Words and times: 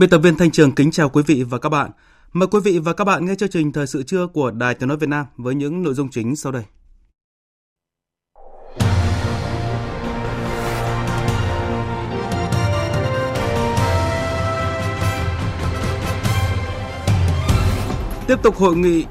Biên 0.00 0.10
tập 0.10 0.18
viên 0.18 0.36
Thanh 0.36 0.50
Trường 0.50 0.72
kính 0.72 0.90
chào 0.90 1.08
quý 1.08 1.22
vị 1.26 1.42
và 1.42 1.58
các 1.58 1.68
bạn. 1.68 1.90
Mời 2.32 2.46
quý 2.46 2.60
vị 2.64 2.78
và 2.78 2.92
các 2.92 3.04
bạn 3.04 3.26
nghe 3.26 3.34
chương 3.34 3.48
trình 3.48 3.72
Thời 3.72 3.86
sự 3.86 4.02
trưa 4.02 4.26
của 4.26 4.50
Đài 4.50 4.74
Tiếng 4.74 4.88
Nói 4.88 4.98
Việt 4.98 5.08
Nam 5.08 5.26
với 5.36 5.54
những 5.54 5.82
nội 5.82 5.94
dung 5.94 6.10
chính 6.10 6.36
sau 6.36 6.52
đây. 6.52 6.62
Tiếp 18.26 18.36
tục 18.42 18.56
hội 18.56 18.76
nghị 18.76 19.04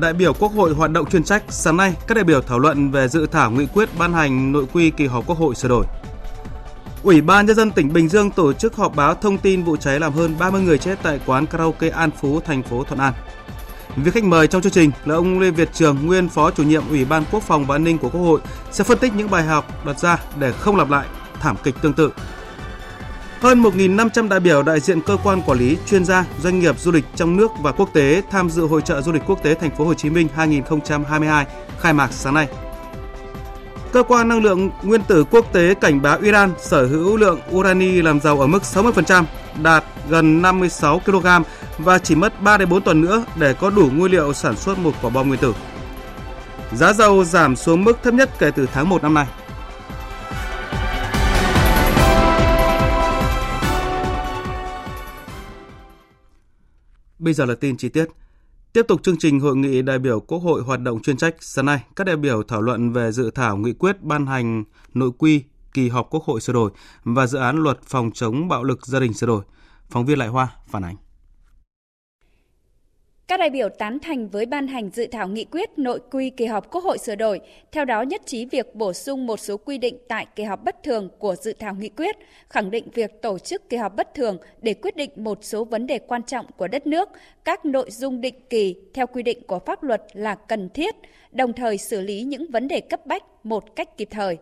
đại 0.00 0.12
biểu 0.12 0.32
Quốc 0.32 0.52
hội 0.52 0.74
hoạt 0.74 0.90
động 0.90 1.10
chuyên 1.10 1.24
trách, 1.24 1.44
sáng 1.48 1.76
nay 1.76 1.94
các 2.06 2.14
đại 2.14 2.24
biểu 2.24 2.40
thảo 2.40 2.58
luận 2.58 2.90
về 2.90 3.08
dự 3.08 3.26
thảo 3.26 3.50
nghị 3.50 3.66
quyết 3.66 3.88
ban 3.98 4.12
hành 4.12 4.52
nội 4.52 4.66
quy 4.72 4.90
kỳ 4.90 5.06
họp 5.06 5.26
Quốc 5.26 5.38
hội 5.38 5.54
sửa 5.54 5.68
đổi. 5.68 5.86
Ủy 7.06 7.20
ban 7.20 7.46
Nhân 7.46 7.56
dân 7.56 7.70
tỉnh 7.70 7.92
Bình 7.92 8.08
Dương 8.08 8.30
tổ 8.30 8.52
chức 8.52 8.76
họp 8.76 8.96
báo 8.96 9.14
thông 9.14 9.38
tin 9.38 9.64
vụ 9.64 9.76
cháy 9.76 10.00
làm 10.00 10.12
hơn 10.12 10.34
30 10.38 10.62
người 10.62 10.78
chết 10.78 10.98
tại 11.02 11.20
quán 11.26 11.46
karaoke 11.46 11.88
An 11.88 12.10
Phú, 12.10 12.40
thành 12.40 12.62
phố 12.62 12.84
Thuận 12.84 13.00
An. 13.00 13.12
Vị 13.96 14.10
khách 14.10 14.24
mời 14.24 14.46
trong 14.46 14.62
chương 14.62 14.72
trình 14.72 14.90
là 15.04 15.14
ông 15.14 15.40
Lê 15.40 15.50
Việt 15.50 15.68
Trường, 15.72 16.06
nguyên 16.06 16.28
Phó 16.28 16.50
chủ 16.50 16.62
nhiệm 16.62 16.88
Ủy 16.88 17.04
ban 17.04 17.24
Quốc 17.30 17.42
phòng 17.42 17.66
và 17.66 17.74
An 17.74 17.84
ninh 17.84 17.98
của 17.98 18.08
Quốc 18.08 18.20
hội, 18.20 18.40
sẽ 18.70 18.84
phân 18.84 18.98
tích 18.98 19.12
những 19.16 19.30
bài 19.30 19.42
học 19.44 19.86
đặt 19.86 19.98
ra 19.98 20.18
để 20.38 20.52
không 20.52 20.76
lặp 20.76 20.90
lại 20.90 21.06
thảm 21.40 21.56
kịch 21.62 21.74
tương 21.82 21.92
tự. 21.92 22.12
Hơn 23.40 23.62
1.500 23.62 24.28
đại 24.28 24.40
biểu 24.40 24.62
đại 24.62 24.80
diện 24.80 25.00
cơ 25.00 25.16
quan 25.24 25.42
quản 25.42 25.58
lý, 25.58 25.76
chuyên 25.86 26.04
gia, 26.04 26.24
doanh 26.42 26.58
nghiệp 26.58 26.80
du 26.80 26.92
lịch 26.92 27.04
trong 27.14 27.36
nước 27.36 27.50
và 27.60 27.72
quốc 27.72 27.90
tế 27.92 28.22
tham 28.30 28.50
dự 28.50 28.66
hội 28.66 28.82
trợ 28.82 29.02
du 29.02 29.12
lịch 29.12 29.22
quốc 29.26 29.42
tế 29.42 29.54
thành 29.54 29.76
phố 29.76 29.84
Hồ 29.84 29.94
Chí 29.94 30.10
Minh 30.10 30.28
2022 30.34 31.46
khai 31.80 31.92
mạc 31.92 32.12
sáng 32.12 32.34
nay. 32.34 32.65
Cơ 33.96 34.02
quan 34.02 34.28
năng 34.28 34.42
lượng 34.42 34.70
nguyên 34.82 35.02
tử 35.02 35.24
quốc 35.30 35.52
tế 35.52 35.74
cảnh 35.74 36.02
báo 36.02 36.18
Iran 36.22 36.52
sở 36.58 36.86
hữu 36.86 37.16
lượng 37.16 37.40
urani 37.50 38.02
làm 38.02 38.20
giàu 38.20 38.40
ở 38.40 38.46
mức 38.46 38.62
60%, 38.62 39.24
đạt 39.62 39.84
gần 40.08 40.42
56 40.42 40.98
kg 40.98 41.26
và 41.78 41.98
chỉ 41.98 42.14
mất 42.14 42.42
3 42.42 42.58
đến 42.58 42.68
4 42.68 42.82
tuần 42.82 43.00
nữa 43.00 43.24
để 43.36 43.54
có 43.54 43.70
đủ 43.70 43.90
nguyên 43.90 44.12
liệu 44.12 44.32
sản 44.32 44.56
xuất 44.56 44.78
một 44.78 44.92
quả 45.02 45.10
bom 45.10 45.28
nguyên 45.28 45.40
tử. 45.40 45.54
Giá 46.72 46.92
dầu 46.92 47.24
giảm 47.24 47.56
xuống 47.56 47.84
mức 47.84 47.98
thấp 48.02 48.14
nhất 48.14 48.30
kể 48.38 48.50
từ 48.50 48.66
tháng 48.72 48.88
1 48.88 49.02
năm 49.02 49.14
nay. 49.14 49.26
Bây 57.18 57.34
giờ 57.34 57.44
là 57.44 57.54
tin 57.60 57.76
chi 57.76 57.88
tiết. 57.88 58.06
Tiếp 58.72 58.84
tục 58.88 59.02
chương 59.02 59.18
trình 59.18 59.40
hội 59.40 59.56
nghị 59.56 59.82
đại 59.82 59.98
biểu 59.98 60.20
Quốc 60.20 60.38
hội 60.38 60.62
hoạt 60.62 60.80
động 60.80 61.02
chuyên 61.02 61.16
trách, 61.16 61.34
sáng 61.40 61.66
nay 61.66 61.80
các 61.96 62.04
đại 62.04 62.16
biểu 62.16 62.42
thảo 62.42 62.62
luận 62.62 62.92
về 62.92 63.12
dự 63.12 63.30
thảo 63.30 63.56
nghị 63.56 63.72
quyết 63.72 64.02
ban 64.02 64.26
hành 64.26 64.64
nội 64.94 65.10
quy 65.18 65.42
kỳ 65.74 65.88
họp 65.88 66.10
Quốc 66.10 66.24
hội 66.24 66.40
sửa 66.40 66.52
đổi 66.52 66.70
và 67.04 67.26
dự 67.26 67.38
án 67.38 67.56
luật 67.56 67.78
phòng 67.86 68.10
chống 68.14 68.48
bạo 68.48 68.64
lực 68.64 68.86
gia 68.86 69.00
đình 69.00 69.12
sửa 69.12 69.26
đổi. 69.26 69.42
Phóng 69.90 70.06
viên 70.06 70.18
Lại 70.18 70.28
Hoa 70.28 70.48
phản 70.68 70.82
ánh. 70.84 70.96
Các 73.28 73.40
đại 73.40 73.50
biểu 73.50 73.68
tán 73.68 73.98
thành 73.98 74.28
với 74.28 74.46
ban 74.46 74.66
hành 74.66 74.90
dự 74.90 75.06
thảo 75.06 75.28
nghị 75.28 75.44
quyết 75.44 75.78
nội 75.78 76.00
quy 76.10 76.30
kỳ 76.30 76.46
họp 76.46 76.70
Quốc 76.70 76.84
hội 76.84 76.98
sửa 76.98 77.14
đổi, 77.14 77.40
theo 77.72 77.84
đó 77.84 78.02
nhất 78.02 78.22
trí 78.26 78.44
việc 78.44 78.74
bổ 78.74 78.92
sung 78.92 79.26
một 79.26 79.36
số 79.36 79.56
quy 79.56 79.78
định 79.78 79.98
tại 80.08 80.26
kỳ 80.36 80.44
họp 80.44 80.64
bất 80.64 80.82
thường 80.82 81.08
của 81.18 81.36
dự 81.36 81.52
thảo 81.58 81.74
nghị 81.74 81.88
quyết, 81.88 82.16
khẳng 82.50 82.70
định 82.70 82.88
việc 82.94 83.22
tổ 83.22 83.38
chức 83.38 83.68
kỳ 83.68 83.76
họp 83.76 83.96
bất 83.96 84.14
thường 84.14 84.38
để 84.62 84.74
quyết 84.74 84.96
định 84.96 85.10
một 85.16 85.38
số 85.42 85.64
vấn 85.64 85.86
đề 85.86 85.98
quan 85.98 86.22
trọng 86.22 86.46
của 86.56 86.68
đất 86.68 86.86
nước, 86.86 87.08
các 87.44 87.64
nội 87.64 87.90
dung 87.90 88.20
định 88.20 88.34
kỳ 88.50 88.76
theo 88.94 89.06
quy 89.06 89.22
định 89.22 89.46
của 89.46 89.58
pháp 89.58 89.82
luật 89.82 90.02
là 90.12 90.34
cần 90.34 90.68
thiết, 90.68 90.94
đồng 91.32 91.52
thời 91.52 91.78
xử 91.78 92.00
lý 92.00 92.22
những 92.22 92.50
vấn 92.50 92.68
đề 92.68 92.80
cấp 92.80 93.06
bách 93.06 93.22
một 93.42 93.76
cách 93.76 93.96
kịp 93.96 94.08
thời. 94.10 94.38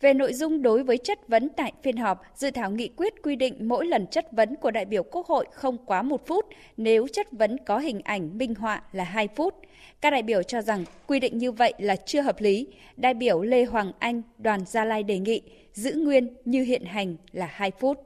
Về 0.00 0.14
nội 0.14 0.32
dung 0.32 0.62
đối 0.62 0.82
với 0.82 0.98
chất 0.98 1.28
vấn 1.28 1.48
tại 1.48 1.72
phiên 1.82 1.96
họp, 1.96 2.22
dự 2.34 2.50
thảo 2.50 2.70
nghị 2.70 2.88
quyết 2.96 3.22
quy 3.22 3.36
định 3.36 3.54
mỗi 3.60 3.86
lần 3.86 4.06
chất 4.06 4.32
vấn 4.32 4.56
của 4.56 4.70
đại 4.70 4.84
biểu 4.84 5.02
Quốc 5.02 5.26
hội 5.26 5.46
không 5.52 5.78
quá 5.86 6.02
một 6.02 6.26
phút, 6.26 6.46
nếu 6.76 7.06
chất 7.12 7.26
vấn 7.32 7.56
có 7.66 7.78
hình 7.78 8.00
ảnh 8.04 8.38
minh 8.38 8.54
họa 8.54 8.82
là 8.92 9.04
2 9.04 9.28
phút. 9.36 9.54
Các 10.00 10.10
đại 10.10 10.22
biểu 10.22 10.42
cho 10.42 10.62
rằng 10.62 10.84
quy 11.06 11.20
định 11.20 11.38
như 11.38 11.52
vậy 11.52 11.72
là 11.78 11.96
chưa 11.96 12.20
hợp 12.20 12.40
lý. 12.40 12.66
Đại 12.96 13.14
biểu 13.14 13.42
Lê 13.42 13.64
Hoàng 13.64 13.92
Anh, 13.98 14.22
đoàn 14.38 14.60
Gia 14.66 14.84
Lai 14.84 15.02
đề 15.02 15.18
nghị 15.18 15.42
giữ 15.72 15.92
nguyên 15.92 16.36
như 16.44 16.62
hiện 16.62 16.84
hành 16.84 17.16
là 17.32 17.46
2 17.46 17.70
phút. 17.80 17.98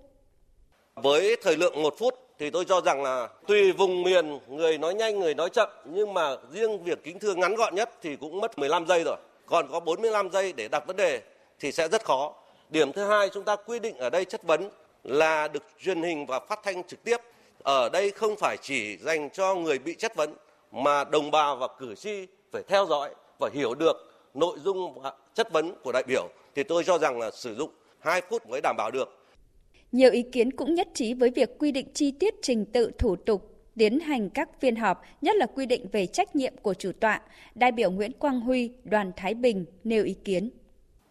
Với 0.95 1.37
thời 1.43 1.57
lượng 1.57 1.83
1 1.83 1.95
phút 1.99 2.15
thì 2.39 2.51
tôi 2.51 2.65
cho 2.65 2.81
rằng 2.81 3.03
là 3.03 3.29
tùy 3.47 3.73
vùng 3.73 4.03
miền 4.03 4.39
người 4.49 4.79
nói 4.79 4.95
nhanh 4.95 5.21
người 5.21 5.35
nói 5.35 5.51
chậm 5.51 5.69
nhưng 5.85 6.15
mà 6.15 6.37
riêng 6.53 6.85
việc 6.85 7.05
kính 7.05 7.19
thưa 7.19 7.35
ngắn 7.35 7.55
gọn 7.55 7.75
nhất 7.75 7.91
thì 8.03 8.17
cũng 8.17 8.41
mất 8.41 8.59
15 8.59 8.87
giây 8.87 9.03
rồi. 9.05 9.17
Còn 9.47 9.69
có 9.73 9.81
45 9.81 10.31
giây 10.31 10.53
để 10.53 10.69
đặt 10.69 10.87
vấn 10.87 10.97
đề 10.97 11.21
thì 11.63 11.73
sẽ 11.73 11.89
rất 11.89 12.05
khó. 12.05 12.35
Điểm 12.71 12.93
thứ 12.93 13.05
hai 13.05 13.29
chúng 13.29 13.45
ta 13.45 13.57
quy 13.57 13.79
định 13.79 13.99
ở 13.99 14.11
đây 14.11 14.25
chất 14.25 14.43
vấn 14.43 14.69
là 15.05 15.49
được 15.49 15.63
truyền 15.83 16.03
hình 16.03 16.27
và 16.27 16.41
phát 16.41 16.61
thanh 16.65 16.85
trực 16.85 17.05
tiếp. 17.05 17.17
Ở 17.63 17.89
đây 17.89 18.11
không 18.11 18.37
phải 18.37 18.57
chỉ 18.63 18.97
dành 18.97 19.31
cho 19.31 19.55
người 19.55 19.79
bị 19.79 19.95
chất 19.95 20.17
vấn 20.17 20.35
mà 20.73 21.05
đồng 21.05 21.31
bào 21.31 21.57
và 21.57 21.69
cử 21.79 21.95
tri 21.95 22.27
phải 22.53 22.63
theo 22.69 22.87
dõi 22.87 23.15
và 23.39 23.51
hiểu 23.55 23.75
được 23.75 23.97
nội 24.35 24.59
dung 24.65 25.03
chất 25.35 25.53
vấn 25.53 25.75
của 25.85 25.93
đại 25.93 26.03
biểu 26.07 26.29
thì 26.55 26.63
tôi 26.63 26.85
cho 26.85 26.99
rằng 26.99 27.19
là 27.19 27.31
sử 27.31 27.55
dụng 27.55 27.71
2 27.99 28.23
phút 28.31 28.47
mới 28.49 28.61
đảm 28.61 28.77
bảo 28.77 28.91
được. 28.91 29.19
Nhiều 29.93 30.11
ý 30.11 30.23
kiến 30.33 30.53
cũng 30.53 30.75
nhất 30.75 30.89
trí 30.95 31.15
với 31.15 31.31
việc 31.31 31.59
quy 31.59 31.73
định 31.73 31.89
chi 31.95 32.11
tiết 32.11 32.35
trình 32.43 32.65
tự 32.65 32.91
thủ 32.99 33.17
tục 33.17 33.49
tiến 33.77 34.01
hành 34.01 34.31
các 34.31 34.49
phiên 34.61 34.77
họp, 34.77 35.03
nhất 35.21 35.37
là 35.37 35.47
quy 35.47 35.67
định 35.67 35.87
về 35.93 36.07
trách 36.07 36.37
nhiệm 36.37 36.57
của 36.57 36.75
chủ 36.75 36.93
tọa. 37.01 37.21
Đại 37.55 37.73
biểu 37.73 37.91
Nguyễn 37.91 38.13
Quang 38.13 38.41
Huy, 38.41 38.71
đoàn 38.85 39.13
Thái 39.17 39.35
Bình 39.35 39.65
nêu 39.85 40.05
ý 40.05 40.17
kiến. 40.25 40.51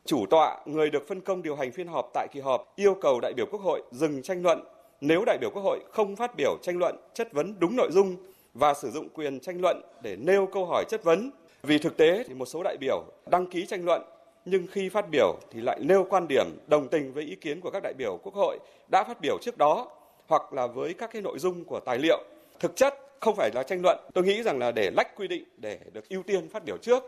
Chủ 0.05 0.25
tọa, 0.29 0.57
người 0.65 0.89
được 0.89 1.07
phân 1.07 1.21
công 1.21 1.41
điều 1.41 1.55
hành 1.55 1.71
phiên 1.71 1.87
họp 1.87 2.09
tại 2.13 2.27
kỳ 2.31 2.39
họp 2.39 2.73
yêu 2.75 2.95
cầu 3.01 3.19
đại 3.19 3.33
biểu 3.33 3.45
Quốc 3.51 3.61
hội 3.61 3.81
dừng 3.91 4.21
tranh 4.21 4.43
luận 4.43 4.63
nếu 5.01 5.23
đại 5.25 5.37
biểu 5.37 5.49
Quốc 5.53 5.61
hội 5.61 5.79
không 5.91 6.15
phát 6.15 6.35
biểu 6.37 6.57
tranh 6.61 6.77
luận, 6.77 6.95
chất 7.13 7.33
vấn 7.33 7.59
đúng 7.59 7.75
nội 7.75 7.89
dung 7.91 8.15
và 8.53 8.73
sử 8.73 8.91
dụng 8.91 9.09
quyền 9.09 9.39
tranh 9.39 9.61
luận 9.61 9.81
để 10.01 10.15
nêu 10.15 10.45
câu 10.45 10.65
hỏi 10.65 10.85
chất 10.89 11.03
vấn. 11.03 11.31
Vì 11.63 11.77
thực 11.77 11.97
tế 11.97 12.23
thì 12.27 12.33
một 12.33 12.45
số 12.45 12.63
đại 12.63 12.77
biểu 12.79 13.03
đăng 13.31 13.45
ký 13.45 13.65
tranh 13.65 13.85
luận 13.85 14.01
nhưng 14.45 14.67
khi 14.71 14.89
phát 14.89 15.05
biểu 15.11 15.35
thì 15.51 15.61
lại 15.61 15.79
nêu 15.81 16.05
quan 16.09 16.27
điểm 16.27 16.45
đồng 16.67 16.87
tình 16.87 17.13
với 17.13 17.23
ý 17.23 17.35
kiến 17.35 17.61
của 17.61 17.71
các 17.71 17.83
đại 17.83 17.93
biểu 17.97 18.19
Quốc 18.23 18.35
hội 18.35 18.59
đã 18.91 19.03
phát 19.03 19.17
biểu 19.21 19.37
trước 19.41 19.57
đó 19.57 19.87
hoặc 20.27 20.53
là 20.53 20.67
với 20.67 20.93
các 20.93 21.09
cái 21.13 21.21
nội 21.21 21.39
dung 21.39 21.65
của 21.65 21.79
tài 21.79 21.97
liệu. 21.97 22.23
Thực 22.59 22.75
chất 22.75 22.93
không 23.19 23.35
phải 23.35 23.49
là 23.53 23.63
tranh 23.63 23.81
luận. 23.81 23.99
Tôi 24.13 24.23
nghĩ 24.23 24.43
rằng 24.43 24.59
là 24.59 24.71
để 24.71 24.91
lách 24.97 25.15
quy 25.15 25.27
định 25.27 25.43
để 25.57 25.79
được 25.93 26.09
ưu 26.09 26.23
tiên 26.23 26.49
phát 26.49 26.65
biểu 26.65 26.77
trước 26.77 27.03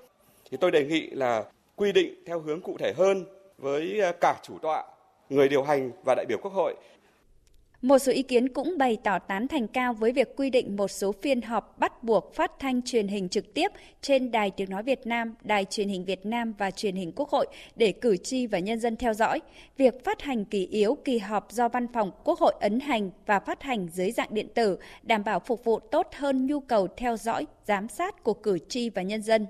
thì 0.52 0.58
tôi 0.58 0.72
đề 0.72 0.86
nghị 0.86 1.10
là 1.10 1.44
quy 1.76 1.92
định 1.92 2.24
theo 2.26 2.40
hướng 2.40 2.62
cụ 2.62 2.78
thể 2.80 2.94
hơn 2.98 3.26
với 3.58 4.02
à, 4.02 4.12
cả 4.22 4.40
chủ 4.44 4.58
tọa, 4.62 4.84
người 5.30 5.50
điều 5.50 5.64
hành 5.64 5.92
và 6.06 6.16
đại 6.16 6.26
biểu 6.26 6.38
Quốc 6.42 6.54
hội. 6.54 6.76
Một 7.82 8.00
số 8.00 8.12
ý 8.12 8.24
kiến 8.24 8.50
cũng 8.50 8.78
bày 8.78 8.98
tỏ 9.04 9.20
tán 9.20 9.48
thành 9.48 9.68
cao 9.68 9.94
với 9.94 10.12
việc 10.12 10.36
quy 10.36 10.50
định 10.50 10.76
một 10.76 10.88
số 10.88 11.12
phiên 11.12 11.42
họp 11.42 11.80
bắt 11.80 12.04
buộc 12.04 12.34
phát 12.36 12.52
thanh 12.60 12.82
truyền 12.82 13.08
hình 13.08 13.30
trực 13.30 13.54
tiếp 13.54 13.68
trên 14.02 14.32
Đài 14.32 14.52
Tiếng 14.52 14.70
Nói 14.70 14.84
Việt 14.84 15.08
Nam, 15.08 15.36
Đài 15.42 15.66
Truyền 15.66 15.88
hình 15.90 16.06
Việt 16.06 16.26
Nam 16.26 16.54
và 16.58 16.72
Truyền 16.72 16.96
hình 16.96 17.12
Quốc 17.16 17.30
hội 17.30 17.48
để 17.76 17.92
cử 17.92 18.18
tri 18.18 18.48
và 18.48 18.60
nhân 18.60 18.80
dân 18.80 18.96
theo 18.96 19.14
dõi. 19.14 19.42
Việc 19.78 20.04
phát 20.04 20.22
hành 20.22 20.46
kỳ 20.46 20.66
yếu 20.66 20.98
kỳ 21.06 21.18
họp 21.18 21.52
do 21.52 21.70
Văn 21.70 21.88
phòng 21.94 22.12
Quốc 22.24 22.40
hội 22.40 22.54
ấn 22.60 22.80
hành 22.80 23.12
và 23.26 23.40
phát 23.40 23.62
hành 23.64 23.88
dưới 23.94 24.12
dạng 24.12 24.34
điện 24.34 24.48
tử 24.56 24.78
đảm 25.04 25.24
bảo 25.24 25.40
phục 25.40 25.64
vụ 25.64 25.80
tốt 25.80 26.08
hơn 26.16 26.46
nhu 26.46 26.60
cầu 26.60 26.88
theo 26.98 27.18
dõi, 27.18 27.48
giám 27.68 27.88
sát 27.88 28.24
của 28.24 28.34
cử 28.34 28.58
tri 28.70 28.90
và 28.90 29.02
nhân 29.02 29.22
dân. 29.22 29.48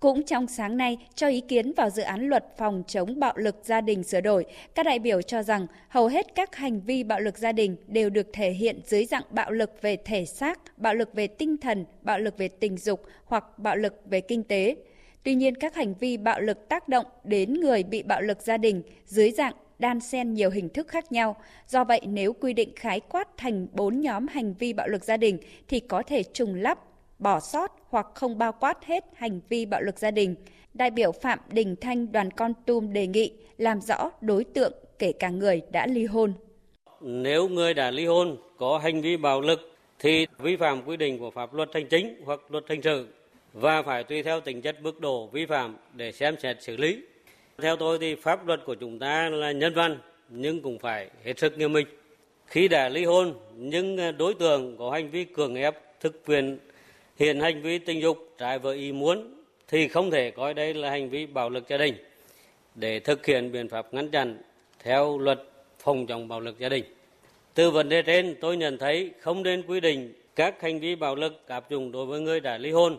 Cũng 0.00 0.22
trong 0.22 0.46
sáng 0.46 0.76
nay, 0.76 0.98
cho 1.14 1.28
ý 1.28 1.40
kiến 1.40 1.72
vào 1.76 1.90
dự 1.90 2.02
án 2.02 2.28
luật 2.28 2.44
phòng 2.58 2.82
chống 2.86 3.20
bạo 3.20 3.32
lực 3.36 3.56
gia 3.64 3.80
đình 3.80 4.04
sửa 4.04 4.20
đổi, 4.20 4.46
các 4.74 4.86
đại 4.86 4.98
biểu 4.98 5.22
cho 5.22 5.42
rằng 5.42 5.66
hầu 5.88 6.06
hết 6.06 6.34
các 6.34 6.56
hành 6.56 6.80
vi 6.80 7.02
bạo 7.04 7.20
lực 7.20 7.38
gia 7.38 7.52
đình 7.52 7.76
đều 7.86 8.10
được 8.10 8.26
thể 8.32 8.50
hiện 8.50 8.80
dưới 8.84 9.04
dạng 9.04 9.22
bạo 9.30 9.50
lực 9.50 9.82
về 9.82 9.96
thể 10.04 10.24
xác, 10.24 10.78
bạo 10.78 10.94
lực 10.94 11.14
về 11.14 11.26
tinh 11.26 11.56
thần, 11.56 11.84
bạo 12.02 12.18
lực 12.18 12.38
về 12.38 12.48
tình 12.48 12.76
dục 12.76 13.02
hoặc 13.24 13.58
bạo 13.58 13.76
lực 13.76 13.94
về 14.04 14.20
kinh 14.20 14.42
tế. 14.44 14.76
Tuy 15.22 15.34
nhiên, 15.34 15.54
các 15.54 15.74
hành 15.74 15.94
vi 15.94 16.16
bạo 16.16 16.40
lực 16.40 16.68
tác 16.68 16.88
động 16.88 17.06
đến 17.24 17.54
người 17.54 17.82
bị 17.82 18.02
bạo 18.02 18.20
lực 18.20 18.42
gia 18.42 18.56
đình 18.56 18.82
dưới 19.04 19.30
dạng 19.30 19.54
đan 19.78 20.00
xen 20.00 20.34
nhiều 20.34 20.50
hình 20.50 20.68
thức 20.68 20.88
khác 20.88 21.12
nhau. 21.12 21.36
Do 21.68 21.84
vậy, 21.84 22.00
nếu 22.06 22.32
quy 22.32 22.52
định 22.52 22.72
khái 22.76 23.00
quát 23.00 23.28
thành 23.36 23.66
4 23.72 24.00
nhóm 24.00 24.26
hành 24.28 24.54
vi 24.54 24.72
bạo 24.72 24.88
lực 24.88 25.04
gia 25.04 25.16
đình 25.16 25.38
thì 25.68 25.80
có 25.80 26.02
thể 26.02 26.22
trùng 26.22 26.54
lắp, 26.54 26.78
bỏ 27.18 27.40
sót 27.40 27.72
hoặc 27.88 28.06
không 28.14 28.38
bao 28.38 28.52
quát 28.52 28.84
hết 28.84 29.04
hành 29.14 29.40
vi 29.48 29.66
bạo 29.66 29.82
lực 29.82 29.98
gia 29.98 30.10
đình. 30.10 30.34
Đại 30.74 30.90
biểu 30.90 31.12
Phạm 31.12 31.38
Đình 31.50 31.76
Thanh, 31.80 32.12
đoàn 32.12 32.30
Con 32.30 32.52
Tum 32.66 32.92
đề 32.92 33.06
nghị 33.06 33.32
làm 33.56 33.80
rõ 33.80 34.10
đối 34.20 34.44
tượng 34.44 34.72
kể 34.98 35.12
cả 35.12 35.28
người 35.28 35.62
đã 35.72 35.86
ly 35.86 36.04
hôn. 36.04 36.32
Nếu 37.00 37.48
người 37.48 37.74
đã 37.74 37.90
ly 37.90 38.06
hôn, 38.06 38.36
có 38.56 38.78
hành 38.78 39.00
vi 39.00 39.16
bạo 39.16 39.40
lực 39.40 39.74
thì 39.98 40.26
vi 40.38 40.56
phạm 40.56 40.82
quy 40.86 40.96
định 40.96 41.18
của 41.18 41.30
pháp 41.30 41.54
luật 41.54 41.68
hành 41.74 41.86
chính 41.88 42.22
hoặc 42.24 42.40
luật 42.48 42.64
hình 42.68 42.82
sự 42.82 43.06
và 43.52 43.82
phải 43.82 44.04
tùy 44.04 44.22
theo 44.22 44.40
tính 44.40 44.62
chất 44.62 44.76
mức 44.82 45.00
độ 45.00 45.26
vi 45.26 45.46
phạm 45.46 45.76
để 45.94 46.12
xem 46.12 46.36
xét 46.42 46.62
xử 46.62 46.76
lý. 46.76 47.02
Theo 47.62 47.76
tôi 47.76 47.98
thì 47.98 48.14
pháp 48.14 48.46
luật 48.46 48.60
của 48.66 48.74
chúng 48.74 48.98
ta 48.98 49.28
là 49.28 49.52
nhân 49.52 49.74
văn 49.74 49.98
nhưng 50.28 50.62
cũng 50.62 50.78
phải 50.78 51.10
hết 51.24 51.38
sức 51.38 51.58
nghiêm 51.58 51.72
minh. 51.72 51.86
Khi 52.46 52.68
đã 52.68 52.88
ly 52.88 53.04
hôn, 53.04 53.34
nhưng 53.56 54.00
à, 54.00 54.12
đối 54.12 54.34
tượng 54.34 54.76
có 54.78 54.90
hành 54.90 55.10
vi 55.10 55.24
cường 55.24 55.54
ép 55.54 56.00
thực 56.00 56.22
quyền 56.26 56.58
hiện 57.18 57.40
hành 57.40 57.62
vi 57.62 57.78
tình 57.78 58.00
dục 58.02 58.34
trái 58.38 58.58
với 58.58 58.76
ý 58.76 58.92
muốn 58.92 59.34
thì 59.68 59.88
không 59.88 60.10
thể 60.10 60.30
coi 60.30 60.54
đây 60.54 60.74
là 60.74 60.90
hành 60.90 61.10
vi 61.10 61.26
bạo 61.26 61.50
lực 61.50 61.68
gia 61.68 61.76
đình 61.76 61.94
để 62.74 63.00
thực 63.00 63.26
hiện 63.26 63.52
biện 63.52 63.68
pháp 63.68 63.94
ngăn 63.94 64.10
chặn 64.10 64.38
theo 64.82 65.18
luật 65.18 65.42
phòng 65.78 66.06
chống 66.06 66.28
bạo 66.28 66.40
lực 66.40 66.58
gia 66.58 66.68
đình. 66.68 66.84
Từ 67.54 67.70
vấn 67.70 67.88
đề 67.88 68.02
trên, 68.02 68.34
tôi 68.40 68.56
nhận 68.56 68.78
thấy 68.78 69.10
không 69.20 69.42
nên 69.42 69.62
quy 69.62 69.80
định 69.80 70.12
các 70.36 70.62
hành 70.62 70.80
vi 70.80 70.94
bạo 70.94 71.14
lực 71.14 71.48
áp 71.48 71.70
dụng 71.70 71.92
đối 71.92 72.06
với 72.06 72.20
người 72.20 72.40
đã 72.40 72.58
ly 72.58 72.70
hôn. 72.70 72.98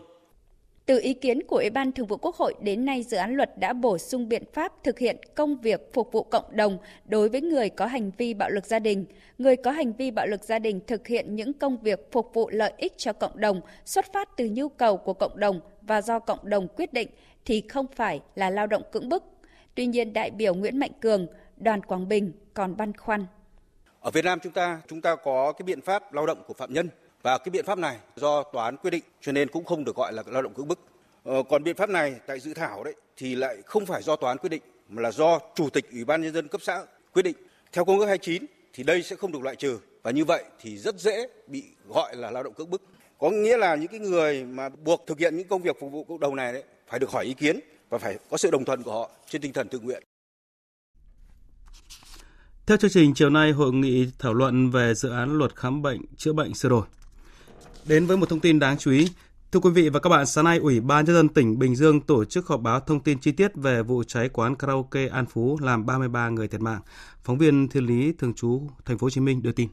Từ 0.90 1.00
ý 1.02 1.14
kiến 1.14 1.42
của 1.46 1.56
Ủy 1.56 1.70
ban 1.70 1.92
Thường 1.92 2.06
vụ 2.06 2.16
Quốc 2.16 2.36
hội 2.36 2.54
đến 2.60 2.84
nay 2.84 3.02
dự 3.02 3.16
án 3.16 3.34
luật 3.34 3.58
đã 3.58 3.72
bổ 3.72 3.98
sung 3.98 4.28
biện 4.28 4.42
pháp 4.52 4.72
thực 4.84 4.98
hiện 4.98 5.16
công 5.34 5.56
việc 5.56 5.92
phục 5.92 6.12
vụ 6.12 6.22
cộng 6.22 6.56
đồng 6.56 6.78
đối 7.04 7.28
với 7.28 7.40
người 7.40 7.68
có 7.68 7.86
hành 7.86 8.10
vi 8.18 8.34
bạo 8.34 8.50
lực 8.50 8.66
gia 8.66 8.78
đình. 8.78 9.04
Người 9.38 9.56
có 9.56 9.70
hành 9.70 9.92
vi 9.92 10.10
bạo 10.10 10.26
lực 10.26 10.44
gia 10.44 10.58
đình 10.58 10.80
thực 10.86 11.06
hiện 11.06 11.36
những 11.36 11.52
công 11.52 11.76
việc 11.78 12.12
phục 12.12 12.30
vụ 12.34 12.50
lợi 12.50 12.72
ích 12.76 12.92
cho 12.96 13.12
cộng 13.12 13.40
đồng 13.40 13.60
xuất 13.84 14.12
phát 14.12 14.28
từ 14.36 14.48
nhu 14.52 14.68
cầu 14.68 14.96
của 14.96 15.14
cộng 15.14 15.40
đồng 15.40 15.60
và 15.82 16.02
do 16.02 16.18
cộng 16.18 16.48
đồng 16.48 16.68
quyết 16.68 16.92
định 16.92 17.08
thì 17.44 17.62
không 17.68 17.86
phải 17.96 18.20
là 18.34 18.50
lao 18.50 18.66
động 18.66 18.82
cưỡng 18.92 19.08
bức. 19.08 19.24
Tuy 19.74 19.86
nhiên, 19.86 20.12
đại 20.12 20.30
biểu 20.30 20.54
Nguyễn 20.54 20.78
Mạnh 20.78 20.92
Cường, 21.00 21.26
đoàn 21.56 21.82
Quảng 21.82 22.08
Bình 22.08 22.32
còn 22.54 22.76
băn 22.76 22.96
khoăn. 22.96 23.26
Ở 24.00 24.10
Việt 24.10 24.24
Nam 24.24 24.38
chúng 24.42 24.52
ta, 24.52 24.80
chúng 24.88 25.00
ta 25.00 25.16
có 25.16 25.52
cái 25.52 25.64
biện 25.64 25.80
pháp 25.80 26.12
lao 26.12 26.26
động 26.26 26.42
của 26.46 26.54
phạm 26.54 26.72
nhân 26.72 26.88
và 27.22 27.38
cái 27.38 27.50
biện 27.50 27.64
pháp 27.64 27.78
này 27.78 27.98
do 28.16 28.42
tòa 28.42 28.64
án 28.64 28.76
quyết 28.76 28.90
định 28.90 29.02
cho 29.20 29.32
nên 29.32 29.48
cũng 29.48 29.64
không 29.64 29.84
được 29.84 29.96
gọi 29.96 30.12
là 30.12 30.22
lao 30.26 30.42
động 30.42 30.54
cưỡng 30.54 30.68
bức. 30.68 30.78
Ờ, 31.24 31.42
còn 31.48 31.64
biện 31.64 31.76
pháp 31.76 31.90
này 31.90 32.14
tại 32.26 32.40
dự 32.40 32.54
thảo 32.54 32.84
đấy 32.84 32.94
thì 33.16 33.34
lại 33.34 33.56
không 33.66 33.86
phải 33.86 34.02
do 34.02 34.16
tòa 34.16 34.30
án 34.30 34.38
quyết 34.38 34.50
định 34.50 34.62
mà 34.88 35.02
là 35.02 35.10
do 35.10 35.38
chủ 35.54 35.70
tịch 35.70 35.90
ủy 35.92 36.04
ban 36.04 36.22
nhân 36.22 36.34
dân 36.34 36.48
cấp 36.48 36.60
xã 36.64 36.84
quyết 37.12 37.22
định. 37.22 37.36
Theo 37.72 37.84
công 37.84 37.98
ước 37.98 38.06
29 38.06 38.46
thì 38.72 38.82
đây 38.82 39.02
sẽ 39.02 39.16
không 39.16 39.32
được 39.32 39.42
loại 39.42 39.56
trừ 39.56 39.78
và 40.02 40.10
như 40.10 40.24
vậy 40.24 40.44
thì 40.60 40.78
rất 40.78 41.00
dễ 41.00 41.28
bị 41.46 41.64
gọi 41.88 42.16
là 42.16 42.30
lao 42.30 42.42
động 42.42 42.54
cưỡng 42.54 42.70
bức. 42.70 42.82
Có 43.18 43.30
nghĩa 43.30 43.56
là 43.56 43.74
những 43.74 43.88
cái 43.88 44.00
người 44.00 44.44
mà 44.44 44.68
buộc 44.68 45.04
thực 45.06 45.18
hiện 45.18 45.36
những 45.36 45.48
công 45.48 45.62
việc 45.62 45.76
phục 45.80 45.92
vụ 45.92 46.04
cộng 46.04 46.20
đồng 46.20 46.36
này 46.36 46.52
đấy 46.52 46.62
phải 46.88 46.98
được 46.98 47.10
hỏi 47.10 47.24
ý 47.24 47.34
kiến 47.34 47.60
và 47.88 47.98
phải 47.98 48.18
có 48.30 48.36
sự 48.36 48.50
đồng 48.50 48.64
thuận 48.64 48.82
của 48.82 48.92
họ 48.92 49.10
trên 49.28 49.42
tinh 49.42 49.52
thần 49.52 49.68
tự 49.68 49.78
nguyện. 49.78 50.02
Theo 52.66 52.76
chương 52.76 52.90
trình, 52.90 53.14
chiều 53.14 53.30
nay 53.30 53.52
hội 53.52 53.72
nghị 53.72 54.10
thảo 54.18 54.34
luận 54.34 54.70
về 54.70 54.94
dự 54.94 55.10
án 55.10 55.38
luật 55.38 55.56
khám 55.56 55.82
bệnh 55.82 56.00
chữa 56.16 56.32
bệnh 56.32 56.54
sửa 56.54 56.68
đổi. 56.68 56.86
Đến 57.86 58.06
với 58.06 58.16
một 58.16 58.28
thông 58.28 58.40
tin 58.40 58.58
đáng 58.58 58.78
chú 58.78 58.90
ý, 58.90 59.08
Thưa 59.52 59.60
quý 59.60 59.70
vị 59.70 59.88
và 59.88 60.00
các 60.00 60.10
bạn, 60.10 60.26
sáng 60.26 60.44
nay 60.44 60.58
Ủy 60.58 60.80
ban 60.80 61.04
nhân 61.04 61.16
dân 61.16 61.28
tỉnh 61.28 61.58
Bình 61.58 61.76
Dương 61.76 62.00
tổ 62.00 62.24
chức 62.24 62.46
họp 62.46 62.60
báo 62.60 62.80
thông 62.80 63.00
tin 63.00 63.18
chi 63.18 63.32
tiết 63.32 63.50
về 63.54 63.82
vụ 63.82 64.02
cháy 64.06 64.28
quán 64.28 64.56
karaoke 64.56 65.06
An 65.06 65.26
Phú 65.26 65.58
làm 65.62 65.86
33 65.86 66.28
người 66.28 66.48
thiệt 66.48 66.60
mạng. 66.60 66.80
Phóng 67.24 67.38
viên 67.38 67.68
Thiên 67.68 67.86
Lý 67.86 68.12
thường 68.18 68.34
trú 68.34 68.62
Thành 68.84 68.98
phố 68.98 69.04
Hồ 69.04 69.10
Chí 69.10 69.20
Minh 69.20 69.42
đưa 69.42 69.52
tin. 69.52 69.68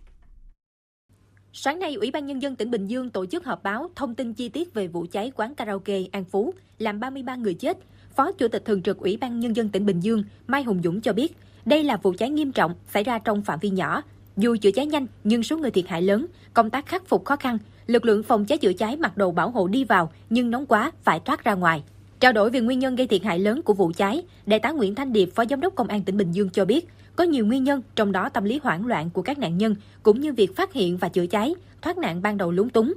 Sáng 1.53 1.79
nay, 1.79 1.93
Ủy 1.93 2.11
ban 2.11 2.25
Nhân 2.25 2.41
dân 2.41 2.55
tỉnh 2.55 2.71
Bình 2.71 2.87
Dương 2.87 3.09
tổ 3.09 3.25
chức 3.25 3.45
họp 3.45 3.63
báo 3.63 3.89
thông 3.95 4.15
tin 4.15 4.33
chi 4.33 4.49
tiết 4.49 4.73
về 4.73 4.87
vụ 4.87 5.05
cháy 5.11 5.31
quán 5.35 5.55
karaoke 5.55 5.99
An 6.11 6.23
Phú, 6.23 6.53
làm 6.79 6.99
33 6.99 7.35
người 7.35 7.53
chết. 7.53 7.77
Phó 8.15 8.31
Chủ 8.31 8.47
tịch 8.47 8.65
Thường 8.65 8.81
trực 8.81 8.97
Ủy 8.97 9.17
ban 9.17 9.39
Nhân 9.39 9.55
dân 9.55 9.69
tỉnh 9.69 9.85
Bình 9.85 9.99
Dương 9.99 10.23
Mai 10.47 10.63
Hùng 10.63 10.81
Dũng 10.83 11.01
cho 11.01 11.13
biết, 11.13 11.35
đây 11.65 11.83
là 11.83 11.97
vụ 11.97 12.13
cháy 12.17 12.29
nghiêm 12.29 12.51
trọng 12.51 12.75
xảy 12.93 13.03
ra 13.03 13.19
trong 13.19 13.41
phạm 13.41 13.59
vi 13.59 13.69
nhỏ. 13.69 14.01
Dù 14.37 14.55
chữa 14.61 14.71
cháy 14.71 14.85
nhanh 14.85 15.07
nhưng 15.23 15.43
số 15.43 15.57
người 15.57 15.71
thiệt 15.71 15.87
hại 15.87 16.01
lớn, 16.01 16.25
công 16.53 16.69
tác 16.69 16.85
khắc 16.85 17.07
phục 17.07 17.25
khó 17.25 17.35
khăn, 17.35 17.57
lực 17.87 18.05
lượng 18.05 18.23
phòng 18.23 18.45
cháy 18.45 18.57
chữa 18.57 18.73
cháy 18.73 18.97
mặc 18.97 19.17
đồ 19.17 19.31
bảo 19.31 19.49
hộ 19.49 19.67
đi 19.67 19.83
vào 19.83 20.11
nhưng 20.29 20.51
nóng 20.51 20.65
quá 20.65 20.91
phải 21.03 21.19
thoát 21.19 21.43
ra 21.43 21.53
ngoài. 21.53 21.83
Trao 22.19 22.33
đổi 22.33 22.49
về 22.49 22.59
nguyên 22.59 22.79
nhân 22.79 22.95
gây 22.95 23.07
thiệt 23.07 23.23
hại 23.23 23.39
lớn 23.39 23.61
của 23.61 23.73
vụ 23.73 23.91
cháy, 23.97 24.23
Đại 24.45 24.59
tá 24.59 24.71
Nguyễn 24.71 24.95
Thanh 24.95 25.13
Điệp, 25.13 25.29
Phó 25.35 25.45
Giám 25.49 25.61
đốc 25.61 25.75
Công 25.75 25.87
an 25.87 26.03
tỉnh 26.03 26.17
Bình 26.17 26.31
Dương 26.31 26.49
cho 26.49 26.65
biết, 26.65 26.87
có 27.15 27.23
nhiều 27.23 27.45
nguyên 27.45 27.63
nhân, 27.63 27.81
trong 27.95 28.11
đó 28.11 28.29
tâm 28.29 28.43
lý 28.43 28.59
hoảng 28.63 28.85
loạn 28.85 29.09
của 29.09 29.21
các 29.21 29.39
nạn 29.39 29.57
nhân, 29.57 29.75
cũng 30.03 30.21
như 30.21 30.33
việc 30.33 30.55
phát 30.55 30.73
hiện 30.73 30.97
và 30.97 31.09
chữa 31.09 31.25
cháy, 31.25 31.55
thoát 31.81 31.97
nạn 31.97 32.21
ban 32.21 32.37
đầu 32.37 32.51
lúng 32.51 32.69
túng. 32.69 32.93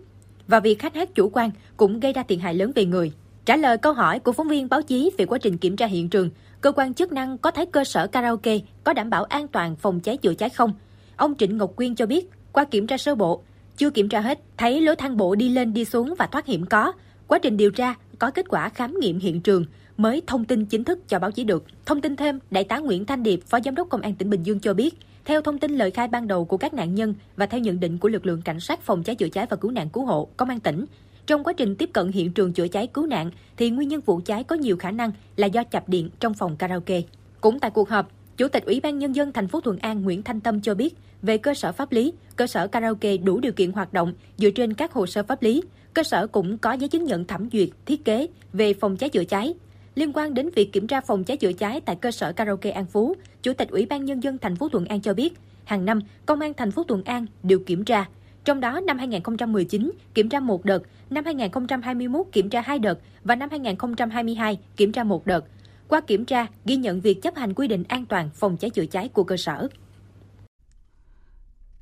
Và 0.49 0.61
việc 0.61 0.79
khách 0.79 0.95
hát 0.95 1.15
chủ 1.15 1.31
quan 1.33 1.51
cũng 1.77 2.01
gây 2.01 2.13
ra 2.13 2.23
thiệt 2.23 2.39
hại 2.43 2.55
lớn 2.55 2.73
về 2.75 2.85
người. 2.85 3.13
Trả 3.45 3.57
lời 3.57 3.79
câu 3.79 3.93
hỏi 3.93 4.19
của 4.19 4.33
phóng 4.33 4.49
viên 4.49 4.69
báo 4.69 4.83
chí 4.83 5.11
về 5.19 5.27
quá 5.27 5.39
trình 5.39 5.59
kiểm 5.59 5.77
tra 5.77 5.87
hiện 5.87 6.09
trường, 6.09 6.31
cơ 6.61 6.73
quan 6.73 6.95
chức 6.95 7.13
năng 7.13 7.39
có 7.39 7.51
thấy 7.51 7.67
cơ 7.67 7.85
sở 7.85 8.07
karaoke 8.07 8.59
có 8.85 8.93
đảm 8.93 9.11
bảo 9.11 9.25
an 9.25 9.49
toàn 9.49 9.77
phòng 9.77 10.01
cháy 10.01 10.17
chữa 10.17 10.35
cháy 10.35 10.51
không? 10.51 10.73
Ông 11.17 11.35
Trịnh 11.39 11.59
Ngọc 11.59 11.77
Quyên 11.77 11.95
cho 11.95 12.07
biết, 12.07 12.31
qua 12.53 12.65
kiểm 12.65 12.87
tra 12.87 12.99
sơ 12.99 13.15
bộ, 13.15 13.43
chưa 13.81 13.91
kiểm 13.91 14.09
tra 14.09 14.21
hết, 14.21 14.39
thấy 14.57 14.81
lối 14.81 14.97
thang 14.97 15.17
bộ 15.17 15.35
đi 15.35 15.49
lên 15.49 15.73
đi 15.73 15.85
xuống 15.85 16.15
và 16.19 16.27
thoát 16.27 16.47
hiểm 16.47 16.67
có. 16.67 16.93
Quá 17.27 17.39
trình 17.39 17.57
điều 17.57 17.71
tra 17.71 17.95
có 18.19 18.31
kết 18.31 18.47
quả 18.49 18.69
khám 18.69 19.01
nghiệm 19.01 19.19
hiện 19.19 19.41
trường 19.41 19.65
mới 19.97 20.23
thông 20.27 20.45
tin 20.45 20.65
chính 20.65 20.85
thức 20.85 21.09
cho 21.09 21.19
báo 21.19 21.31
chí 21.31 21.45
được. 21.45 21.65
Thông 21.87 22.01
tin 22.01 22.17
thêm, 22.17 22.39
Đại 22.51 22.65
tá 22.65 22.79
Nguyễn 22.79 23.05
Thanh 23.05 23.23
Điệp, 23.23 23.41
Phó 23.47 23.59
Giám 23.65 23.75
đốc 23.75 23.89
Công 23.89 24.01
an 24.01 24.15
tỉnh 24.15 24.31
Bình 24.31 24.43
Dương 24.43 24.61
cho 24.61 24.75
biết, 24.75 24.95
theo 25.25 25.43
thông 25.43 25.59
tin 25.59 25.71
lời 25.71 25.91
khai 25.91 26.09
ban 26.09 26.27
đầu 26.27 26.45
của 26.45 26.57
các 26.57 26.75
nạn 26.75 26.95
nhân 26.95 27.15
và 27.37 27.47
theo 27.47 27.61
nhận 27.61 27.81
định 27.81 27.99
của 27.99 28.09
lực 28.09 28.27
lượng 28.27 28.43
cảnh 28.43 28.61
sát 28.61 28.83
phòng 28.83 29.03
cháy 29.03 29.15
chữa 29.17 29.29
cháy 29.29 29.47
và 29.51 29.57
cứu 29.57 29.71
nạn 29.71 29.89
cứu 29.89 30.05
hộ 30.05 30.29
Công 30.37 30.49
an 30.49 30.61
tỉnh, 30.61 30.85
trong 31.27 31.45
quá 31.45 31.53
trình 31.53 31.77
tiếp 31.77 31.91
cận 31.93 32.13
hiện 32.13 32.33
trường 32.33 32.53
chữa 32.53 32.69
cháy 32.69 32.87
cứu 32.87 33.07
nạn 33.07 33.31
thì 33.57 33.71
nguyên 33.71 33.89
nhân 33.89 34.01
vụ 34.07 34.21
cháy 34.25 34.45
có 34.45 34.57
nhiều 34.57 34.77
khả 34.77 34.91
năng 34.91 35.13
là 35.37 35.47
do 35.47 35.65
chập 35.65 35.89
điện 35.89 36.11
trong 36.21 36.35
phòng 36.35 36.57
karaoke. 36.57 37.03
Cũng 37.41 37.61
tại 37.61 37.71
cuộc 37.71 37.89
họp, 37.89 38.11
Chủ 38.41 38.49
tịch 38.49 38.67
Ủy 38.67 38.81
ban 38.81 38.99
Nhân 38.99 39.15
dân 39.15 39.33
thành 39.33 39.49
phố 39.49 39.61
Thuận 39.61 39.79
An 39.79 40.03
Nguyễn 40.03 40.23
Thanh 40.23 40.41
Tâm 40.41 40.61
cho 40.61 40.75
biết, 40.75 40.95
về 41.23 41.39
cơ 41.39 41.55
sở 41.55 41.73
pháp 41.73 41.93
lý, 41.93 42.13
cơ 42.37 42.47
sở 42.47 42.67
karaoke 42.67 43.17
đủ 43.17 43.41
điều 43.41 43.53
kiện 43.53 43.73
hoạt 43.73 43.93
động 43.93 44.13
dựa 44.39 44.51
trên 44.51 44.75
các 44.75 44.93
hồ 44.93 45.07
sơ 45.07 45.23
pháp 45.23 45.43
lý. 45.43 45.63
Cơ 45.95 46.03
sở 46.03 46.27
cũng 46.27 46.59
có 46.59 46.73
giấy 46.73 46.89
chứng 46.89 47.05
nhận 47.05 47.25
thẩm 47.25 47.49
duyệt, 47.53 47.69
thiết 47.87 48.05
kế 48.05 48.27
về 48.53 48.75
phòng 48.75 48.97
cháy 48.97 49.09
chữa 49.09 49.25
cháy. 49.25 49.55
Liên 49.95 50.13
quan 50.13 50.35
đến 50.35 50.51
việc 50.57 50.73
kiểm 50.73 50.87
tra 50.87 51.01
phòng 51.01 51.25
cháy 51.25 51.37
chữa 51.37 51.53
cháy 51.53 51.81
tại 51.81 51.97
cơ 51.97 52.11
sở 52.11 52.33
karaoke 52.33 52.71
An 52.71 52.87
Phú, 52.87 53.15
Chủ 53.43 53.53
tịch 53.53 53.69
Ủy 53.69 53.87
ban 53.87 54.05
Nhân 54.05 54.23
dân 54.23 54.39
thành 54.39 54.57
phố 54.57 54.69
Thuận 54.69 54.85
An 54.85 55.01
cho 55.01 55.15
biết, 55.15 55.35
hàng 55.65 55.85
năm, 55.85 56.01
Công 56.27 56.41
an 56.41 56.55
thành 56.55 56.71
phố 56.71 56.85
Thuận 56.85 57.03
An 57.05 57.27
đều 57.43 57.59
kiểm 57.67 57.85
tra. 57.85 58.09
Trong 58.45 58.61
đó, 58.61 58.81
năm 58.81 58.99
2019 58.99 59.93
kiểm 60.15 60.29
tra 60.29 60.41
một 60.41 60.65
đợt, 60.65 60.83
năm 61.11 61.25
2021 61.25 62.27
kiểm 62.33 62.51
tra 62.51 62.61
hai 62.61 62.79
đợt 62.79 62.99
và 63.25 63.35
năm 63.35 63.49
2022 63.51 64.59
kiểm 64.77 64.93
tra 64.93 65.05
một 65.05 65.27
đợt. 65.27 65.45
Qua 65.91 66.01
kiểm 66.01 66.25
tra, 66.25 66.47
ghi 66.65 66.77
nhận 66.77 67.01
việc 67.01 67.23
chấp 67.23 67.35
hành 67.37 67.55
quy 67.55 67.69
định 67.69 67.85
an 67.89 68.07
toàn 68.07 68.31
phòng 68.35 68.57
cháy 68.57 68.71
chữa 68.71 68.87
cháy 68.87 69.09
của 69.09 69.25
cơ 69.25 69.37
sở. 69.37 69.69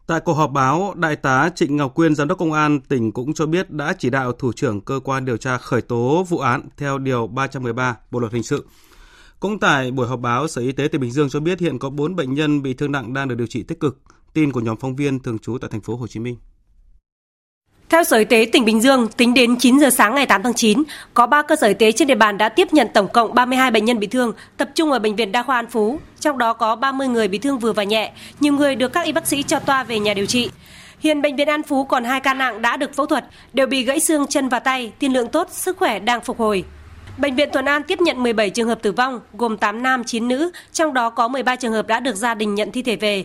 Tại 0.06 0.20
cuộc 0.20 0.32
họp 0.34 0.50
báo, 0.50 0.94
Đại 0.96 1.16
tá 1.16 1.50
Trịnh 1.54 1.76
Ngọc 1.76 1.94
Quyên, 1.94 2.14
Giám 2.14 2.28
đốc 2.28 2.38
Công 2.38 2.52
an 2.52 2.80
tỉnh 2.80 3.12
cũng 3.12 3.34
cho 3.34 3.46
biết 3.46 3.70
đã 3.70 3.94
chỉ 3.98 4.10
đạo 4.10 4.32
thủ 4.32 4.52
trưởng 4.52 4.80
cơ 4.80 5.00
quan 5.04 5.24
điều 5.24 5.36
tra 5.36 5.58
khởi 5.58 5.82
tố 5.82 6.24
vụ 6.28 6.38
án 6.38 6.68
theo 6.76 6.98
Điều 6.98 7.26
313 7.26 7.96
Bộ 8.10 8.20
Luật 8.20 8.32
Hình 8.32 8.42
sự. 8.42 8.66
Cũng 9.40 9.58
tại 9.58 9.90
buổi 9.90 10.08
họp 10.08 10.20
báo, 10.20 10.48
Sở 10.48 10.62
Y 10.62 10.72
tế 10.72 10.88
tỉnh 10.88 11.00
Bình 11.00 11.10
Dương 11.10 11.28
cho 11.28 11.40
biết 11.40 11.60
hiện 11.60 11.78
có 11.78 11.90
4 11.90 12.16
bệnh 12.16 12.34
nhân 12.34 12.62
bị 12.62 12.74
thương 12.74 12.92
nặng 12.92 13.14
đang 13.14 13.28
được 13.28 13.34
điều 13.34 13.46
trị 13.46 13.62
tích 13.62 13.80
cực. 13.80 13.98
Tin 14.32 14.52
của 14.52 14.60
nhóm 14.60 14.76
phóng 14.76 14.96
viên 14.96 15.18
thường 15.18 15.38
trú 15.38 15.58
tại 15.58 15.70
thành 15.70 15.80
phố 15.80 15.96
Hồ 15.96 16.06
Chí 16.06 16.20
Minh. 16.20 16.36
Theo 17.88 18.04
Sở 18.04 18.16
Y 18.16 18.24
tế 18.24 18.46
tỉnh 18.52 18.64
Bình 18.64 18.80
Dương, 18.80 19.08
tính 19.08 19.34
đến 19.34 19.56
9 19.56 19.78
giờ 19.78 19.90
sáng 19.90 20.14
ngày 20.14 20.26
8 20.26 20.42
tháng 20.42 20.54
9, 20.54 20.82
có 21.14 21.26
3 21.26 21.42
cơ 21.42 21.56
sở 21.56 21.66
y 21.66 21.74
tế 21.74 21.92
trên 21.92 22.08
địa 22.08 22.14
bàn 22.14 22.38
đã 22.38 22.48
tiếp 22.48 22.68
nhận 22.72 22.88
tổng 22.94 23.08
cộng 23.08 23.34
32 23.34 23.70
bệnh 23.70 23.84
nhân 23.84 23.98
bị 23.98 24.06
thương, 24.06 24.32
tập 24.56 24.68
trung 24.74 24.92
ở 24.92 24.98
Bệnh 24.98 25.16
viện 25.16 25.32
Đa 25.32 25.42
khoa 25.42 25.56
An 25.56 25.66
Phú. 25.66 25.98
Trong 26.20 26.38
đó 26.38 26.52
có 26.52 26.76
30 26.76 27.08
người 27.08 27.28
bị 27.28 27.38
thương 27.38 27.58
vừa 27.58 27.72
và 27.72 27.82
nhẹ, 27.84 28.12
nhiều 28.40 28.52
người 28.52 28.76
được 28.76 28.92
các 28.92 29.04
y 29.04 29.12
bác 29.12 29.26
sĩ 29.26 29.42
cho 29.42 29.58
toa 29.58 29.84
về 29.84 29.98
nhà 29.98 30.14
điều 30.14 30.26
trị. 30.26 30.50
Hiện 31.00 31.22
Bệnh 31.22 31.36
viện 31.36 31.48
An 31.48 31.62
Phú 31.62 31.84
còn 31.84 32.04
2 32.04 32.20
ca 32.20 32.34
nặng 32.34 32.62
đã 32.62 32.76
được 32.76 32.94
phẫu 32.94 33.06
thuật, 33.06 33.24
đều 33.52 33.66
bị 33.66 33.82
gãy 33.84 34.00
xương 34.00 34.26
chân 34.26 34.48
và 34.48 34.58
tay, 34.58 34.92
tiên 34.98 35.12
lượng 35.12 35.28
tốt, 35.28 35.48
sức 35.50 35.76
khỏe 35.76 35.98
đang 35.98 36.20
phục 36.20 36.38
hồi. 36.38 36.64
Bệnh 37.18 37.34
viện 37.34 37.48
Thuận 37.52 37.64
An 37.64 37.82
tiếp 37.82 38.00
nhận 38.00 38.22
17 38.22 38.50
trường 38.50 38.68
hợp 38.68 38.82
tử 38.82 38.92
vong, 38.92 39.20
gồm 39.32 39.56
8 39.56 39.82
nam, 39.82 40.04
9 40.04 40.28
nữ, 40.28 40.50
trong 40.72 40.94
đó 40.94 41.10
có 41.10 41.28
13 41.28 41.56
trường 41.56 41.72
hợp 41.72 41.86
đã 41.86 42.00
được 42.00 42.14
gia 42.16 42.34
đình 42.34 42.54
nhận 42.54 42.72
thi 42.72 42.82
thể 42.82 42.96
về. 42.96 43.24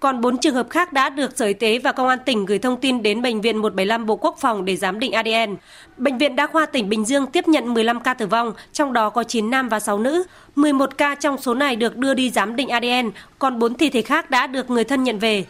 Còn 0.00 0.20
4 0.20 0.38
trường 0.38 0.54
hợp 0.54 0.70
khác 0.70 0.92
đã 0.92 1.08
được 1.08 1.38
Sở 1.38 1.46
Y 1.46 1.54
tế 1.54 1.78
và 1.78 1.92
Công 1.92 2.08
an 2.08 2.18
tỉnh 2.24 2.46
gửi 2.46 2.58
thông 2.58 2.80
tin 2.80 3.02
đến 3.02 3.22
Bệnh 3.22 3.40
viện 3.40 3.56
175 3.56 4.06
Bộ 4.06 4.16
Quốc 4.16 4.36
phòng 4.40 4.64
để 4.64 4.76
giám 4.76 4.98
định 4.98 5.12
ADN. 5.12 5.56
Bệnh 5.96 6.18
viện 6.18 6.36
Đa 6.36 6.46
khoa 6.46 6.66
tỉnh 6.66 6.88
Bình 6.88 7.04
Dương 7.04 7.26
tiếp 7.26 7.48
nhận 7.48 7.74
15 7.74 8.00
ca 8.00 8.14
tử 8.14 8.26
vong, 8.26 8.52
trong 8.72 8.92
đó 8.92 9.10
có 9.10 9.24
9 9.24 9.50
nam 9.50 9.68
và 9.68 9.80
6 9.80 9.98
nữ. 9.98 10.24
11 10.56 10.98
ca 10.98 11.14
trong 11.14 11.38
số 11.38 11.54
này 11.54 11.76
được 11.76 11.96
đưa 11.96 12.14
đi 12.14 12.30
giám 12.30 12.56
định 12.56 12.68
ADN, 12.68 13.10
còn 13.38 13.58
4 13.58 13.74
thi 13.74 13.90
thể 13.90 14.02
khác 14.02 14.30
đã 14.30 14.46
được 14.46 14.70
người 14.70 14.84
thân 14.84 15.04
nhận 15.04 15.18
về. 15.18 15.44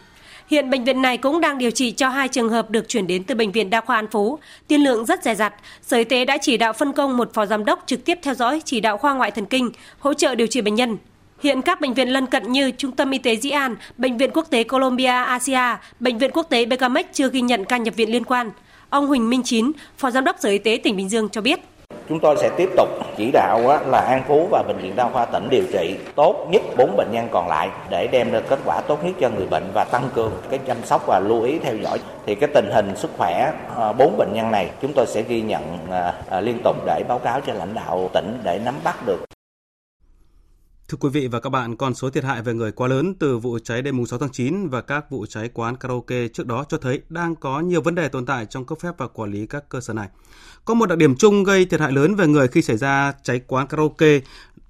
Hiện 0.49 0.71
bệnh 0.71 0.85
viện 0.85 1.02
này 1.02 1.16
cũng 1.16 1.40
đang 1.40 1.59
điều 1.59 1.71
trị 1.71 1.90
cho 1.90 2.09
hai 2.09 2.28
trường 2.28 2.49
hợp 2.49 2.71
được 2.71 2.88
chuyển 2.88 3.07
đến 3.07 3.25
từ 3.25 3.35
bệnh 3.35 3.52
viện 3.52 3.71
Đa 3.71 3.80
khoa 3.80 3.97
An 3.97 4.07
Phú. 4.11 4.38
Tiên 4.69 4.85
lượng 4.85 5.04
rất 5.04 5.23
dày 5.23 5.35
dặt. 5.35 5.54
Sở 5.83 5.97
Y 5.97 6.04
tế 6.04 6.25
đã 6.25 6.38
chỉ 6.40 6.57
đạo 6.57 6.73
phân 6.73 6.92
công 6.92 7.16
một 7.16 7.35
phó 7.35 7.47
giám 7.47 7.64
đốc 7.64 7.83
trực 7.87 8.04
tiếp 8.04 8.19
theo 8.23 8.35
dõi 8.35 8.62
chỉ 8.64 8.80
đạo 8.80 8.99
khoa 8.99 9.14
ngoại 9.14 9.30
thần 9.30 9.47
kinh, 9.47 9.71
hỗ 9.99 10.14
trợ 10.14 10.35
điều 10.35 10.47
trị 10.47 10.61
bệnh 10.61 10.75
nhân. 10.75 10.97
Hiện 11.42 11.62
các 11.62 11.80
bệnh 11.80 11.94
viện 11.94 12.09
lân 12.09 12.26
cận 12.26 12.52
như 12.52 12.70
Trung 12.70 12.92
tâm 12.92 13.11
Y 13.11 13.18
tế 13.18 13.37
Dĩ 13.37 13.50
An, 13.50 13.76
Bệnh 13.97 14.16
viện 14.16 14.30
Quốc 14.35 14.47
tế 14.50 14.64
Colombia 14.64 15.06
Asia, 15.06 15.76
Bệnh 16.00 16.18
viện 16.18 16.30
Quốc 16.35 16.47
tế 16.50 16.64
Becamec 16.66 17.06
chưa 17.12 17.30
ghi 17.30 17.40
nhận 17.40 17.64
ca 17.64 17.76
nhập 17.76 17.94
viện 17.94 18.12
liên 18.12 18.25
quan. 18.25 18.50
Ông 18.90 19.06
Huỳnh 19.06 19.30
Minh 19.30 19.42
Chín, 19.44 19.73
Phó 19.99 20.11
Giám 20.11 20.25
đốc 20.25 20.37
Sở 20.38 20.49
Y 20.49 20.59
tế 20.59 20.80
tỉnh 20.85 20.97
Bình 20.97 21.09
Dương 21.09 21.28
cho 21.28 21.40
biết. 21.40 21.61
Chúng 22.09 22.20
tôi 22.20 22.37
sẽ 22.40 22.50
tiếp 22.56 22.68
tục 22.76 22.88
chỉ 23.16 23.30
đạo 23.32 23.61
là 23.87 24.00
An 24.00 24.23
Phú 24.28 24.49
và 24.50 24.62
Bệnh 24.68 24.78
viện 24.78 24.97
Đa 24.97 25.09
khoa 25.12 25.25
tỉnh 25.25 25.49
điều 25.50 25.64
trị 25.73 25.97
tốt 26.14 26.47
nhất 26.50 26.62
4 26.76 26.97
bệnh 26.97 27.09
nhân 27.12 27.28
còn 27.30 27.49
lại 27.49 27.68
để 27.90 28.09
đem 28.12 28.32
được 28.32 28.49
kết 28.49 28.59
quả 28.64 28.80
tốt 28.80 29.04
nhất 29.04 29.14
cho 29.20 29.30
người 29.30 29.47
bệnh 29.47 29.70
và 29.75 29.85
tăng 29.85 30.09
cường 30.14 30.32
cái 30.50 30.59
chăm 30.66 30.76
sóc 30.85 31.02
và 31.06 31.20
lưu 31.20 31.42
ý 31.42 31.59
theo 31.59 31.75
dõi. 31.76 31.99
Thì 32.26 32.35
cái 32.35 32.50
tình 32.54 32.70
hình 32.73 32.97
sức 32.97 33.11
khỏe 33.16 33.52
ờ, 33.75 33.92
4 33.92 34.16
bệnh 34.16 34.32
nhân 34.32 34.50
này 34.50 34.70
chúng 34.82 34.92
tôi 34.92 35.06
sẽ 35.06 35.23
ghi 35.23 35.42
nhận 35.42 35.78
ờ, 35.90 36.14
ờ, 36.30 36.40
liên 36.40 36.59
tục 36.64 36.76
để 36.87 37.02
báo 37.09 37.18
cáo 37.18 37.40
cho 37.40 37.52
lãnh 37.52 37.75
đạo 37.75 38.11
tỉnh 38.14 38.38
để 38.44 38.61
nắm 38.64 38.75
bắt 38.85 39.06
được. 39.06 39.25
Thưa 40.90 40.97
quý 41.00 41.09
vị 41.09 41.28
và 41.28 41.40
các 41.40 41.50
bạn, 41.50 41.76
con 41.76 41.94
số 41.94 42.11
thiệt 42.11 42.25
hại 42.25 42.42
về 42.42 42.54
người 42.54 42.73
quá 42.73 42.88
lớn 42.88 43.14
từ 43.18 43.38
vụ 43.38 43.59
cháy 43.59 43.82
đêm 43.82 44.06
6 44.06 44.18
tháng 44.18 44.30
9 44.30 44.68
và 44.68 44.80
các 44.80 45.11
vụ 45.11 45.26
cháy 45.26 45.50
quán 45.54 45.76
karaoke 45.76 46.28
trước 46.28 46.47
đó 46.47 46.64
cho 46.68 46.78
thấy 46.78 47.00
đang 47.09 47.37
có 47.37 47.61
nhiều 47.61 47.82
vấn 47.82 47.94
đề 47.94 48.09
tồn 48.09 48.26
tại 48.26 48.47
trong 48.47 48.64
cấp 48.64 48.78
phép 48.80 48.90
và 48.99 49.09
quản 49.09 49.30
lý 49.30 49.47
các 49.47 49.68
cơ 49.68 49.80
sở 49.80 49.94
này. 49.94 50.09
Có 50.64 50.75
một 50.75 50.87
đặc 50.87 50.99
điểm 50.99 51.16
chung 51.16 51.44
gây 51.44 51.64
thiệt 51.64 51.80
hại 51.80 51.92
lớn 51.92 52.14
về 52.14 52.26
người 52.26 52.49
khi 52.49 52.62
xảy 52.62 52.76
ra 52.76 53.12
cháy 53.23 53.40
quán 53.47 53.66
karaoke. 53.66 54.20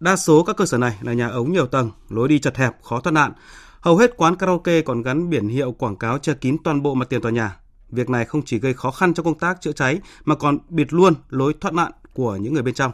Đa 0.00 0.16
số 0.16 0.44
các 0.44 0.56
cơ 0.56 0.66
sở 0.66 0.78
này 0.78 0.98
là 1.02 1.12
nhà 1.12 1.28
ống 1.28 1.52
nhiều 1.52 1.66
tầng, 1.66 1.90
lối 2.08 2.28
đi 2.28 2.38
chật 2.38 2.56
hẹp, 2.56 2.82
khó 2.82 3.00
thoát 3.00 3.12
nạn. 3.12 3.32
Hầu 3.80 3.96
hết 3.96 4.16
quán 4.16 4.36
karaoke 4.36 4.80
còn 4.80 5.02
gắn 5.02 5.30
biển 5.30 5.48
hiệu 5.48 5.72
quảng 5.72 5.96
cáo 5.96 6.18
che 6.18 6.34
kín 6.34 6.56
toàn 6.64 6.82
bộ 6.82 6.94
mặt 6.94 7.08
tiền 7.08 7.20
tòa 7.20 7.32
nhà. 7.32 7.56
Việc 7.88 8.10
này 8.10 8.24
không 8.24 8.42
chỉ 8.44 8.58
gây 8.58 8.74
khó 8.74 8.90
khăn 8.90 9.14
cho 9.14 9.22
công 9.22 9.38
tác 9.38 9.60
chữa 9.60 9.72
cháy 9.72 9.98
mà 10.24 10.34
còn 10.34 10.58
bịt 10.68 10.92
luôn 10.92 11.14
lối 11.30 11.54
thoát 11.60 11.74
nạn 11.74 11.92
của 12.14 12.36
những 12.36 12.54
người 12.54 12.62
bên 12.62 12.74
trong. 12.74 12.92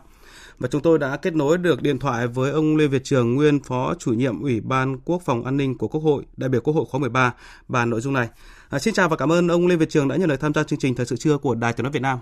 Và 0.58 0.68
chúng 0.68 0.82
tôi 0.82 0.98
đã 0.98 1.16
kết 1.16 1.34
nối 1.34 1.58
được 1.58 1.82
điện 1.82 1.98
thoại 1.98 2.26
với 2.26 2.50
ông 2.50 2.76
Lê 2.76 2.86
Việt 2.86 3.04
Trường, 3.04 3.34
nguyên 3.34 3.60
Phó 3.60 3.94
Chủ 3.98 4.12
nhiệm 4.12 4.40
Ủy 4.40 4.60
ban 4.60 4.98
Quốc 5.04 5.22
phòng 5.24 5.44
An 5.44 5.56
ninh 5.56 5.78
của 5.78 5.88
Quốc 5.88 6.00
hội, 6.00 6.24
đại 6.36 6.48
biểu 6.48 6.60
Quốc 6.60 6.74
hội 6.74 6.84
khóa 6.90 7.00
13, 7.00 7.34
bàn 7.68 7.90
nội 7.90 8.00
dung 8.00 8.14
này. 8.14 8.28
À, 8.70 8.78
xin 8.78 8.94
chào 8.94 9.08
và 9.08 9.16
cảm 9.16 9.32
ơn 9.32 9.48
ông 9.48 9.66
Lê 9.66 9.76
Việt 9.76 9.88
Trường 9.88 10.08
đã 10.08 10.16
nhận 10.16 10.28
lời 10.28 10.38
tham 10.40 10.54
gia 10.54 10.62
chương 10.62 10.78
trình 10.78 10.94
Thời 10.94 11.06
sự 11.06 11.16
trưa 11.16 11.38
của 11.38 11.54
Đài 11.54 11.72
Tiếng 11.72 11.84
nói 11.84 11.92
Việt 11.92 12.02
Nam. 12.02 12.18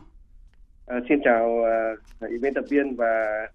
À, 0.87 0.97
xin 1.09 1.19
chào 1.25 1.49
uh, 2.25 2.43
biên 2.43 2.55
tập 2.55 2.65
viên 2.71 2.97
và 2.97 3.07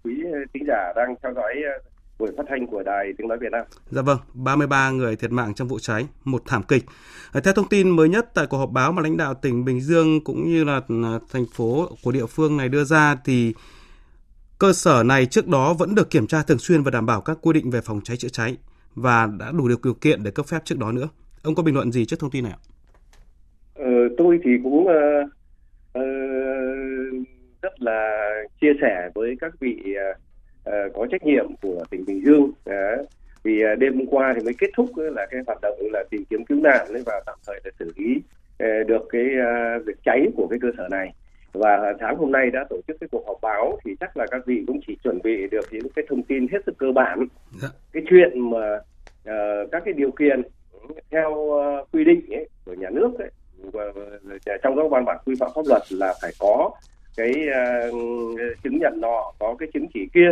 quý 0.04 0.12
khán 0.54 0.62
giả 0.68 0.92
đang 0.96 1.14
theo 1.22 1.32
dõi 1.34 1.54
uh, 1.76 1.84
buổi 2.18 2.30
phát 2.36 2.44
thanh 2.48 2.66
của 2.66 2.82
Đài 2.82 3.06
Tiếng 3.18 3.28
nói 3.28 3.38
Việt 3.38 3.52
Nam. 3.52 3.64
Dạ 3.90 4.02
vâng, 4.02 4.18
33 4.34 4.90
người 4.90 5.16
thiệt 5.16 5.30
mạng 5.30 5.54
trong 5.54 5.68
vụ 5.68 5.78
cháy, 5.78 6.06
một 6.24 6.42
thảm 6.46 6.62
kịch. 6.62 6.84
À, 7.32 7.40
theo 7.44 7.54
thông 7.54 7.68
tin 7.68 7.90
mới 7.90 8.08
nhất 8.08 8.30
tại 8.34 8.46
cuộc 8.46 8.58
họp 8.58 8.70
báo 8.70 8.92
mà 8.92 9.02
lãnh 9.02 9.16
đạo 9.16 9.34
tỉnh 9.34 9.64
Bình 9.64 9.80
Dương 9.80 10.24
cũng 10.24 10.48
như 10.48 10.64
là 10.64 10.80
thành 11.32 11.44
phố 11.54 11.88
của 12.02 12.12
địa 12.12 12.26
phương 12.26 12.56
này 12.56 12.68
đưa 12.68 12.84
ra 12.84 13.16
thì 13.24 13.54
cơ 14.60 14.72
sở 14.72 15.02
này 15.02 15.26
trước 15.26 15.48
đó 15.48 15.74
vẫn 15.78 15.94
được 15.94 16.10
kiểm 16.10 16.26
tra 16.26 16.42
thường 16.42 16.58
xuyên 16.58 16.82
và 16.82 16.90
đảm 16.90 17.06
bảo 17.06 17.20
các 17.20 17.38
quy 17.42 17.52
định 17.52 17.70
về 17.70 17.80
phòng 17.84 18.00
cháy 18.04 18.16
chữa 18.16 18.28
cháy 18.28 18.56
và 18.94 19.28
đã 19.38 19.52
đủ 19.58 19.68
điều 19.68 19.94
kiện 19.94 20.22
để 20.22 20.30
cấp 20.30 20.46
phép 20.46 20.58
trước 20.64 20.78
đó 20.78 20.92
nữa. 20.92 21.08
Ông 21.42 21.54
có 21.54 21.62
bình 21.62 21.74
luận 21.74 21.92
gì 21.92 22.04
trước 22.04 22.20
thông 22.20 22.30
tin 22.30 22.44
này 22.44 22.52
ạ? 22.52 22.60
Ờ, 23.74 23.90
tôi 24.18 24.38
thì 24.44 24.50
cũng 24.62 24.80
uh, 24.80 24.90
uh, 25.98 27.26
rất 27.62 27.82
là 27.82 28.30
chia 28.60 28.72
sẻ 28.80 29.10
với 29.14 29.36
các 29.40 29.52
vị 29.60 29.76
uh, 29.84 30.72
có 30.94 31.06
trách 31.10 31.24
nhiệm 31.24 31.46
của 31.62 31.84
tỉnh 31.90 32.04
Bình 32.06 32.22
Dương. 32.24 32.42
Uh, 32.42 33.08
vì 33.42 33.62
uh, 33.72 33.78
đêm 33.78 33.96
hôm 33.96 34.06
qua 34.06 34.32
thì 34.36 34.44
mới 34.44 34.54
kết 34.58 34.70
thúc 34.76 34.90
uh, 34.90 35.16
là 35.16 35.26
cái 35.30 35.40
hoạt 35.46 35.58
động 35.62 35.78
là 35.92 36.04
tìm 36.10 36.24
kiếm 36.30 36.44
cứu 36.44 36.60
nạn 36.60 36.86
và 37.06 37.22
tạm 37.26 37.38
thời 37.46 37.60
là 37.64 37.70
xử 37.78 37.92
lý 37.96 38.16
uh, 38.16 38.88
được 38.88 39.02
cái 39.08 39.24
uh, 39.24 39.86
việc 39.86 39.96
cháy 40.04 40.26
của 40.36 40.46
cái 40.50 40.58
cơ 40.62 40.68
sở 40.78 40.88
này 40.90 41.14
và 41.52 41.94
sáng 42.00 42.16
hôm 42.16 42.32
nay 42.32 42.50
đã 42.50 42.64
tổ 42.70 42.76
chức 42.86 42.96
cái 43.00 43.08
cuộc 43.12 43.26
họp 43.26 43.36
báo 43.42 43.78
thì 43.84 43.94
chắc 44.00 44.16
là 44.16 44.26
các 44.30 44.46
vị 44.46 44.64
cũng 44.66 44.80
chỉ 44.86 44.96
chuẩn 45.04 45.18
bị 45.24 45.46
được 45.50 45.64
những 45.70 45.88
cái 45.96 46.04
thông 46.08 46.22
tin 46.22 46.48
hết 46.48 46.58
sức 46.66 46.78
cơ 46.78 46.92
bản. 46.94 47.26
Dạ. 47.62 47.68
cái 47.92 48.02
chuyện 48.10 48.50
mà 48.50 48.74
uh, 49.28 49.70
các 49.72 49.82
cái 49.84 49.94
điều 49.94 50.10
kiện 50.10 50.42
theo 51.10 51.30
uh, 51.30 51.88
quy 51.92 52.04
định 52.04 52.20
ấy, 52.30 52.48
của 52.64 52.74
nhà 52.74 52.90
nước 52.90 53.18
ấy, 53.18 53.30
và 53.72 53.82
trong 54.62 54.76
các 54.76 54.82
văn 54.90 55.04
bản 55.04 55.16
quy 55.24 55.34
phạm 55.40 55.50
pháp 55.54 55.62
luật 55.68 55.82
là 55.90 56.14
phải 56.22 56.30
có 56.38 56.70
cái 57.16 57.32
uh, 57.88 57.94
chứng 58.64 58.78
nhận 58.78 59.00
nọ 59.00 59.32
có 59.38 59.54
cái 59.58 59.68
chứng 59.74 59.86
chỉ 59.94 60.08
kia. 60.14 60.30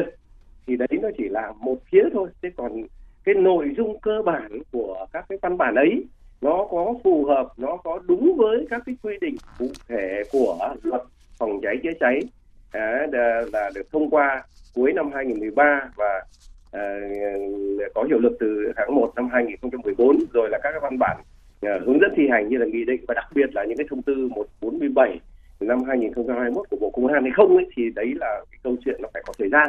Thì 0.67 0.77
đấy 0.77 0.89
nó 1.03 1.09
chỉ 1.19 1.29
là 1.29 1.53
một 1.61 1.77
phía 1.93 2.03
thôi. 2.13 2.29
Thế 2.43 2.51
còn 2.57 2.83
cái 3.25 3.35
nội 3.35 3.75
dung 3.77 4.01
cơ 4.01 4.23
bản 4.25 4.59
của 4.73 5.07
các 5.13 5.25
cái 5.29 5.39
văn 5.43 5.57
bản 5.59 5.75
ấy 5.75 6.05
nó 6.41 6.67
có 6.71 6.95
phù 7.05 7.25
hợp 7.25 7.49
nó 7.57 7.77
có 7.77 8.01
đúng 8.07 8.37
với 8.37 8.67
các 8.71 8.83
cái 8.87 8.97
quy 9.03 9.17
định 9.21 9.37
cụ 9.59 9.67
thể 9.89 10.23
của 10.33 10.75
luật 10.83 11.03
phòng 11.39 11.61
cháy 11.63 11.77
chữa 11.83 11.93
cháy 12.01 12.21
à, 12.73 13.07
là 13.53 13.71
được 13.75 13.93
thông 13.93 14.11
qua 14.11 14.43
cuối 14.75 14.93
năm 14.93 15.11
2013 15.15 15.91
và 15.97 16.23
à, 16.73 16.99
có 17.95 18.05
hiệu 18.09 18.19
lực 18.19 18.37
từ 18.41 18.73
tháng 18.77 18.95
1 18.95 19.13
năm 19.17 19.29
2014 19.33 20.17
rồi 20.33 20.49
là 20.51 20.59
các 20.63 20.71
cái 20.71 20.81
văn 20.81 20.99
bản 20.99 21.17
à, 21.61 21.79
hướng 21.87 22.01
dẫn 22.01 22.11
thi 22.17 22.29
hành 22.31 22.49
như 22.49 22.57
là 22.57 22.67
nghị 22.67 22.85
định 22.85 23.05
và 23.09 23.15
đặc 23.15 23.27
biệt 23.35 23.55
là 23.55 23.65
những 23.65 23.77
cái 23.77 23.87
thông 23.91 24.03
tư 24.03 24.29
147 24.31 25.21
năm 25.61 25.85
2021 25.85 26.71
của 26.71 26.77
Bộ 26.81 26.91
Công 26.91 27.07
an 27.07 27.23
hay 27.23 27.33
không 27.37 27.57
ấy 27.57 27.67
thì 27.77 27.91
đấy 27.95 28.13
là 28.17 28.41
cái 28.51 28.59
câu 28.63 28.77
chuyện 28.85 29.03
nó 29.03 29.09
phải 29.15 29.23
có 29.27 29.33
thời 29.39 29.49
gian. 29.49 29.69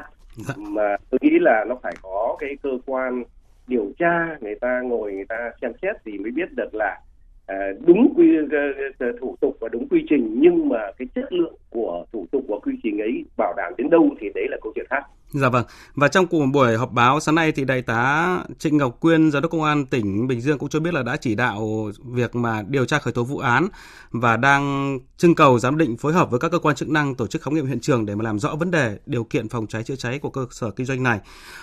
Mà 0.58 0.98
tôi 1.10 1.20
nghĩ 1.22 1.40
là 1.42 1.66
nó 1.68 1.76
phải 1.84 1.94
có 2.02 2.38
cái 2.40 2.58
cơ 2.64 2.70
quan 2.86 3.24
điều 3.70 3.92
tra, 4.00 4.38
người 4.42 4.56
ta 4.56 4.82
ngồi, 4.84 5.14
người 5.14 5.26
ta 5.30 5.52
xem 5.62 5.72
xét 5.82 5.96
thì 6.06 6.18
mới 6.18 6.32
biết 6.32 6.54
được 6.56 6.76
là 6.76 7.00
à, 7.46 7.56
đúng 7.86 8.14
quy 8.16 8.38
ờ, 8.52 8.60
ờ, 9.00 9.12
thủ 9.22 9.36
tục 9.42 9.58
và 9.60 9.70
đúng 9.70 9.88
quy 9.90 10.06
trình, 10.10 10.36
nhưng 10.40 10.70
mà 10.70 10.80
cái 10.98 11.08
chất 11.16 11.34
lượng 11.34 11.56
của 11.70 12.06
thủ 12.12 12.26
tục 12.32 12.46
và 12.48 12.58
quy 12.60 12.74
trình 12.84 13.02
ấy 13.02 13.26
bảo 13.38 13.54
đảm 13.58 13.74
đến 13.78 13.90
đâu 13.90 14.10
thì 14.20 14.30
đấy 14.36 14.48
là 14.50 14.58
câu 14.62 14.72
chuyện 14.76 14.86
khác. 14.90 15.04
Dạ 15.34 15.50
vâng. 15.50 15.66
Và 15.96 16.08
trong 16.08 16.28
cuộc 16.28 16.46
buổi 16.46 16.78
họp 16.78 16.92
báo 16.92 17.20
sáng 17.20 17.36
nay 17.36 17.52
thì 17.52 17.66
đại 17.66 17.82
tá 17.82 18.40
Trịnh 18.60 18.78
Ngọc 18.78 18.98
Quyên, 19.00 19.32
giám 19.32 19.42
đốc 19.42 19.52
công 19.52 19.64
an 19.64 19.86
tỉnh 19.86 20.28
Bình 20.28 20.42
Dương 20.42 20.58
cũng 20.58 20.70
cho 20.70 20.80
biết 20.80 20.94
là 20.94 21.04
đã 21.04 21.16
chỉ 21.16 21.36
đạo 21.36 21.92
việc 22.06 22.36
mà 22.36 22.62
điều 22.68 22.86
tra 22.86 23.00
khởi 23.00 23.14
tố 23.14 23.24
vụ 23.24 23.38
án 23.38 23.68
và 24.12 24.38
đang 24.38 25.00
trưng 25.18 25.36
cầu 25.36 25.60
giám 25.60 25.78
định 25.78 25.98
phối 25.98 26.14
hợp 26.14 26.32
với 26.32 26.40
các 26.40 26.52
cơ 26.52 26.60
quan 26.60 26.76
chức 26.76 26.90
năng 26.90 27.16
tổ 27.16 27.28
chức 27.28 27.42
khám 27.42 27.54
nghiệm 27.54 27.66
hiện 27.66 27.80
trường 27.80 28.06
để 28.06 28.16
mà 28.16 28.24
làm 28.24 28.40
rõ 28.40 28.56
vấn 28.56 28.72
đề 28.72 29.00
điều 29.06 29.24
kiện 29.24 29.50
phòng 29.50 29.68
cháy 29.68 29.84
chữa 29.84 29.96
cháy 29.96 30.20
của 30.20 30.30
cơ 30.30 30.46
sở 30.52 30.72
kinh 30.72 30.86
doanh 30.86 31.04
này. 31.04 31.20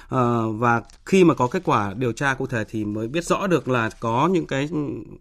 À, 0.08 0.40
và 0.52 0.82
khi 1.06 1.24
mà 1.24 1.34
có 1.34 1.46
kết 1.46 1.62
quả 1.64 1.94
điều 1.94 2.12
tra 2.12 2.34
cụ 2.34 2.46
thể 2.46 2.64
thì 2.70 2.84
mới 2.84 3.08
biết 3.08 3.24
rõ 3.24 3.46
được 3.46 3.68
là 3.68 3.90
có 4.00 4.28
những 4.32 4.46
cái 4.46 4.68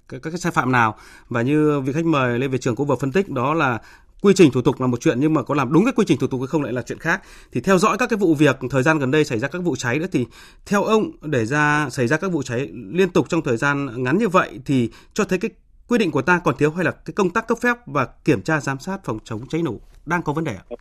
các 0.09 0.23
cái 0.23 0.37
sai 0.37 0.51
phạm 0.51 0.71
nào 0.71 0.95
và 1.29 1.41
như 1.41 1.81
vị 1.81 1.93
khách 1.93 2.05
mời 2.05 2.39
Lê 2.39 2.47
Việt 2.47 2.61
Trường 2.61 2.75
cũng 2.75 2.87
vừa 2.87 2.95
phân 2.95 3.11
tích 3.11 3.29
đó 3.29 3.53
là 3.53 3.79
quy 4.25 4.33
trình 4.35 4.51
thủ 4.51 4.61
tục 4.61 4.81
là 4.81 4.87
một 4.87 4.97
chuyện 5.01 5.19
nhưng 5.19 5.33
mà 5.33 5.43
có 5.43 5.55
làm 5.55 5.73
đúng 5.73 5.85
cái 5.85 5.93
quy 5.95 6.03
trình 6.07 6.17
thủ 6.21 6.27
tục 6.27 6.39
hay 6.39 6.47
không 6.47 6.63
lại 6.63 6.73
là 6.73 6.81
chuyện 6.81 6.97
khác 6.97 7.21
thì 7.51 7.61
theo 7.61 7.77
dõi 7.77 7.97
các 7.99 8.09
cái 8.09 8.17
vụ 8.17 8.33
việc 8.33 8.57
thời 8.69 8.83
gian 8.83 8.99
gần 8.99 9.11
đây 9.11 9.23
xảy 9.25 9.39
ra 9.39 9.47
các 9.47 9.61
vụ 9.63 9.75
cháy 9.75 9.99
nữa 9.99 10.05
thì 10.11 10.25
theo 10.65 10.83
ông 10.83 11.11
để 11.21 11.45
ra 11.45 11.87
xảy 11.89 12.07
ra 12.07 12.17
các 12.17 12.31
vụ 12.31 12.43
cháy 12.43 12.69
liên 12.91 13.09
tục 13.09 13.25
trong 13.29 13.41
thời 13.41 13.57
gian 13.57 14.03
ngắn 14.03 14.17
như 14.17 14.27
vậy 14.27 14.59
thì 14.65 14.89
cho 15.13 15.23
thấy 15.23 15.39
cái 15.39 15.51
quy 15.89 15.97
định 15.97 16.11
của 16.11 16.21
ta 16.21 16.41
còn 16.43 16.55
thiếu 16.59 16.71
hay 16.71 16.85
là 16.85 16.91
cái 16.91 17.13
công 17.15 17.29
tác 17.29 17.47
cấp 17.47 17.57
phép 17.61 17.77
và 17.85 18.07
kiểm 18.25 18.41
tra 18.41 18.59
giám 18.59 18.79
sát 18.79 18.99
phòng 19.03 19.17
chống 19.23 19.41
cháy 19.49 19.61
nổ 19.61 19.75
đang 20.05 20.21
có 20.21 20.33
vấn 20.33 20.43
đề 20.43 20.51
ạ? 20.51 20.75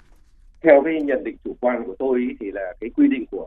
Theo 0.63 0.83
cái 0.85 1.03
nhận 1.03 1.25
định 1.25 1.37
chủ 1.45 1.57
quan 1.61 1.83
của 1.87 1.95
tôi 1.99 2.29
thì 2.41 2.51
là 2.51 2.75
cái 2.81 2.91
quy 2.97 3.09
định 3.09 3.25
của 3.31 3.47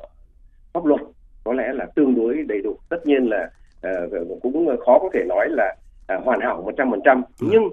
pháp 0.74 0.86
luật 0.86 1.02
có 1.44 1.54
lẽ 1.54 1.64
là 1.74 1.86
tương 1.96 2.16
đối 2.16 2.36
đầy 2.48 2.62
đủ. 2.62 2.78
Tất 2.90 2.98
nhiên 3.06 3.30
là 3.30 3.50
uh, 3.88 4.42
cũng 4.42 4.68
khó 4.86 5.00
có 5.00 5.10
thể 5.14 5.24
nói 5.28 5.48
là 5.50 5.76
uh, 6.18 6.26
hoàn 6.26 6.40
hảo 6.42 6.72
100%. 6.78 7.22
Ừ. 7.40 7.48
Nhưng 7.52 7.64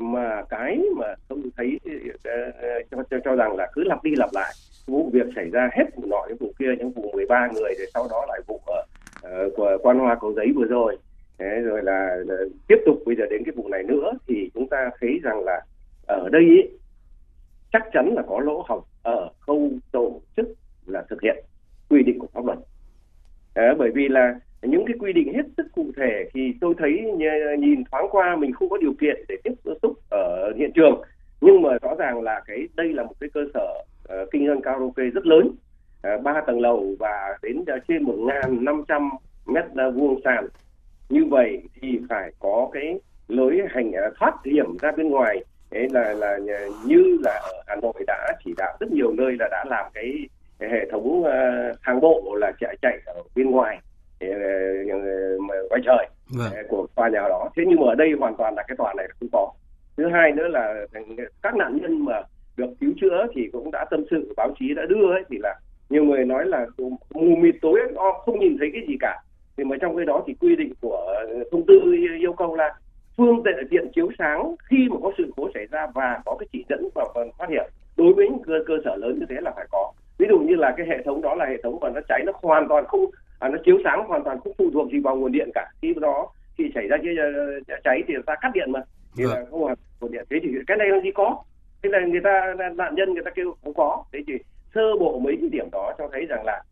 mà 0.00 0.42
cái 0.48 0.80
mà 0.96 1.06
tôi 1.28 1.38
thấy 1.56 1.80
ờ, 2.24 2.32
cho, 2.90 3.02
cho 3.10 3.16
cho 3.24 3.34
rằng 3.34 3.56
là 3.56 3.68
cứ 3.72 3.84
lặp 3.84 4.04
đi 4.04 4.10
lặp 4.16 4.30
lại 4.32 4.52
vụ 4.86 5.10
việc 5.12 5.26
xảy 5.36 5.50
ra 5.50 5.70
hết 5.72 5.84
vụ 5.96 6.06
nọ 6.06 6.26
đến 6.28 6.36
vụ 6.40 6.52
kia 6.58 6.74
những 6.78 6.90
vụ 6.90 7.10
13 7.12 7.48
người 7.54 7.74
rồi 7.78 7.86
sau 7.94 8.06
đó 8.10 8.24
lại 8.28 8.40
vụ 8.46 8.60
ở 8.66 8.82
uh, 9.46 9.52
của 9.56 9.78
quan 9.82 9.98
hoa 9.98 10.16
cầu 10.20 10.32
giấy 10.32 10.52
vừa 10.56 10.64
rồi. 10.64 10.98
Thế 11.38 11.60
rồi 11.64 11.82
là, 11.82 12.16
là 12.26 12.36
tiếp 12.68 12.76
tục 12.86 13.02
bây 13.06 13.16
giờ 13.16 13.24
đến 13.30 13.42
cái 13.44 13.52
vụ 13.56 13.68
này 13.68 13.82
nữa 13.82 14.12
thì 14.28 14.50
chúng 14.54 14.68
ta 14.68 14.90
thấy 15.00 15.20
rằng 15.22 15.44
là 15.44 15.60
ở 16.06 16.28
đây 16.28 16.42
ý, 16.42 16.62
chắc 17.72 17.82
chắn 17.92 18.14
là 18.14 18.22
có 18.28 18.40
lỗ 18.40 18.64
hổng 18.68 18.82
ở 19.02 19.28
khâu 19.40 19.70
tổ 19.92 20.20
chức 20.36 20.48
là 20.86 21.04
thực 21.10 21.22
hiện 21.22 21.44
quy 21.90 22.02
định 22.02 22.18
của 22.18 22.28
pháp 22.34 22.44
luật. 22.44 22.58
À, 23.54 23.74
bởi 23.78 23.90
vì 23.94 24.08
là 24.08 24.34
những 24.62 24.84
cái 24.86 24.96
quy 24.98 25.12
định 25.12 25.34
hết 25.34 25.42
sức 25.56 25.66
cụ 25.74 25.86
thể 25.96 26.28
thì 26.34 26.54
tôi 26.60 26.74
thấy 26.78 27.02
nhìn 27.58 27.84
thoáng 27.90 28.06
qua 28.10 28.36
mình 28.36 28.52
không 28.52 28.68
có 28.68 28.76
điều 28.78 28.94
kiện 29.00 29.24
để 29.28 29.36
tiếp 29.44 29.52
xúc 29.82 29.92
ở 30.10 30.52
hiện 30.56 30.70
trường. 30.74 31.02
Nhưng 31.40 31.62
mà 31.62 31.70
rõ 31.82 31.94
ràng 31.98 32.22
là 32.22 32.42
cái 32.46 32.68
đây 32.74 32.92
là 32.92 33.02
một 33.02 33.14
cái 33.20 33.30
cơ 33.34 33.40
sở 33.54 33.84
uh, 34.22 34.30
kinh 34.30 34.46
doanh 34.46 34.62
karaoke 34.62 35.04
rất 35.04 35.26
lớn 35.26 35.50
ờ, 36.02 36.18
ba 36.18 36.38
uh, 36.38 36.46
tầng 36.46 36.60
lầu 36.60 36.94
và 36.98 37.38
đến 37.42 37.60
uh, 37.60 37.82
trên 37.88 38.02
một 38.02 38.16
ngàn 38.18 38.64
năm 38.64 38.82
trăm 38.88 39.10
mét 39.46 39.64
vuông 39.94 40.20
sàn. 40.24 40.46
Như 41.08 41.24
vậy 41.24 41.62
thì 41.80 41.98
phải 42.08 42.32
có 42.38 42.70
cái 42.72 43.00
lối 43.28 43.60
hành 43.70 43.92
ờ, 43.92 44.10
thoát 44.18 44.34
hiểm 44.44 44.76
ra 44.80 44.92
bên 44.92 45.08
ngoài. 45.08 45.44
Đấy 45.70 45.88
là 45.90 46.12
là 46.12 46.38
như 46.84 47.18
là 47.24 47.40
ở 47.42 47.62
Hà 47.66 47.76
Nội 47.76 48.04
đã 48.06 48.32
chỉ 48.44 48.54
đạo 48.56 48.76
rất 48.80 48.92
nhiều 48.92 49.12
nơi 49.12 49.36
là 49.38 49.48
đã 49.50 49.64
làm 49.68 49.84
cái, 49.94 50.28
cái 50.58 50.70
hệ 50.70 50.90
thống 50.90 51.20
uh, 51.20 51.76
thang 51.82 52.00
bộ 52.00 52.36
là 52.40 52.52
chạy 52.60 52.76
chạy 52.82 52.98
ở 53.06 53.22
bên 53.36 53.50
ngoài 53.50 53.78
ngoài 55.68 55.80
trời. 55.84 56.06
Vâng. 56.36 56.52
của 56.68 56.86
tòa 56.94 57.08
nhà 57.08 57.20
đó. 57.28 57.48
Thế 57.56 57.62
nhưng 57.66 57.80
mà 57.80 57.86
ở 57.86 57.94
đây 57.94 58.12
hoàn 58.18 58.36
toàn 58.36 58.54
là 58.54 58.62
cái 58.68 58.76
tòa 58.76 58.94
này 58.96 59.08
không 59.20 59.28
có. 59.32 59.52
Thứ 59.96 60.08
hai 60.08 60.32
nữa 60.32 60.48
là 60.48 60.86
các 61.42 61.54
nạn 61.54 61.78
nhân 61.82 62.04
mà 62.04 62.22
được 62.56 62.70
cứu 62.80 62.92
chữa 63.00 63.26
thì 63.34 63.48
cũng 63.52 63.70
đã 63.70 63.84
tâm 63.90 64.04
sự 64.10 64.34
báo 64.36 64.54
chí 64.58 64.74
đã 64.74 64.82
đưa 64.88 65.12
ấy 65.12 65.22
thì 65.30 65.38
là 65.38 65.54
nhiều 65.90 66.04
người 66.04 66.24
nói 66.24 66.46
là 66.46 66.66
mù 67.14 67.36
mịt 67.36 67.54
tối 67.62 67.80
không 68.24 68.38
nhìn 68.38 68.56
thấy 68.58 68.70
cái 68.72 68.82
gì 68.88 68.96
cả. 69.00 69.22
Thì 69.56 69.64
mà 69.64 69.76
trong 69.80 69.96
cái 69.96 70.06
đó 70.06 70.22
thì 70.26 70.34
quy 70.40 70.56
định 70.56 70.72
của 70.80 71.14
thông 71.52 71.66
tư 71.66 71.80
yêu 72.18 72.32
cầu 72.32 72.56
là 72.56 72.74
phương 73.16 73.42
tiện 73.70 73.90
chiếu 73.94 74.08
sáng 74.18 74.54
khi 74.70 74.88
mà 74.90 74.96
có 75.02 75.12
sự 75.18 75.32
cố 75.36 75.48
xảy 75.54 75.66
ra 75.70 75.86
và 75.94 76.20
có 76.24 76.36
cái 76.38 76.46
chỉ 76.52 76.64
dẫn 76.68 76.88
và 76.94 77.04
phát 77.38 77.48
hiện. 77.48 77.70
Đối 77.96 78.12
với 78.14 78.28
những 78.28 78.42
cơ, 78.42 78.54
cơ 78.66 78.74
sở 78.84 78.96
lớn 78.96 79.18
như 79.20 79.26
thế 79.28 79.36
là 79.40 79.52
phải 79.56 79.66
có. 79.70 79.92
Ví 80.18 80.26
dụ 80.28 80.38
như 80.38 80.54
là 80.54 80.74
cái 80.76 80.86
hệ 80.86 81.02
thống 81.04 81.22
đó 81.22 81.34
là 81.34 81.46
hệ 81.46 81.56
thống 81.62 81.78
mà 81.80 81.90
nó 81.94 82.00
cháy 82.08 82.22
nó 82.26 82.32
hoàn 82.42 82.68
toàn 82.68 82.86
không 82.86 83.04
à, 83.40 83.48
nó 83.48 83.58
chiếu 83.64 83.78
sáng 83.84 84.04
hoàn 84.08 84.24
toàn 84.24 84.40
không 84.40 84.52
phụ 84.58 84.70
thuộc 84.72 84.92
gì 84.92 84.98
vào 84.98 85.16
nguồn 85.16 85.32
điện 85.32 85.50
cả. 85.54 85.70
Khi 85.82 85.94
đó 86.00 86.28
khi 86.58 86.64
xảy 86.74 86.88
ra 86.88 86.96
cháy 87.84 88.02
thì 88.08 88.14
ta 88.26 88.34
cắt 88.40 88.50
điện 88.54 88.72
mà. 88.72 88.80
Thì 89.16 89.24
là 89.24 89.44
không 89.50 89.60
hoàn 89.60 89.76
nguồn 90.00 90.12
điện. 90.12 90.24
Thế 90.30 90.36
thì 90.42 90.48
cái 90.66 90.76
này 90.76 90.88
làm 90.88 91.00
gì 91.00 91.10
có? 91.14 91.42
Thế 91.82 91.90
là 91.92 91.98
người 92.00 92.20
ta 92.24 92.54
nạn 92.76 92.94
nhân 92.94 93.14
người 93.14 93.22
ta 93.24 93.30
kêu 93.30 93.54
không 93.64 93.74
có. 93.74 94.04
Thế 94.12 94.18
thì 94.26 94.34
sơ 94.74 94.96
bộ 95.00 95.18
mấy 95.18 95.36
cái 95.40 95.48
điểm 95.48 95.68
đó 95.72 95.92
cho 95.98 96.08
thấy 96.12 96.26
rằng 96.28 96.44
là 96.44 96.62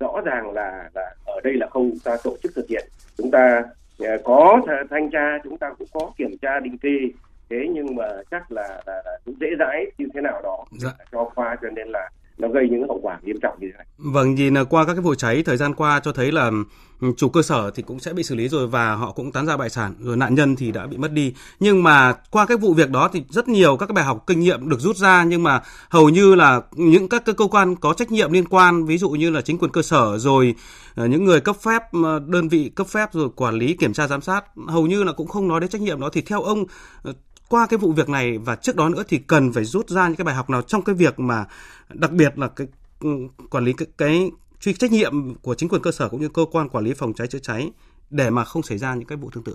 rõ 0.00 0.20
ràng 0.24 0.52
là 0.52 0.90
là 0.94 1.14
ở 1.26 1.40
đây 1.44 1.54
là 1.54 1.66
không 1.70 1.90
ta 2.04 2.16
tổ 2.24 2.36
chức 2.42 2.52
thực 2.54 2.68
hiện. 2.68 2.84
Chúng 3.16 3.30
ta 3.30 3.62
à, 3.98 4.16
có 4.24 4.60
thanh 4.90 5.10
tra 5.10 5.38
chúng 5.44 5.58
ta 5.58 5.72
cũng 5.78 5.88
có 5.92 6.12
kiểm 6.18 6.36
tra 6.42 6.60
định 6.60 6.78
kỳ 6.78 7.12
thế 7.50 7.56
nhưng 7.70 7.96
mà 7.96 8.04
chắc 8.30 8.52
là, 8.52 8.82
là, 8.86 9.02
là 9.04 9.18
cũng 9.24 9.34
dễ 9.40 9.46
dãi 9.58 9.86
như 9.98 10.06
thế 10.14 10.20
nào 10.20 10.40
đó 10.42 10.64
dạ. 10.70 10.90
cho 11.12 11.30
qua 11.34 11.56
cho 11.62 11.68
nên 11.70 11.88
là 11.88 12.10
nó 12.38 12.48
gây 12.48 12.68
những 12.70 12.88
hậu 12.88 13.00
quả 13.02 13.18
nghiêm 13.22 13.36
trọng 13.42 13.58
như 13.60 13.68
thế 13.72 13.76
này. 13.76 13.86
Vâng, 14.14 14.34
nhìn 14.34 14.56
à, 14.56 14.64
qua 14.64 14.84
các 14.84 14.94
cái 14.94 15.02
vụ 15.02 15.14
cháy 15.14 15.42
thời 15.42 15.56
gian 15.56 15.74
qua 15.74 16.00
cho 16.00 16.12
thấy 16.12 16.32
là 16.32 16.50
ừ, 17.00 17.08
chủ 17.16 17.28
cơ 17.28 17.42
sở 17.42 17.70
thì 17.70 17.82
cũng 17.82 18.00
sẽ 18.00 18.12
bị 18.12 18.22
xử 18.22 18.34
lý 18.34 18.48
rồi 18.48 18.66
và 18.66 18.94
họ 18.94 19.12
cũng 19.12 19.32
tán 19.32 19.46
ra 19.46 19.56
bại 19.56 19.70
sản 19.70 19.94
rồi 20.00 20.16
nạn 20.16 20.34
nhân 20.34 20.56
thì 20.56 20.72
đã 20.72 20.86
bị 20.86 20.96
mất 20.96 21.12
đi. 21.12 21.34
Nhưng 21.60 21.82
mà 21.82 22.12
qua 22.12 22.46
cái 22.46 22.56
vụ 22.56 22.74
việc 22.74 22.90
đó 22.90 23.10
thì 23.12 23.24
rất 23.30 23.48
nhiều 23.48 23.76
các 23.76 23.86
cái 23.86 23.94
bài 23.94 24.04
học 24.04 24.24
kinh 24.26 24.40
nghiệm 24.40 24.68
được 24.68 24.80
rút 24.80 24.96
ra 24.96 25.24
nhưng 25.24 25.42
mà 25.42 25.62
hầu 25.88 26.08
như 26.08 26.34
là 26.34 26.60
những 26.72 27.08
các 27.08 27.24
cơ 27.24 27.46
quan 27.50 27.76
có 27.76 27.94
trách 27.94 28.10
nhiệm 28.10 28.32
liên 28.32 28.48
quan 28.48 28.84
ví 28.84 28.98
dụ 28.98 29.10
như 29.10 29.30
là 29.30 29.40
chính 29.40 29.58
quyền 29.58 29.72
cơ 29.72 29.82
sở 29.82 30.18
rồi 30.18 30.54
à, 30.94 31.06
những 31.06 31.24
người 31.24 31.40
cấp 31.40 31.56
phép 31.62 31.82
đơn 32.26 32.48
vị 32.48 32.70
cấp 32.74 32.86
phép 32.86 33.08
rồi 33.12 33.28
quản 33.36 33.54
lý 33.54 33.74
kiểm 33.74 33.92
tra 33.92 34.06
giám 34.06 34.20
sát 34.20 34.44
hầu 34.68 34.86
như 34.86 35.02
là 35.02 35.12
cũng 35.12 35.28
không 35.28 35.48
nói 35.48 35.60
đến 35.60 35.70
trách 35.70 35.82
nhiệm 35.82 36.00
đó 36.00 36.08
thì 36.12 36.20
theo 36.20 36.42
ông 36.42 36.64
ờ, 37.02 37.12
qua 37.48 37.66
cái 37.66 37.78
vụ 37.78 37.92
việc 37.92 38.08
này 38.08 38.38
và 38.38 38.56
trước 38.56 38.76
đó 38.76 38.88
nữa 38.88 39.02
thì 39.08 39.18
cần 39.18 39.52
phải 39.52 39.64
rút 39.64 39.88
ra 39.88 40.08
những 40.08 40.16
cái 40.16 40.24
bài 40.24 40.34
học 40.34 40.50
nào 40.50 40.62
trong 40.62 40.82
cái 40.82 40.94
việc 40.94 41.18
mà 41.18 41.44
đặc 41.88 42.10
biệt 42.10 42.38
là 42.38 42.48
cái 42.48 42.66
quản 43.50 43.64
lý 43.64 43.72
cái, 43.78 43.88
cái 43.98 44.30
truy 44.60 44.72
trách 44.72 44.92
nhiệm 44.92 45.12
của 45.42 45.54
chính 45.54 45.68
quyền 45.68 45.82
cơ 45.82 45.90
sở 45.90 46.08
cũng 46.08 46.20
như 46.20 46.28
cơ 46.34 46.44
quan 46.52 46.68
quản 46.68 46.84
lý 46.84 46.92
phòng 46.96 47.12
cháy 47.14 47.26
chữa 47.26 47.38
cháy 47.42 47.70
để 48.10 48.30
mà 48.30 48.44
không 48.44 48.62
xảy 48.62 48.78
ra 48.78 48.94
những 48.94 49.08
cái 49.08 49.18
vụ 49.18 49.30
tương 49.34 49.44
tự. 49.44 49.54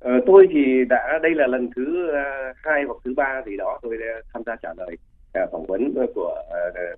Ờ, 0.00 0.10
tôi 0.26 0.46
thì 0.52 0.84
đã 0.88 1.18
đây 1.22 1.34
là 1.34 1.46
lần 1.46 1.70
thứ 1.76 2.08
uh, 2.08 2.56
hai 2.56 2.82
hoặc 2.86 2.96
thứ 3.04 3.14
ba 3.16 3.42
gì 3.46 3.56
đó 3.56 3.78
tôi 3.82 3.96
đã 3.96 4.06
tham 4.32 4.42
gia 4.46 4.56
trả 4.62 4.68
lời 4.76 4.96
uh, 5.44 5.52
phỏng 5.52 5.66
vấn 5.66 5.94
của 6.14 6.34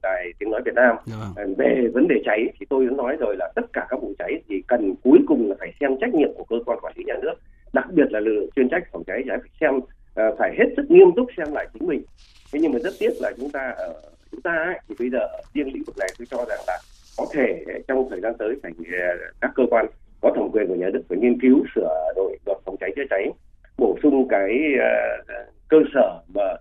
đài 0.02 0.32
tiếng 0.38 0.50
nói 0.50 0.62
Việt 0.64 0.74
Nam. 0.74 0.96
Uh, 0.96 1.58
về 1.58 1.88
vấn 1.94 2.08
đề 2.08 2.16
cháy 2.24 2.52
thì 2.60 2.66
tôi 2.70 2.86
đã 2.86 2.92
nói 2.96 3.16
rồi 3.20 3.36
là 3.36 3.52
tất 3.54 3.72
cả 3.72 3.86
các 3.90 4.00
vụ 4.02 4.14
cháy 4.18 4.42
thì 4.48 4.62
cần 4.68 4.94
cuối 5.04 5.18
cùng 5.26 5.50
là 5.50 5.56
phải 5.58 5.74
xem 5.80 5.90
trách 6.00 6.14
nhiệm 6.14 6.28
của 6.36 6.44
cơ 6.44 6.56
quan 6.66 6.78
quản 6.82 6.92
lý 6.96 7.04
nhà 7.06 7.14
nước 7.22 7.34
đặc 7.72 7.86
biệt 7.92 8.06
là 8.10 8.20
lực 8.20 8.32
lượng 8.32 8.50
chuyên 8.56 8.68
trách 8.68 8.82
phòng 8.92 9.04
cháy 9.06 9.22
cháy 9.28 9.38
phải 9.40 9.50
xem 9.60 9.80
phải 10.38 10.54
hết 10.58 10.66
sức 10.76 10.90
nghiêm 10.90 11.08
túc 11.16 11.26
xem 11.36 11.52
lại 11.52 11.68
chính 11.74 11.88
mình. 11.88 12.02
Thế 12.52 12.60
nhưng 12.62 12.72
mà 12.72 12.78
rất 12.78 12.94
tiếc 12.98 13.10
là 13.20 13.32
chúng 13.36 13.50
ta 13.50 13.74
ở 13.76 13.94
chúng 14.34 14.42
ta 14.42 14.52
ấy, 14.52 14.80
thì 14.88 14.94
bây 14.98 15.10
giờ 15.10 15.28
riêng 15.54 15.74
lĩnh 15.74 15.82
vực 15.86 15.98
này 15.98 16.08
tôi 16.18 16.26
cho 16.30 16.44
rằng 16.48 16.58
là 16.66 16.78
có 17.16 17.26
thể 17.32 17.64
trong 17.88 18.06
thời 18.10 18.20
gian 18.20 18.34
tới 18.38 18.56
phải 18.62 18.72
ờ, 18.92 19.16
các 19.40 19.50
cơ 19.54 19.62
quan 19.70 19.86
có 20.20 20.32
thẩm 20.36 20.48
quyền 20.52 20.68
của 20.68 20.74
nhà 20.74 20.88
nước 20.92 21.02
phải 21.08 21.18
nghiên 21.18 21.40
cứu 21.40 21.64
sửa 21.74 22.12
đổi 22.16 22.38
luật 22.46 22.58
phòng 22.64 22.76
cháy 22.80 22.90
chữa 22.96 23.02
cháy 23.10 23.30
bổ 23.78 23.96
sung 24.02 24.28
cái 24.28 24.58
uh, 24.74 25.48
cơ 25.68 25.78
sở 25.94 26.20
mà 26.34 26.52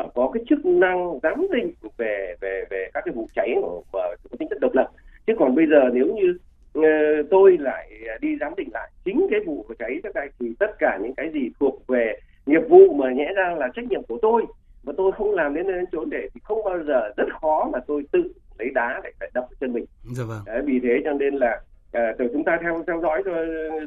uh, 0.00 0.14
có 0.14 0.30
cái 0.34 0.42
chức 0.48 0.66
năng 0.66 1.18
giám 1.22 1.46
định 1.52 1.72
về 1.96 2.34
về 2.40 2.64
về 2.70 2.90
các 2.94 3.02
cái 3.04 3.12
vụ 3.14 3.28
cháy 3.34 3.54
mà 3.62 3.68
có 3.92 4.36
tính 4.38 4.48
chất 4.48 4.60
độc 4.60 4.74
lập. 4.74 4.90
Chứ 5.26 5.32
còn 5.38 5.54
bây 5.54 5.66
giờ 5.66 5.90
nếu 5.92 6.06
như 6.06 6.38
uh, 6.78 7.26
tôi 7.30 7.56
lại 7.60 7.90
đi 8.20 8.36
giám 8.40 8.54
định 8.56 8.68
lại 8.72 8.90
chính 9.04 9.26
cái 9.30 9.40
vụ 9.46 9.66
cháy 9.78 10.00
chữa 10.02 10.10
cháy 10.14 10.28
thì 10.40 10.46
tất 10.58 10.78
cả 10.78 10.98
những 11.02 11.14
cái 11.14 11.30
gì 11.30 11.50
thuộc 11.60 11.86
về 11.86 12.14
nghiệp 12.46 12.62
vụ 12.68 12.92
mà 12.92 13.12
nhẽ 13.12 13.32
ra 13.36 13.54
là 13.58 13.68
trách 13.74 13.84
nhiệm 13.90 14.02
của 14.02 14.18
tôi 14.22 14.42
mà 14.84 14.92
tôi 14.96 15.12
không 15.12 15.34
làm 15.34 15.54
đến 15.54 15.66
đến 15.66 15.84
chỗ 15.92 16.04
để 16.04 16.28
thì 16.34 16.40
không 16.44 16.64
bao 16.64 16.78
giờ 16.86 17.10
rất 17.16 17.24
khó 17.40 17.70
mà 17.72 17.78
tôi 17.86 18.04
tự 18.12 18.32
lấy 18.58 18.70
đá 18.74 19.00
để 19.04 19.10
phải 19.20 19.30
đập 19.34 19.48
chân 19.60 19.72
mình 19.72 19.84
dạ 20.16 20.24
vâng. 20.28 20.40
Đấy, 20.46 20.62
vì 20.66 20.80
thế 20.82 21.00
cho 21.04 21.12
nên 21.12 21.34
là 21.34 21.60
à, 21.92 22.14
từ 22.18 22.28
chúng 22.32 22.44
ta 22.44 22.58
theo 22.62 22.84
theo 22.86 23.00
dõi 23.02 23.22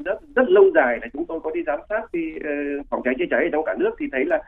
rất 0.05 0.19
rất 0.35 0.49
lâu 0.49 0.63
dài 0.75 0.99
là 1.01 1.07
chúng 1.13 1.25
tôi 1.25 1.39
có 1.43 1.51
đi 1.51 1.63
giám 1.67 1.79
sát 1.89 2.01
thì 2.13 2.19
uh, 2.35 2.87
phòng 2.89 3.01
cháy 3.03 3.13
chữa 3.19 3.25
cháy 3.29 3.49
trong 3.51 3.65
cả 3.65 3.75
nước 3.77 3.91
thì 3.99 4.05
thấy 4.11 4.25
là 4.25 4.43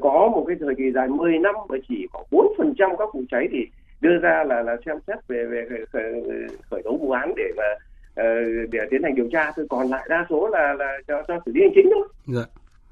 có 0.00 0.28
một 0.34 0.44
cái 0.48 0.56
thời 0.60 0.74
kỳ 0.74 0.92
dài 0.94 1.08
10 1.08 1.38
năm 1.38 1.54
mà 1.68 1.76
chỉ 1.88 2.06
khoảng 2.12 2.24
bốn 2.30 2.52
phần 2.58 2.74
trăm 2.78 2.90
các 2.98 3.08
vụ 3.14 3.22
cháy 3.30 3.48
thì 3.52 3.58
đưa 4.00 4.18
ra 4.18 4.44
là 4.44 4.62
là 4.62 4.76
xem 4.86 4.96
xét 5.06 5.18
về 5.28 5.44
về 5.44 5.68
khởi, 5.92 6.22
khởi 6.70 6.82
tố 6.84 6.96
vụ 6.96 7.10
án 7.10 7.32
để 7.36 7.52
mà 7.56 7.64
uh, 8.22 8.70
để 8.70 8.78
tiến 8.90 9.02
hành 9.02 9.14
điều 9.14 9.28
tra 9.32 9.52
thôi 9.56 9.66
còn 9.70 9.86
lại 9.86 10.06
đa 10.08 10.26
số 10.30 10.48
là 10.48 10.74
là 10.74 10.98
cho 11.08 11.22
cho 11.28 11.40
xử 11.46 11.52
lý 11.54 11.60
hành 11.60 11.72
chính 11.74 11.90
thôi. 11.94 12.08
Dạ 12.26 12.44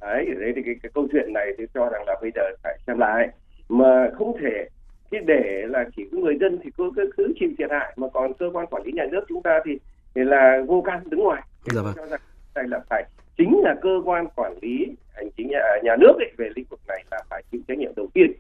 đấy 0.06 0.26
đấy 0.40 0.52
thì 0.56 0.62
cái, 0.62 0.74
cái 0.82 0.90
câu 0.94 1.08
chuyện 1.12 1.32
này 1.32 1.52
tôi 1.58 1.66
cho 1.74 1.88
rằng 1.88 2.02
là 2.06 2.16
bây 2.22 2.30
giờ 2.34 2.42
phải 2.62 2.78
xem 2.86 2.98
lại. 2.98 3.28
Mà 3.68 4.10
không 4.18 4.38
thể 4.40 4.68
cái 5.10 5.20
để 5.26 5.64
là 5.68 5.84
chỉ 5.96 6.04
người 6.12 6.36
dân 6.40 6.58
thì 6.62 6.70
cứ, 6.78 6.90
cứ 6.96 7.10
cứ 7.16 7.32
chịu 7.40 7.48
thiệt 7.58 7.70
hại 7.70 7.92
mà 7.96 8.06
còn 8.14 8.34
cơ 8.34 8.50
quan 8.52 8.66
quản 8.66 8.82
lý 8.82 8.92
nhà 8.92 9.04
nước 9.10 9.24
chúng 9.28 9.42
ta 9.42 9.60
thì, 9.64 9.78
thì 10.14 10.24
là 10.24 10.62
vô 10.66 10.82
can 10.86 11.00
đứng 11.10 11.20
ngoài. 11.20 11.42
Dạ 11.64 11.82
vâng. 11.82 11.94
cho 11.96 12.06
rằng 12.06 12.20
đây 12.54 12.64
là 12.68 12.80
phải 12.90 13.04
chính 13.38 13.60
là 13.62 13.74
cơ 13.82 14.00
quan 14.04 14.26
quản 14.36 14.54
lý 14.62 14.86
hành 15.14 15.30
chính 15.36 15.48
nhà, 15.50 15.60
nhà 15.82 15.96
nước 16.00 16.12
ấy, 16.18 16.32
về 16.36 16.48
lĩnh 16.56 16.64
vực 16.70 16.80
này 16.88 17.04
là 17.10 17.22
phải 17.30 17.42
chịu 17.52 17.60
trách 17.68 17.78
nhiệm 17.78 17.92
đầu 17.96 18.06
tiên 18.14 18.32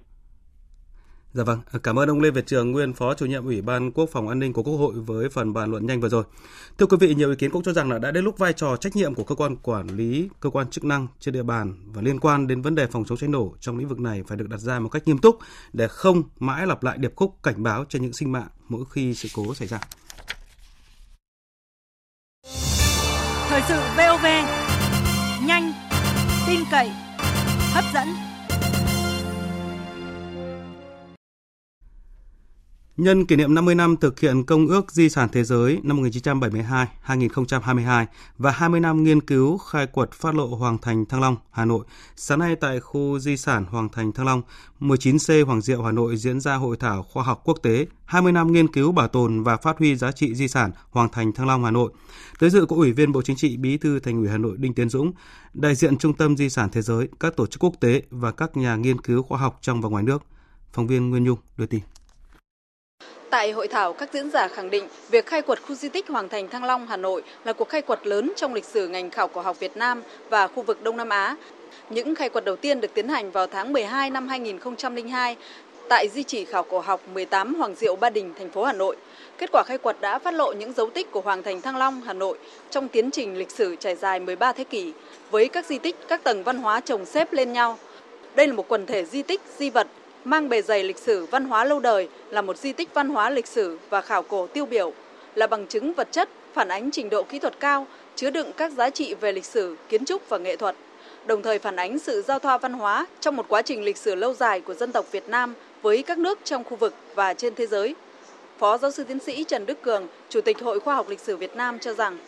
Dạ 1.36 1.44
vâng, 1.44 1.60
à, 1.72 1.78
cảm 1.82 1.98
ơn 1.98 2.10
ông 2.10 2.20
Lê 2.20 2.30
Việt 2.30 2.46
Trường, 2.46 2.72
nguyên 2.72 2.92
Phó 2.92 3.14
Chủ 3.14 3.26
nhiệm 3.26 3.44
Ủy 3.44 3.62
ban 3.62 3.90
Quốc 3.92 4.10
phòng 4.12 4.28
An 4.28 4.38
ninh 4.38 4.52
của 4.52 4.62
Quốc 4.62 4.76
hội 4.76 4.94
với 4.94 5.28
phần 5.28 5.52
bàn 5.52 5.70
luận 5.70 5.86
nhanh 5.86 6.00
vừa 6.00 6.08
rồi. 6.08 6.24
Thưa 6.78 6.86
quý 6.86 6.96
vị, 7.00 7.14
nhiều 7.14 7.30
ý 7.30 7.36
kiến 7.36 7.50
cũng 7.50 7.62
cho 7.62 7.72
rằng 7.72 7.90
là 7.90 7.98
đã 7.98 8.10
đến 8.10 8.24
lúc 8.24 8.38
vai 8.38 8.52
trò 8.52 8.76
trách 8.76 8.96
nhiệm 8.96 9.14
của 9.14 9.24
cơ 9.24 9.34
quan 9.34 9.56
quản 9.56 9.86
lý, 9.86 10.28
cơ 10.40 10.50
quan 10.50 10.70
chức 10.70 10.84
năng 10.84 11.06
trên 11.20 11.34
địa 11.34 11.42
bàn 11.42 11.74
và 11.86 12.02
liên 12.02 12.20
quan 12.20 12.46
đến 12.46 12.62
vấn 12.62 12.74
đề 12.74 12.86
phòng 12.86 13.04
chống 13.04 13.18
cháy 13.18 13.28
nổ 13.28 13.54
trong 13.60 13.78
lĩnh 13.78 13.88
vực 13.88 14.00
này 14.00 14.22
phải 14.26 14.36
được 14.36 14.48
đặt 14.48 14.60
ra 14.60 14.78
một 14.78 14.88
cách 14.88 15.02
nghiêm 15.06 15.18
túc 15.18 15.38
để 15.72 15.88
không 15.88 16.22
mãi 16.38 16.66
lặp 16.66 16.82
lại 16.82 16.98
điệp 16.98 17.12
khúc 17.16 17.34
cảnh 17.42 17.62
báo 17.62 17.84
cho 17.88 17.98
những 17.98 18.12
sinh 18.12 18.32
mạng 18.32 18.48
mỗi 18.68 18.84
khi 18.90 19.14
sự 19.14 19.28
cố 19.34 19.54
xảy 19.54 19.68
ra. 19.68 19.80
Thời 23.48 23.62
sự 23.68 23.80
VOV, 23.96 24.26
nhanh, 25.46 25.72
tin 26.46 26.60
cậy, 26.70 26.90
hấp 27.72 27.84
dẫn. 27.94 28.25
Nhân 32.96 33.26
kỷ 33.26 33.36
niệm 33.36 33.54
50 33.54 33.74
năm 33.74 33.96
thực 33.96 34.20
hiện 34.20 34.44
Công 34.44 34.66
ước 34.66 34.92
Di 34.92 35.08
sản 35.08 35.28
Thế 35.32 35.44
giới 35.44 35.80
năm 35.82 36.02
1972-2022 36.02 38.06
và 38.38 38.50
20 38.50 38.80
năm 38.80 39.04
nghiên 39.04 39.20
cứu 39.20 39.58
khai 39.58 39.86
quật 39.86 40.12
phát 40.12 40.34
lộ 40.34 40.46
Hoàng 40.46 40.78
Thành 40.78 41.06
Thăng 41.06 41.20
Long, 41.20 41.36
Hà 41.50 41.64
Nội, 41.64 41.84
sáng 42.16 42.38
nay 42.38 42.56
tại 42.56 42.80
khu 42.80 43.18
di 43.18 43.36
sản 43.36 43.64
Hoàng 43.64 43.88
Thành 43.88 44.12
Thăng 44.12 44.26
Long, 44.26 44.42
19C 44.80 45.44
Hoàng 45.44 45.60
Diệu, 45.60 45.82
Hà 45.82 45.92
Nội 45.92 46.16
diễn 46.16 46.40
ra 46.40 46.54
hội 46.54 46.76
thảo 46.76 47.02
khoa 47.02 47.24
học 47.24 47.40
quốc 47.44 47.58
tế 47.62 47.86
20 48.04 48.32
năm 48.32 48.52
nghiên 48.52 48.68
cứu 48.68 48.92
bảo 48.92 49.08
tồn 49.08 49.42
và 49.42 49.56
phát 49.56 49.78
huy 49.78 49.96
giá 49.96 50.12
trị 50.12 50.34
di 50.34 50.48
sản 50.48 50.70
Hoàng 50.90 51.08
Thành 51.12 51.32
Thăng 51.32 51.46
Long, 51.46 51.64
Hà 51.64 51.70
Nội. 51.70 51.92
Tới 52.38 52.50
dự 52.50 52.66
có 52.66 52.76
Ủy 52.76 52.92
viên 52.92 53.12
Bộ 53.12 53.22
Chính 53.22 53.36
trị, 53.36 53.56
Bí 53.56 53.76
thư 53.76 54.00
Thành 54.00 54.16
ủy 54.16 54.28
Hà 54.28 54.38
Nội 54.38 54.56
Đinh 54.58 54.74
Tiến 54.74 54.88
Dũng, 54.88 55.12
đại 55.54 55.74
diện 55.74 55.98
Trung 55.98 56.14
tâm 56.14 56.36
Di 56.36 56.48
sản 56.48 56.68
Thế 56.72 56.82
giới, 56.82 57.08
các 57.20 57.36
tổ 57.36 57.46
chức 57.46 57.62
quốc 57.62 57.74
tế 57.80 58.02
và 58.10 58.30
các 58.30 58.56
nhà 58.56 58.76
nghiên 58.76 59.00
cứu 59.00 59.22
khoa 59.22 59.38
học 59.38 59.58
trong 59.60 59.80
và 59.80 59.88
ngoài 59.88 60.04
nước. 60.04 60.22
Phóng 60.72 60.86
viên 60.86 61.10
Nguyên 61.10 61.24
Nhung 61.24 61.38
đưa 61.56 61.66
tin. 61.66 61.80
Tại 63.36 63.52
hội 63.52 63.68
thảo, 63.68 63.92
các 63.92 64.08
diễn 64.12 64.30
giả 64.30 64.48
khẳng 64.48 64.70
định 64.70 64.88
việc 65.10 65.26
khai 65.26 65.42
quật 65.42 65.62
khu 65.62 65.74
di 65.74 65.88
tích 65.88 66.08
Hoàng 66.08 66.28
Thành 66.28 66.48
Thăng 66.48 66.64
Long 66.64 66.86
Hà 66.86 66.96
Nội 66.96 67.22
là 67.44 67.52
cuộc 67.52 67.68
khai 67.68 67.82
quật 67.82 68.06
lớn 68.06 68.32
trong 68.36 68.54
lịch 68.54 68.64
sử 68.64 68.88
ngành 68.88 69.10
khảo 69.10 69.28
cổ 69.28 69.40
học 69.40 69.60
Việt 69.60 69.76
Nam 69.76 70.02
và 70.30 70.46
khu 70.46 70.62
vực 70.62 70.82
Đông 70.82 70.96
Nam 70.96 71.08
Á. 71.08 71.36
Những 71.90 72.14
khai 72.14 72.28
quật 72.28 72.44
đầu 72.44 72.56
tiên 72.56 72.80
được 72.80 72.94
tiến 72.94 73.08
hành 73.08 73.30
vào 73.30 73.46
tháng 73.46 73.72
12 73.72 74.10
năm 74.10 74.28
2002 74.28 75.36
tại 75.88 76.08
di 76.08 76.22
chỉ 76.22 76.44
khảo 76.44 76.62
cổ 76.62 76.80
học 76.80 77.00
18 77.14 77.54
Hoàng 77.54 77.74
Diệu 77.74 77.96
Ba 77.96 78.10
Đình, 78.10 78.34
thành 78.38 78.50
phố 78.50 78.64
Hà 78.64 78.72
Nội. 78.72 78.96
Kết 79.38 79.50
quả 79.52 79.62
khai 79.66 79.78
quật 79.78 79.96
đã 80.00 80.18
phát 80.18 80.34
lộ 80.34 80.52
những 80.52 80.72
dấu 80.72 80.90
tích 80.90 81.10
của 81.10 81.20
Hoàng 81.20 81.42
Thành 81.42 81.60
Thăng 81.60 81.76
Long, 81.76 82.00
Hà 82.00 82.12
Nội 82.12 82.38
trong 82.70 82.88
tiến 82.88 83.10
trình 83.10 83.38
lịch 83.38 83.50
sử 83.50 83.76
trải 83.76 83.94
dài 83.94 84.20
13 84.20 84.52
thế 84.52 84.64
kỷ 84.64 84.92
với 85.30 85.48
các 85.48 85.66
di 85.66 85.78
tích, 85.78 85.96
các 86.08 86.24
tầng 86.24 86.42
văn 86.44 86.58
hóa 86.58 86.80
chồng 86.80 87.04
xếp 87.04 87.32
lên 87.32 87.52
nhau. 87.52 87.78
Đây 88.34 88.46
là 88.46 88.52
một 88.52 88.68
quần 88.68 88.86
thể 88.86 89.04
di 89.04 89.22
tích, 89.22 89.40
di 89.58 89.70
vật 89.70 89.86
mang 90.26 90.48
bề 90.48 90.62
dày 90.62 90.84
lịch 90.84 90.98
sử 90.98 91.26
văn 91.26 91.44
hóa 91.44 91.64
lâu 91.64 91.80
đời, 91.80 92.08
là 92.30 92.42
một 92.42 92.56
di 92.56 92.72
tích 92.72 92.88
văn 92.94 93.08
hóa 93.08 93.30
lịch 93.30 93.46
sử 93.46 93.78
và 93.90 94.00
khảo 94.00 94.22
cổ 94.22 94.46
tiêu 94.46 94.66
biểu, 94.66 94.92
là 95.34 95.46
bằng 95.46 95.66
chứng 95.66 95.92
vật 95.92 96.08
chất 96.12 96.28
phản 96.52 96.68
ánh 96.68 96.90
trình 96.90 97.10
độ 97.10 97.22
kỹ 97.22 97.38
thuật 97.38 97.60
cao, 97.60 97.86
chứa 98.16 98.30
đựng 98.30 98.50
các 98.56 98.72
giá 98.72 98.90
trị 98.90 99.14
về 99.14 99.32
lịch 99.32 99.44
sử, 99.44 99.76
kiến 99.88 100.04
trúc 100.04 100.28
và 100.28 100.38
nghệ 100.38 100.56
thuật, 100.56 100.76
đồng 101.26 101.42
thời 101.42 101.58
phản 101.58 101.76
ánh 101.76 101.98
sự 101.98 102.22
giao 102.22 102.38
thoa 102.38 102.58
văn 102.58 102.72
hóa 102.72 103.06
trong 103.20 103.36
một 103.36 103.46
quá 103.48 103.62
trình 103.62 103.84
lịch 103.84 103.96
sử 103.96 104.14
lâu 104.14 104.34
dài 104.34 104.60
của 104.60 104.74
dân 104.74 104.92
tộc 104.92 105.12
Việt 105.12 105.28
Nam 105.28 105.54
với 105.82 106.02
các 106.02 106.18
nước 106.18 106.38
trong 106.44 106.64
khu 106.64 106.76
vực 106.76 106.94
và 107.14 107.34
trên 107.34 107.54
thế 107.54 107.66
giới. 107.66 107.94
Phó 108.58 108.78
giáo 108.78 108.90
sư 108.90 109.04
tiến 109.04 109.18
sĩ 109.18 109.44
Trần 109.44 109.66
Đức 109.66 109.82
Cường, 109.82 110.06
Chủ 110.28 110.40
tịch 110.40 110.60
Hội 110.60 110.80
Khoa 110.80 110.94
học 110.94 111.08
Lịch 111.08 111.20
sử 111.20 111.36
Việt 111.36 111.56
Nam 111.56 111.78
cho 111.78 111.92
rằng 111.92 112.18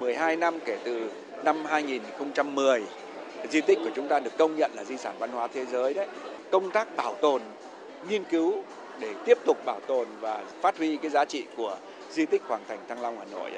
12 0.00 0.36
năm 0.36 0.58
kể 0.64 0.78
từ 0.84 1.10
năm 1.44 1.64
2010 1.64 2.82
di 3.50 3.60
tích 3.60 3.78
của 3.84 3.90
chúng 3.96 4.08
ta 4.08 4.20
được 4.20 4.38
công 4.38 4.56
nhận 4.56 4.70
là 4.74 4.84
di 4.84 4.96
sản 4.96 5.14
văn 5.18 5.30
hóa 5.30 5.48
thế 5.54 5.64
giới 5.64 5.94
đấy. 5.94 6.06
Công 6.50 6.70
tác 6.70 6.96
bảo 6.96 7.14
tồn, 7.14 7.42
nghiên 8.08 8.24
cứu 8.24 8.62
để 9.00 9.14
tiếp 9.24 9.38
tục 9.46 9.64
bảo 9.64 9.80
tồn 9.86 10.06
và 10.20 10.44
phát 10.60 10.78
huy 10.78 10.96
cái 10.96 11.10
giá 11.10 11.24
trị 11.24 11.44
của 11.56 11.76
di 12.10 12.26
tích 12.26 12.42
Hoàng 12.48 12.62
Thành 12.68 12.78
Thăng 12.88 13.02
Long 13.02 13.18
Hà 13.18 13.24
Nội 13.24 13.50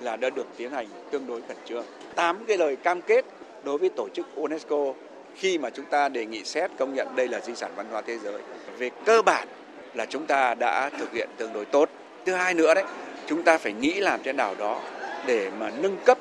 là 0.00 0.16
đã 0.16 0.30
được 0.30 0.46
tiến 0.56 0.70
hành 0.70 0.86
tương 1.10 1.26
đối 1.26 1.40
khẩn 1.48 1.56
trương. 1.64 1.84
Tám 2.14 2.44
cái 2.44 2.58
lời 2.58 2.76
cam 2.76 3.02
kết 3.02 3.24
đối 3.64 3.78
với 3.78 3.88
tổ 3.88 4.08
chức 4.14 4.26
UNESCO 4.34 4.92
khi 5.34 5.58
mà 5.58 5.70
chúng 5.70 5.84
ta 5.84 6.08
đề 6.08 6.26
nghị 6.26 6.44
xét 6.44 6.70
công 6.78 6.94
nhận 6.94 7.16
đây 7.16 7.28
là 7.28 7.40
di 7.40 7.54
sản 7.54 7.70
văn 7.76 7.86
hóa 7.90 8.02
thế 8.06 8.18
giới. 8.18 8.40
Về 8.78 8.90
cơ 9.04 9.22
bản 9.22 9.48
là 9.94 10.06
chúng 10.06 10.26
ta 10.26 10.54
đã 10.54 10.90
thực 10.98 11.12
hiện 11.12 11.28
tương 11.36 11.52
đối 11.52 11.64
tốt. 11.64 11.90
Thứ 12.24 12.34
hai 12.34 12.54
nữa 12.54 12.74
đấy, 12.74 12.84
chúng 13.26 13.42
ta 13.42 13.58
phải 13.58 13.72
nghĩ 13.72 14.00
làm 14.00 14.20
thế 14.22 14.32
nào 14.32 14.54
đó 14.58 14.80
để 15.26 15.50
mà 15.58 15.70
nâng 15.82 15.96
cấp, 16.04 16.18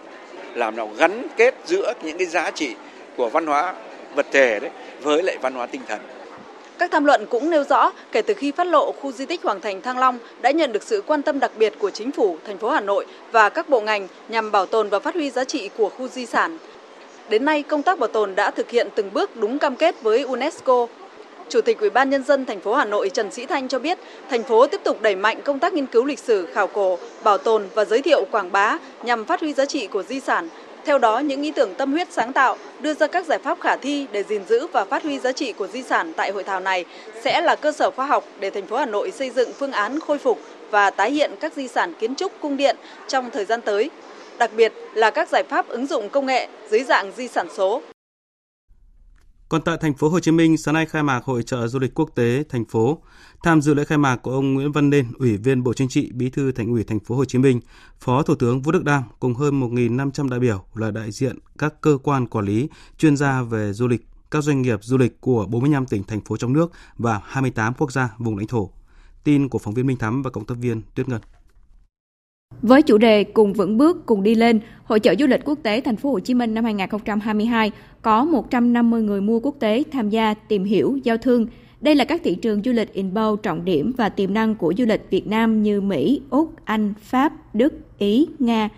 làm 0.54 0.76
nào 0.76 0.90
gắn 0.98 1.28
kết 1.38 1.56
giữa 1.66 1.94
những 2.04 2.18
cái 2.18 2.28
giá 2.28 2.52
trị 2.52 2.76
của 3.18 3.30
văn 3.30 3.48
hóa 3.48 3.76
vật 4.16 4.26
thể 4.32 4.60
đấy 4.60 4.72
với 5.02 5.24
lại 5.24 5.38
văn 5.42 5.54
hóa 5.54 5.66
tinh 5.66 5.82
thần. 5.88 6.00
Các 6.78 6.92
tham 6.92 7.06
luận 7.06 7.26
cũng 7.30 7.50
nêu 7.50 7.64
rõ, 7.64 7.92
kể 8.12 8.22
từ 8.22 8.34
khi 8.34 8.52
phát 8.52 8.68
lộ 8.68 8.92
khu 8.92 9.12
di 9.12 9.26
tích 9.26 9.44
Hoàng 9.44 9.62
Thành 9.62 9.82
Thăng 9.82 9.98
Long 9.98 10.18
đã 10.42 10.52
nhận 10.52 10.72
được 10.72 10.84
sự 10.84 11.04
quan 11.08 11.22
tâm 11.22 11.40
đặc 11.40 11.52
biệt 11.58 11.74
của 11.80 11.90
chính 11.90 12.12
phủ, 12.12 12.38
thành 12.48 12.58
phố 12.58 12.70
Hà 12.70 12.82
Nội 12.82 13.06
và 13.32 13.50
các 13.50 13.70
bộ 13.70 13.82
ngành 13.82 14.08
nhằm 14.30 14.52
bảo 14.52 14.66
tồn 14.66 14.90
và 14.90 15.00
phát 15.00 15.16
huy 15.16 15.30
giá 15.30 15.44
trị 15.44 15.70
của 15.78 15.90
khu 15.90 16.08
di 16.08 16.26
sản. 16.26 16.58
Đến 17.30 17.46
nay, 17.46 17.64
công 17.64 17.84
tác 17.84 18.00
bảo 18.00 18.08
tồn 18.08 18.36
đã 18.36 18.52
thực 18.52 18.70
hiện 18.70 18.88
từng 18.96 19.14
bước 19.14 19.36
đúng 19.36 19.60
cam 19.60 19.76
kết 19.76 20.02
với 20.02 20.22
UNESCO. 20.24 20.88
Chủ 21.50 21.62
tịch 21.62 21.80
Ủy 21.80 21.90
ban 21.90 22.10
nhân 22.10 22.24
dân 22.24 22.46
thành 22.46 22.60
phố 22.60 22.74
Hà 22.74 22.86
Nội 22.86 23.10
Trần 23.10 23.32
Sĩ 23.32 23.46
Thanh 23.46 23.68
cho 23.68 23.80
biết, 23.80 24.00
thành 24.30 24.44
phố 24.44 24.68
tiếp 24.68 24.82
tục 24.84 25.02
đẩy 25.02 25.16
mạnh 25.16 25.42
công 25.44 25.60
tác 25.60 25.74
nghiên 25.74 25.86
cứu 25.86 26.06
lịch 26.06 26.20
sử, 26.20 26.48
khảo 26.54 26.68
cổ, 26.68 26.98
bảo 27.24 27.38
tồn 27.38 27.64
và 27.76 27.86
giới 27.86 28.02
thiệu 28.02 28.26
quảng 28.32 28.52
bá 28.52 28.78
nhằm 29.04 29.26
phát 29.26 29.42
huy 29.42 29.54
giá 29.54 29.66
trị 29.66 29.88
của 29.88 30.04
di 30.04 30.20
sản. 30.20 30.50
Theo 30.86 30.98
đó, 30.98 31.20
những 31.20 31.42
ý 31.42 31.52
tưởng 31.52 31.76
tâm 31.76 31.92
huyết 31.92 32.12
sáng 32.12 32.34
tạo 32.34 32.58
đưa 32.80 32.94
ra 32.94 33.08
các 33.08 33.26
giải 33.26 33.40
pháp 33.40 33.62
khả 33.62 33.76
thi 33.76 34.08
để 34.12 34.24
gìn 34.24 34.42
giữ 34.50 34.68
và 34.68 34.86
phát 34.86 35.04
huy 35.04 35.20
giá 35.20 35.32
trị 35.32 35.54
của 35.54 35.68
di 35.68 35.84
sản 35.84 36.14
tại 36.16 36.32
hội 36.32 36.44
thảo 36.44 36.60
này 36.60 36.86
sẽ 37.24 37.42
là 37.42 37.56
cơ 37.56 37.72
sở 37.72 37.92
khoa 37.92 38.06
học 38.06 38.24
để 38.40 38.50
thành 38.50 38.68
phố 38.68 38.78
Hà 38.78 38.86
Nội 38.86 39.12
xây 39.12 39.30
dựng 39.30 39.54
phương 39.54 39.72
án 39.72 40.00
khôi 40.00 40.18
phục 40.18 40.40
và 40.72 40.90
tái 40.90 41.12
hiện 41.12 41.32
các 41.40 41.54
di 41.54 41.68
sản 41.68 41.94
kiến 42.00 42.16
trúc 42.16 42.32
cung 42.42 42.58
điện 42.58 42.76
trong 43.08 43.32
thời 43.32 43.46
gian 43.46 43.62
tới 43.62 43.90
đặc 44.38 44.52
biệt 44.56 44.74
là 44.94 45.12
các 45.12 45.30
giải 45.30 45.44
pháp 45.44 45.68
ứng 45.68 45.88
dụng 45.88 46.10
công 46.10 46.26
nghệ 46.26 46.48
dưới 46.70 46.84
dạng 46.84 47.12
di 47.18 47.28
sản 47.28 47.48
số. 47.58 47.82
Còn 49.50 49.62
tại 49.62 49.78
thành 49.82 49.94
phố 49.94 50.10
Hồ 50.10 50.20
Chí 50.20 50.32
Minh, 50.32 50.58
sáng 50.58 50.74
nay 50.74 50.86
khai 50.86 51.04
mạc 51.04 51.24
hội 51.24 51.44
trợ 51.44 51.68
du 51.68 51.80
lịch 51.80 51.94
quốc 51.94 52.10
tế 52.16 52.44
thành 52.50 52.66
phố. 52.66 53.02
Tham 53.44 53.62
dự 53.62 53.74
lễ 53.74 53.84
khai 53.84 53.98
mạc 53.98 54.16
của 54.16 54.32
ông 54.32 54.54
Nguyễn 54.54 54.72
Văn 54.72 54.90
Nên, 54.90 55.12
Ủy 55.20 55.38
viên 55.38 55.64
Bộ 55.64 55.74
Chính 55.74 55.90
trị, 55.90 56.12
Bí 56.14 56.30
thư 56.30 56.52
Thành 56.52 56.68
ủy 56.68 56.84
thành 56.84 57.00
phố 57.00 57.16
Hồ 57.16 57.26
Chí 57.26 57.38
Minh, 57.38 57.60
Phó 58.00 58.24
Thủ 58.24 58.36
tướng 58.36 58.62
Vũ 58.62 58.72
Đức 58.72 58.84
Đam 58.84 59.04
cùng 59.20 59.36
hơn 59.36 59.62
1.500 59.62 60.30
đại 60.30 60.40
biểu 60.40 60.66
là 60.76 60.92
đại 60.92 61.12
diện 61.12 61.40
các 61.58 61.82
cơ 61.82 61.98
quan 62.04 62.28
quản 62.28 62.46
lý, 62.46 62.70
chuyên 62.98 63.18
gia 63.18 63.42
về 63.42 63.74
du 63.74 63.88
lịch, 63.88 64.08
các 64.32 64.44
doanh 64.44 64.62
nghiệp 64.62 64.80
du 64.82 64.98
lịch 64.98 65.22
của 65.22 65.46
45 65.46 65.86
tỉnh 65.86 66.04
thành 66.04 66.22
phố 66.22 66.38
trong 66.38 66.54
nước 66.54 66.72
và 66.98 67.22
28 67.26 67.74
quốc 67.74 67.92
gia 67.92 68.10
vùng 68.18 68.38
lãnh 68.38 68.48
thổ. 68.48 68.70
Tin 69.24 69.50
của 69.50 69.60
phóng 69.60 69.74
viên 69.74 69.88
Minh 69.88 69.98
Thắm 69.98 70.22
và 70.22 70.30
cộng 70.30 70.46
tác 70.46 70.56
viên 70.58 70.82
Tuyết 70.96 71.10
Ngân. 71.10 71.22
Với 72.62 72.82
chủ 72.82 72.98
đề 72.98 73.24
cùng 73.24 73.54
vững 73.54 73.78
bước 73.78 74.06
cùng 74.06 74.24
đi 74.24 74.36
lên, 74.36 74.60
Hội 74.86 75.00
trợ 75.00 75.16
du 75.20 75.28
lịch 75.28 75.46
quốc 75.46 75.60
tế 75.64 75.82
thành 75.82 75.96
phố 75.96 76.12
Hồ 76.12 76.20
Chí 76.20 76.34
Minh 76.34 76.54
năm 76.54 76.64
2022 76.64 77.72
có 78.02 78.26
150 78.26 79.02
người 79.02 79.22
mua 79.22 79.40
quốc 79.40 79.56
tế 79.60 79.84
tham 79.92 80.10
gia 80.10 80.34
tìm 80.34 80.64
hiểu, 80.64 81.00
giao 81.04 81.18
thương. 81.18 81.48
Đây 81.82 81.96
là 81.96 82.06
các 82.06 82.22
thị 82.24 82.36
trường 82.36 82.62
du 82.66 82.72
lịch 82.72 82.94
inbound 82.94 83.42
trọng 83.44 83.66
điểm 83.66 83.94
và 83.98 84.10
tiềm 84.10 84.34
năng 84.34 84.56
của 84.56 84.74
du 84.78 84.86
lịch 84.86 85.02
Việt 85.10 85.28
Nam 85.28 85.64
như 85.64 85.82
Mỹ, 85.82 86.22
Úc, 86.30 86.54
Anh, 86.66 86.94
Pháp, 87.02 87.56
Đức, 87.56 87.74
Ý, 87.98 88.28
Nga. 88.40 88.70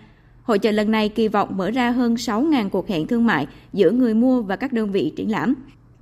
Hội 0.42 0.58
trợ 0.58 0.70
lần 0.70 0.90
này 0.90 1.08
kỳ 1.08 1.28
vọng 1.28 1.56
mở 1.56 1.70
ra 1.70 1.90
hơn 1.90 2.14
6.000 2.14 2.68
cuộc 2.68 2.88
hẹn 2.88 3.06
thương 3.06 3.26
mại 3.26 3.46
giữa 3.72 3.90
người 3.90 4.14
mua 4.14 4.42
và 4.42 4.56
các 4.56 4.72
đơn 4.72 4.90
vị 4.90 5.12
triển 5.16 5.30
lãm. 5.30 5.54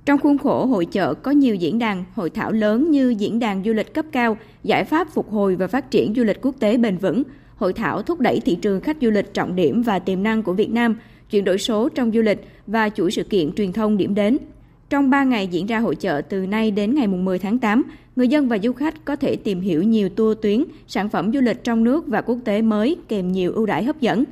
Trong 0.05 0.19
khuôn 0.19 0.37
khổ 0.37 0.65
hội 0.65 0.87
trợ 0.91 1.13
có 1.13 1.31
nhiều 1.31 1.55
diễn 1.55 1.79
đàn, 1.79 2.03
hội 2.15 2.29
thảo 2.29 2.51
lớn 2.51 2.91
như 2.91 3.09
diễn 3.09 3.39
đàn 3.39 3.63
du 3.63 3.73
lịch 3.73 3.93
cấp 3.93 4.05
cao, 4.11 4.37
giải 4.63 4.83
pháp 4.83 5.09
phục 5.13 5.31
hồi 5.31 5.55
và 5.55 5.67
phát 5.67 5.91
triển 5.91 6.13
du 6.15 6.23
lịch 6.23 6.41
quốc 6.41 6.55
tế 6.59 6.77
bền 6.77 6.97
vững, 6.97 7.23
hội 7.57 7.73
thảo 7.73 8.01
thúc 8.01 8.19
đẩy 8.19 8.39
thị 8.39 8.55
trường 8.55 8.81
khách 8.81 8.97
du 9.01 9.09
lịch 9.09 9.33
trọng 9.33 9.55
điểm 9.55 9.81
và 9.81 9.99
tiềm 9.99 10.23
năng 10.23 10.43
của 10.43 10.53
Việt 10.53 10.69
Nam, 10.69 10.95
chuyển 11.29 11.43
đổi 11.43 11.57
số 11.57 11.89
trong 11.89 12.11
du 12.11 12.21
lịch 12.21 12.47
và 12.67 12.89
chuỗi 12.89 13.11
sự 13.11 13.23
kiện 13.23 13.53
truyền 13.53 13.73
thông 13.73 13.97
điểm 13.97 14.15
đến. 14.15 14.37
Trong 14.89 15.09
3 15.09 15.23
ngày 15.23 15.47
diễn 15.47 15.65
ra 15.65 15.79
hội 15.79 15.95
trợ 15.95 16.21
từ 16.29 16.45
nay 16.45 16.71
đến 16.71 16.95
ngày 16.95 17.07
10 17.07 17.39
tháng 17.39 17.59
8, 17.59 17.83
người 18.15 18.27
dân 18.27 18.47
và 18.47 18.57
du 18.57 18.73
khách 18.73 19.05
có 19.05 19.15
thể 19.15 19.35
tìm 19.35 19.61
hiểu 19.61 19.83
nhiều 19.83 20.09
tour 20.09 20.37
tuyến, 20.41 20.63
sản 20.87 21.09
phẩm 21.09 21.31
du 21.33 21.41
lịch 21.41 21.63
trong 21.63 21.83
nước 21.83 22.07
và 22.07 22.21
quốc 22.21 22.37
tế 22.45 22.61
mới 22.61 22.97
kèm 23.07 23.31
nhiều 23.31 23.51
ưu 23.51 23.65
đãi 23.65 23.83
hấp 23.83 24.01
dẫn. 24.01 24.23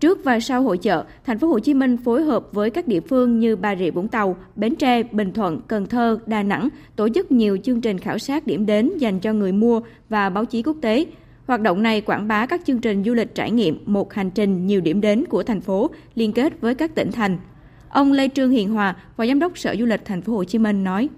Trước 0.00 0.24
và 0.24 0.40
sau 0.40 0.62
hội 0.62 0.78
trợ, 0.78 1.04
thành 1.26 1.38
phố 1.38 1.46
Hồ 1.46 1.58
Chí 1.58 1.74
Minh 1.74 1.96
phối 1.96 2.22
hợp 2.22 2.52
với 2.52 2.70
các 2.70 2.88
địa 2.88 3.00
phương 3.00 3.38
như 3.38 3.56
Bà 3.56 3.76
Rịa 3.76 3.90
Vũng 3.90 4.08
Tàu, 4.08 4.36
Bến 4.56 4.74
Tre, 4.74 5.02
Bình 5.02 5.32
Thuận, 5.32 5.60
Cần 5.68 5.86
Thơ, 5.86 6.18
Đà 6.26 6.42
Nẵng 6.42 6.68
tổ 6.96 7.08
chức 7.08 7.32
nhiều 7.32 7.58
chương 7.64 7.80
trình 7.80 7.98
khảo 7.98 8.18
sát 8.18 8.46
điểm 8.46 8.66
đến 8.66 8.98
dành 8.98 9.20
cho 9.20 9.32
người 9.32 9.52
mua 9.52 9.80
và 10.08 10.30
báo 10.30 10.44
chí 10.44 10.62
quốc 10.62 10.76
tế, 10.80 11.06
Hoạt 11.48 11.60
động 11.60 11.82
này 11.82 12.00
quảng 12.00 12.28
bá 12.28 12.46
các 12.46 12.60
chương 12.66 12.78
trình 12.78 13.04
du 13.04 13.14
lịch 13.14 13.34
trải 13.34 13.50
nghiệm 13.50 13.82
một 13.86 14.12
hành 14.12 14.30
trình 14.30 14.66
nhiều 14.66 14.80
điểm 14.80 15.00
đến 15.00 15.24
của 15.26 15.42
thành 15.42 15.60
phố 15.60 15.90
liên 16.14 16.32
kết 16.32 16.52
với 16.60 16.74
các 16.74 16.94
tỉnh 16.94 17.12
thành. 17.12 17.38
Ông 17.88 18.12
Lê 18.12 18.28
Trương 18.34 18.50
Hiền 18.50 18.74
Hòa, 18.74 18.94
Phó 19.16 19.26
Giám 19.26 19.38
đốc 19.38 19.58
Sở 19.58 19.76
Du 19.78 19.84
lịch 19.84 20.04
Thành 20.04 20.22
phố 20.22 20.32
Hồ 20.32 20.44
Chí 20.44 20.58
Minh 20.58 20.84
nói: 20.84 21.08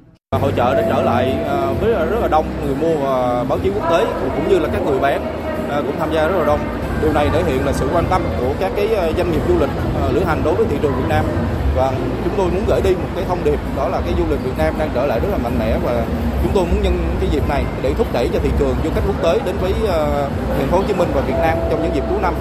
Hội 0.40 0.52
trợ 0.56 0.74
đã 0.74 0.86
trở 0.88 1.02
lại 1.02 1.32
à, 1.32 1.72
với 1.80 1.92
rất 1.92 2.20
là 2.20 2.28
đông 2.28 2.46
người 2.66 2.74
mua 2.74 3.06
à, 3.06 3.44
báo 3.44 3.58
chí 3.58 3.70
quốc 3.70 3.90
tế 3.90 4.04
cũng 4.36 4.48
như 4.48 4.58
là 4.58 4.68
các 4.72 4.82
người 4.86 5.00
bán 5.00 5.24
à, 5.70 5.82
cũng 5.86 5.96
tham 5.98 6.08
gia 6.14 6.28
rất 6.28 6.38
là 6.38 6.44
đông. 6.46 6.60
Điều 7.02 7.12
này 7.12 7.28
thể 7.32 7.42
hiện 7.44 7.66
là 7.66 7.72
sự 7.72 7.88
quan 7.94 8.04
tâm 8.10 8.22
của 8.40 8.54
các 8.60 8.72
cái 8.76 8.88
doanh 9.16 9.32
nghiệp 9.32 9.40
du 9.48 9.58
lịch 9.58 9.70
lữ 10.12 10.20
hành 10.24 10.42
đối 10.44 10.54
với 10.54 10.66
thị 10.70 10.76
trường 10.82 10.92
Việt 10.92 11.08
Nam 11.08 11.24
và 11.74 11.92
chúng 12.24 12.34
tôi 12.36 12.50
muốn 12.50 12.64
gửi 12.68 12.80
đi 12.82 12.94
một 12.94 13.08
cái 13.14 13.24
thông 13.24 13.44
điệp 13.44 13.58
đó 13.76 13.88
là 13.88 14.00
cái 14.00 14.14
du 14.18 14.24
lịch 14.30 14.44
Việt 14.44 14.58
Nam 14.58 14.74
đang 14.78 14.90
trở 14.94 15.06
lại 15.06 15.20
rất 15.20 15.28
là 15.30 15.38
mạnh 15.38 15.58
mẽ 15.58 15.78
và 15.84 16.06
chúng 16.42 16.52
tôi 16.54 16.64
muốn 16.66 16.82
nhân 16.82 17.16
cái 17.20 17.28
dịp 17.32 17.48
này 17.48 17.64
để 17.82 17.94
thúc 17.94 18.06
đẩy 18.12 18.28
cho 18.32 18.38
thị 18.38 18.50
trường 18.58 18.76
du 18.84 18.90
khách 18.90 19.02
quốc 19.06 19.22
tế 19.22 19.40
đến 19.46 19.56
với 19.60 19.72
uh, 19.72 19.88
thành 20.48 20.68
phố 20.70 20.76
Hồ 20.78 20.84
Chí 20.88 20.94
Minh 20.94 21.08
và 21.14 21.20
Việt 21.20 21.36
Nam 21.42 21.58
trong 21.70 21.82
những 21.82 21.94
dịp 21.94 22.04
cuối 22.10 22.18
năm. 22.22 22.34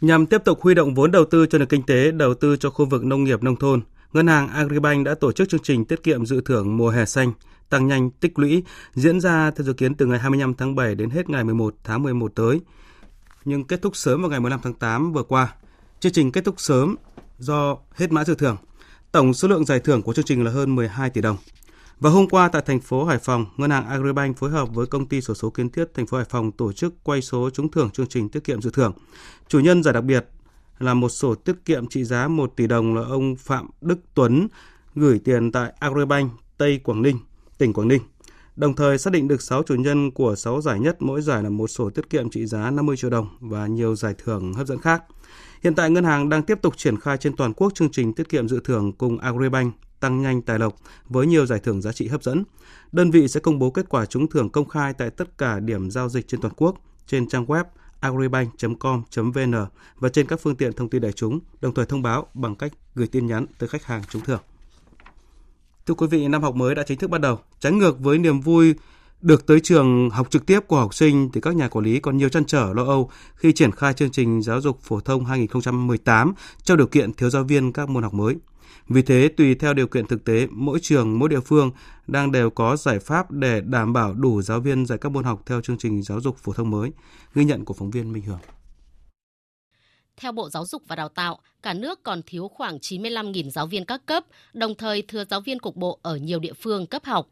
Nhằm 0.00 0.26
tiếp 0.26 0.44
tục 0.44 0.60
huy 0.62 0.74
động 0.74 0.94
vốn 0.94 1.10
đầu 1.10 1.24
tư 1.24 1.46
cho 1.46 1.58
nền 1.58 1.68
kinh 1.68 1.82
tế, 1.82 2.10
đầu 2.10 2.34
tư 2.34 2.56
cho 2.56 2.70
khu 2.70 2.86
vực 2.86 3.04
nông 3.04 3.24
nghiệp 3.24 3.42
nông 3.42 3.56
thôn, 3.56 3.80
Ngân 4.12 4.26
hàng 4.26 4.48
Agribank 4.48 5.06
đã 5.06 5.14
tổ 5.14 5.32
chức 5.32 5.48
chương 5.48 5.62
trình 5.62 5.84
tiết 5.84 6.02
kiệm 6.02 6.26
dự 6.26 6.40
thưởng 6.40 6.76
mùa 6.76 6.90
hè 6.90 7.04
xanh 7.04 7.32
tăng 7.70 7.86
nhanh 7.86 8.10
tích 8.10 8.38
lũy 8.38 8.62
diễn 8.94 9.20
ra 9.20 9.50
theo 9.50 9.64
dự 9.64 9.72
kiến 9.72 9.94
từ 9.94 10.06
ngày 10.06 10.18
25 10.18 10.54
tháng 10.54 10.74
7 10.74 10.94
đến 10.94 11.10
hết 11.10 11.30
ngày 11.30 11.44
11 11.44 11.74
tháng 11.84 12.02
11 12.02 12.32
tới. 12.34 12.60
Nhưng 13.44 13.64
kết 13.64 13.82
thúc 13.82 13.96
sớm 13.96 14.22
vào 14.22 14.30
ngày 14.30 14.40
15 14.40 14.60
tháng 14.62 14.74
8 14.74 15.12
vừa 15.12 15.22
qua. 15.22 15.54
Chương 16.00 16.12
trình 16.12 16.32
kết 16.32 16.44
thúc 16.44 16.54
sớm 16.58 16.96
do 17.38 17.78
hết 17.94 18.12
mã 18.12 18.24
dự 18.24 18.34
thưởng. 18.34 18.56
Tổng 19.12 19.34
số 19.34 19.48
lượng 19.48 19.64
giải 19.64 19.80
thưởng 19.80 20.02
của 20.02 20.12
chương 20.12 20.24
trình 20.24 20.44
là 20.44 20.50
hơn 20.50 20.74
12 20.74 21.10
tỷ 21.10 21.20
đồng. 21.20 21.36
Và 22.00 22.10
hôm 22.10 22.28
qua 22.28 22.48
tại 22.48 22.62
thành 22.66 22.80
phố 22.80 23.04
Hải 23.04 23.18
Phòng, 23.18 23.46
Ngân 23.56 23.70
hàng 23.70 23.88
Agribank 23.88 24.38
phối 24.38 24.50
hợp 24.50 24.68
với 24.74 24.86
công 24.86 25.06
ty 25.06 25.20
sổ 25.20 25.34
số 25.34 25.50
kiến 25.50 25.70
thiết 25.70 25.94
thành 25.94 26.06
phố 26.06 26.16
Hải 26.16 26.26
Phòng 26.30 26.52
tổ 26.52 26.72
chức 26.72 26.94
quay 27.02 27.22
số 27.22 27.50
trúng 27.50 27.70
thưởng 27.70 27.90
chương 27.90 28.06
trình 28.06 28.28
tiết 28.28 28.44
kiệm 28.44 28.62
dự 28.62 28.70
thưởng. 28.70 28.92
Chủ 29.48 29.60
nhân 29.60 29.82
giải 29.82 29.94
đặc 29.94 30.04
biệt 30.04 30.26
là 30.78 30.94
một 30.94 31.08
sổ 31.08 31.34
tiết 31.34 31.64
kiệm 31.64 31.86
trị 31.86 32.04
giá 32.04 32.28
1 32.28 32.52
tỷ 32.56 32.66
đồng 32.66 32.94
là 32.94 33.02
ông 33.02 33.36
Phạm 33.36 33.70
Đức 33.80 33.98
Tuấn 34.14 34.48
gửi 34.94 35.20
tiền 35.24 35.52
tại 35.52 35.72
Agribank 35.78 36.32
Tây 36.58 36.80
Quảng 36.84 37.02
Ninh, 37.02 37.18
tỉnh 37.58 37.72
Quảng 37.72 37.88
Ninh. 37.88 38.02
Đồng 38.56 38.74
thời 38.74 38.98
xác 38.98 39.12
định 39.12 39.28
được 39.28 39.42
6 39.42 39.62
chủ 39.62 39.74
nhân 39.74 40.10
của 40.10 40.34
6 40.36 40.60
giải 40.60 40.80
nhất, 40.80 41.02
mỗi 41.02 41.22
giải 41.22 41.42
là 41.42 41.50
một 41.50 41.66
sổ 41.66 41.90
tiết 41.90 42.10
kiệm 42.10 42.30
trị 42.30 42.46
giá 42.46 42.70
50 42.70 42.96
triệu 42.96 43.10
đồng 43.10 43.28
và 43.40 43.66
nhiều 43.66 43.94
giải 43.94 44.14
thưởng 44.24 44.54
hấp 44.54 44.66
dẫn 44.66 44.78
khác. 44.78 45.02
Hiện 45.62 45.74
tại 45.74 45.90
ngân 45.90 46.04
hàng 46.04 46.28
đang 46.28 46.42
tiếp 46.42 46.58
tục 46.62 46.76
triển 46.76 47.00
khai 47.00 47.16
trên 47.16 47.36
toàn 47.36 47.52
quốc 47.52 47.74
chương 47.74 47.90
trình 47.90 48.12
tiết 48.12 48.28
kiệm 48.28 48.48
dự 48.48 48.60
thưởng 48.64 48.92
cùng 48.92 49.18
Agribank 49.18 49.74
tăng 50.00 50.22
nhanh 50.22 50.42
tài 50.42 50.58
lộc 50.58 50.76
với 51.08 51.26
nhiều 51.26 51.46
giải 51.46 51.58
thưởng 51.58 51.82
giá 51.82 51.92
trị 51.92 52.08
hấp 52.08 52.22
dẫn. 52.22 52.44
Đơn 52.92 53.10
vị 53.10 53.28
sẽ 53.28 53.40
công 53.40 53.58
bố 53.58 53.70
kết 53.70 53.88
quả 53.88 54.06
trúng 54.06 54.28
thưởng 54.30 54.50
công 54.50 54.68
khai 54.68 54.92
tại 54.92 55.10
tất 55.10 55.38
cả 55.38 55.60
điểm 55.60 55.90
giao 55.90 56.08
dịch 56.08 56.28
trên 56.28 56.40
toàn 56.40 56.54
quốc 56.56 56.76
trên 57.06 57.28
trang 57.28 57.46
web 57.46 57.64
agribank.com.vn 58.00 59.54
và 59.96 60.08
trên 60.08 60.26
các 60.26 60.40
phương 60.40 60.56
tiện 60.56 60.72
thông 60.72 60.90
tin 60.90 61.02
đại 61.02 61.12
chúng, 61.12 61.40
đồng 61.60 61.74
thời 61.74 61.86
thông 61.86 62.02
báo 62.02 62.26
bằng 62.34 62.54
cách 62.54 62.72
gửi 62.94 63.06
tin 63.06 63.26
nhắn 63.26 63.46
tới 63.58 63.68
khách 63.68 63.84
hàng 63.84 64.02
trúng 64.10 64.22
thưởng. 64.22 64.40
Thưa 65.86 65.94
quý 65.94 66.06
vị, 66.06 66.28
năm 66.28 66.42
học 66.42 66.54
mới 66.54 66.74
đã 66.74 66.82
chính 66.86 66.98
thức 66.98 67.10
bắt 67.10 67.20
đầu. 67.20 67.38
Trái 67.60 67.72
ngược 67.72 68.00
với 68.00 68.18
niềm 68.18 68.40
vui 68.40 68.74
được 69.20 69.46
tới 69.46 69.60
trường 69.60 70.10
học 70.10 70.30
trực 70.30 70.46
tiếp 70.46 70.60
của 70.66 70.76
học 70.76 70.94
sinh 70.94 71.30
thì 71.32 71.40
các 71.40 71.56
nhà 71.56 71.68
quản 71.68 71.84
lý 71.84 72.00
còn 72.00 72.16
nhiều 72.16 72.28
chăn 72.28 72.44
trở 72.44 72.72
lo 72.74 72.84
âu 72.84 73.10
khi 73.34 73.52
triển 73.52 73.72
khai 73.72 73.92
chương 73.92 74.10
trình 74.10 74.42
giáo 74.42 74.60
dục 74.60 74.80
phổ 74.82 75.00
thông 75.00 75.24
2018 75.24 76.34
trong 76.62 76.76
điều 76.76 76.86
kiện 76.86 77.12
thiếu 77.12 77.30
giáo 77.30 77.44
viên 77.44 77.72
các 77.72 77.88
môn 77.88 78.02
học 78.02 78.14
mới. 78.14 78.36
Vì 78.88 79.02
thế, 79.02 79.28
tùy 79.36 79.54
theo 79.54 79.74
điều 79.74 79.86
kiện 79.86 80.06
thực 80.06 80.24
tế, 80.24 80.46
mỗi 80.50 80.78
trường, 80.82 81.18
mỗi 81.18 81.28
địa 81.28 81.40
phương 81.40 81.70
đang 82.06 82.32
đều 82.32 82.50
có 82.50 82.76
giải 82.76 82.98
pháp 82.98 83.30
để 83.30 83.60
đảm 83.60 83.92
bảo 83.92 84.14
đủ 84.14 84.42
giáo 84.42 84.60
viên 84.60 84.86
dạy 84.86 84.98
các 84.98 85.12
môn 85.12 85.24
học 85.24 85.42
theo 85.46 85.60
chương 85.60 85.78
trình 85.78 86.02
giáo 86.02 86.20
dục 86.20 86.36
phổ 86.38 86.52
thông 86.52 86.70
mới. 86.70 86.90
Ghi 87.34 87.44
nhận 87.44 87.64
của 87.64 87.74
phóng 87.74 87.90
viên 87.90 88.12
Minh 88.12 88.22
Hưởng. 88.22 88.38
Theo 90.16 90.32
Bộ 90.32 90.50
Giáo 90.50 90.66
dục 90.66 90.82
và 90.88 90.96
Đào 90.96 91.08
tạo, 91.08 91.38
cả 91.62 91.74
nước 91.74 92.02
còn 92.02 92.20
thiếu 92.26 92.48
khoảng 92.48 92.78
95.000 92.78 93.50
giáo 93.50 93.66
viên 93.66 93.84
các 93.84 94.06
cấp, 94.06 94.24
đồng 94.52 94.74
thời 94.74 95.02
thừa 95.02 95.24
giáo 95.30 95.40
viên 95.40 95.58
cục 95.58 95.76
bộ 95.76 95.98
ở 96.02 96.16
nhiều 96.16 96.38
địa 96.38 96.52
phương 96.52 96.86
cấp 96.86 97.04
học. 97.04 97.28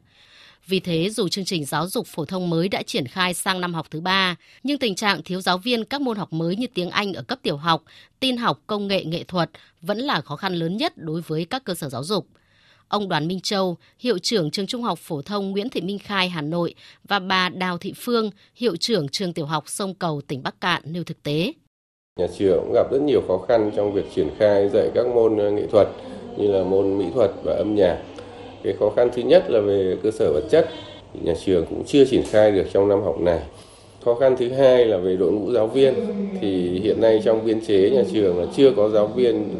Vì 0.67 0.79
thế, 0.79 1.09
dù 1.09 1.27
chương 1.27 1.45
trình 1.45 1.65
giáo 1.65 1.87
dục 1.87 2.07
phổ 2.07 2.25
thông 2.25 2.49
mới 2.49 2.69
đã 2.69 2.81
triển 2.83 3.07
khai 3.07 3.33
sang 3.33 3.61
năm 3.61 3.73
học 3.73 3.87
thứ 3.91 4.01
ba, 4.01 4.35
nhưng 4.63 4.79
tình 4.79 4.95
trạng 4.95 5.23
thiếu 5.23 5.41
giáo 5.41 5.57
viên 5.57 5.85
các 5.85 6.01
môn 6.01 6.17
học 6.17 6.33
mới 6.33 6.55
như 6.55 6.67
tiếng 6.73 6.89
Anh 6.89 7.13
ở 7.13 7.21
cấp 7.21 7.39
tiểu 7.41 7.57
học, 7.57 7.83
tin 8.19 8.37
học, 8.37 8.59
công 8.67 8.87
nghệ, 8.87 9.03
nghệ 9.05 9.23
thuật 9.23 9.49
vẫn 9.81 9.97
là 9.97 10.21
khó 10.21 10.35
khăn 10.35 10.53
lớn 10.55 10.77
nhất 10.77 10.93
đối 10.95 11.21
với 11.21 11.45
các 11.45 11.63
cơ 11.63 11.73
sở 11.73 11.89
giáo 11.89 12.03
dục. 12.03 12.27
Ông 12.87 13.09
Đoàn 13.09 13.27
Minh 13.27 13.39
Châu, 13.41 13.77
hiệu 13.99 14.17
trưởng 14.17 14.51
trường 14.51 14.67
Trung 14.67 14.83
học 14.83 14.99
phổ 14.99 15.21
thông 15.21 15.51
Nguyễn 15.51 15.69
Thị 15.69 15.81
Minh 15.81 15.99
Khai 15.99 16.29
Hà 16.29 16.41
Nội 16.41 16.75
và 17.03 17.19
bà 17.19 17.49
Đào 17.49 17.77
Thị 17.77 17.93
Phương, 17.95 18.31
hiệu 18.55 18.75
trưởng 18.75 19.09
trường 19.09 19.33
tiểu 19.33 19.45
học 19.45 19.63
Sông 19.67 19.93
Cầu 19.93 20.21
tỉnh 20.27 20.43
Bắc 20.43 20.61
Cạn 20.61 20.81
nêu 20.85 21.03
thực 21.03 21.23
tế. 21.23 21.53
Nhà 22.19 22.27
trường 22.37 22.71
gặp 22.73 22.91
rất 22.91 23.01
nhiều 23.01 23.21
khó 23.27 23.37
khăn 23.47 23.71
trong 23.75 23.93
việc 23.93 24.05
triển 24.15 24.29
khai 24.39 24.69
dạy 24.69 24.89
các 24.95 25.07
môn 25.07 25.37
ờ, 25.37 25.51
nghệ 25.51 25.67
thuật 25.71 25.87
như 26.37 26.47
là 26.47 26.63
môn 26.63 26.97
mỹ 26.97 27.05
thuật 27.13 27.31
và 27.43 27.53
âm 27.53 27.75
nhạc. 27.75 27.97
Cái 28.65 28.73
khó 28.79 28.89
khăn 28.95 29.09
thứ 29.15 29.21
nhất 29.21 29.45
là 29.47 29.59
về 29.59 29.97
cơ 30.03 30.11
sở 30.11 30.33
vật 30.33 30.43
chất, 30.49 30.69
nhà 31.13 31.33
trường 31.45 31.65
cũng 31.65 31.83
chưa 31.87 32.05
triển 32.05 32.23
khai 32.31 32.51
được 32.51 32.65
trong 32.73 32.89
năm 32.89 33.03
học 33.03 33.19
này. 33.19 33.39
Khó 34.05 34.15
khăn 34.15 34.35
thứ 34.37 34.49
hai 34.49 34.85
là 34.85 34.97
về 34.97 35.15
đội 35.15 35.31
ngũ 35.31 35.51
giáo 35.51 35.67
viên 35.67 35.93
thì 36.41 36.79
hiện 36.83 37.01
nay 37.01 37.21
trong 37.25 37.45
biên 37.45 37.65
chế 37.65 37.89
nhà 37.89 38.01
trường 38.13 38.39
là 38.39 38.45
chưa 38.55 38.71
có 38.77 38.89
giáo 38.89 39.07
viên 39.07 39.55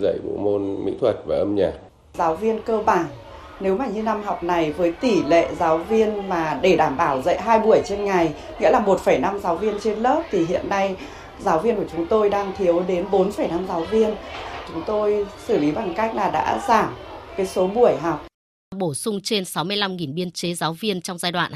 dạy 0.00 0.14
bộ 0.24 0.36
môn 0.36 0.84
mỹ 0.84 0.92
thuật 1.00 1.16
và 1.26 1.36
âm 1.36 1.54
nhạc. 1.54 1.72
Giáo 2.14 2.34
viên 2.36 2.60
cơ 2.62 2.82
bản 2.86 3.04
nếu 3.60 3.76
mà 3.76 3.86
như 3.86 4.02
năm 4.02 4.22
học 4.22 4.44
này 4.44 4.72
với 4.72 4.92
tỷ 4.92 5.22
lệ 5.22 5.48
giáo 5.58 5.78
viên 5.78 6.28
mà 6.28 6.58
để 6.62 6.76
đảm 6.76 6.96
bảo 6.96 7.22
dạy 7.22 7.40
hai 7.40 7.58
buổi 7.58 7.80
trên 7.84 8.04
ngày 8.04 8.30
nghĩa 8.60 8.70
là 8.70 8.82
1,5 8.86 9.38
giáo 9.38 9.56
viên 9.56 9.74
trên 9.82 9.98
lớp 9.98 10.22
thì 10.30 10.44
hiện 10.44 10.68
nay 10.68 10.96
giáo 11.40 11.58
viên 11.58 11.76
của 11.76 11.84
chúng 11.92 12.06
tôi 12.06 12.30
đang 12.30 12.52
thiếu 12.58 12.82
đến 12.88 13.04
4,5 13.10 13.48
giáo 13.68 13.84
viên. 13.90 14.10
Chúng 14.72 14.82
tôi 14.86 15.26
xử 15.46 15.58
lý 15.58 15.70
bằng 15.70 15.94
cách 15.96 16.14
là 16.14 16.30
đã 16.30 16.60
giảm 16.68 16.94
cái 17.36 17.46
số 17.46 17.66
buổi 17.66 17.96
học 17.96 18.29
bổ 18.80 18.94
sung 18.94 19.20
trên 19.20 19.44
65.000 19.44 20.14
biên 20.14 20.30
chế 20.30 20.54
giáo 20.54 20.72
viên 20.72 21.00
trong 21.00 21.18
giai 21.18 21.32
đoạn 21.32 21.52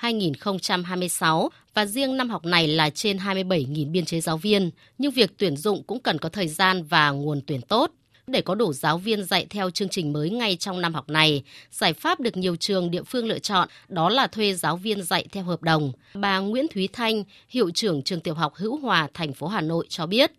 2022-2026 0.00 1.48
và 1.74 1.86
riêng 1.86 2.16
năm 2.16 2.30
học 2.30 2.44
này 2.44 2.68
là 2.68 2.90
trên 2.90 3.16
27.000 3.16 3.90
biên 3.90 4.04
chế 4.04 4.20
giáo 4.20 4.36
viên. 4.36 4.70
Nhưng 4.98 5.12
việc 5.12 5.30
tuyển 5.38 5.56
dụng 5.56 5.82
cũng 5.82 6.00
cần 6.00 6.18
có 6.18 6.28
thời 6.28 6.48
gian 6.48 6.82
và 6.82 7.10
nguồn 7.10 7.40
tuyển 7.46 7.60
tốt. 7.62 7.90
Để 8.26 8.40
có 8.40 8.54
đủ 8.54 8.72
giáo 8.72 8.98
viên 8.98 9.24
dạy 9.24 9.46
theo 9.50 9.70
chương 9.70 9.88
trình 9.88 10.12
mới 10.12 10.30
ngay 10.30 10.56
trong 10.56 10.80
năm 10.80 10.94
học 10.94 11.08
này, 11.08 11.42
giải 11.70 11.92
pháp 11.92 12.20
được 12.20 12.36
nhiều 12.36 12.56
trường 12.56 12.90
địa 12.90 13.02
phương 13.02 13.26
lựa 13.26 13.38
chọn 13.38 13.68
đó 13.88 14.08
là 14.08 14.26
thuê 14.26 14.54
giáo 14.54 14.76
viên 14.76 15.02
dạy 15.02 15.26
theo 15.32 15.44
hợp 15.44 15.62
đồng. 15.62 15.92
Bà 16.14 16.38
Nguyễn 16.38 16.66
Thúy 16.74 16.88
Thanh, 16.92 17.24
hiệu 17.48 17.70
trưởng 17.70 18.02
trường 18.02 18.20
tiểu 18.20 18.34
học 18.34 18.54
Hữu 18.54 18.76
Hòa, 18.76 19.08
thành 19.14 19.32
phố 19.32 19.46
Hà 19.46 19.60
Nội 19.60 19.86
cho 19.88 20.06
biết. 20.06 20.32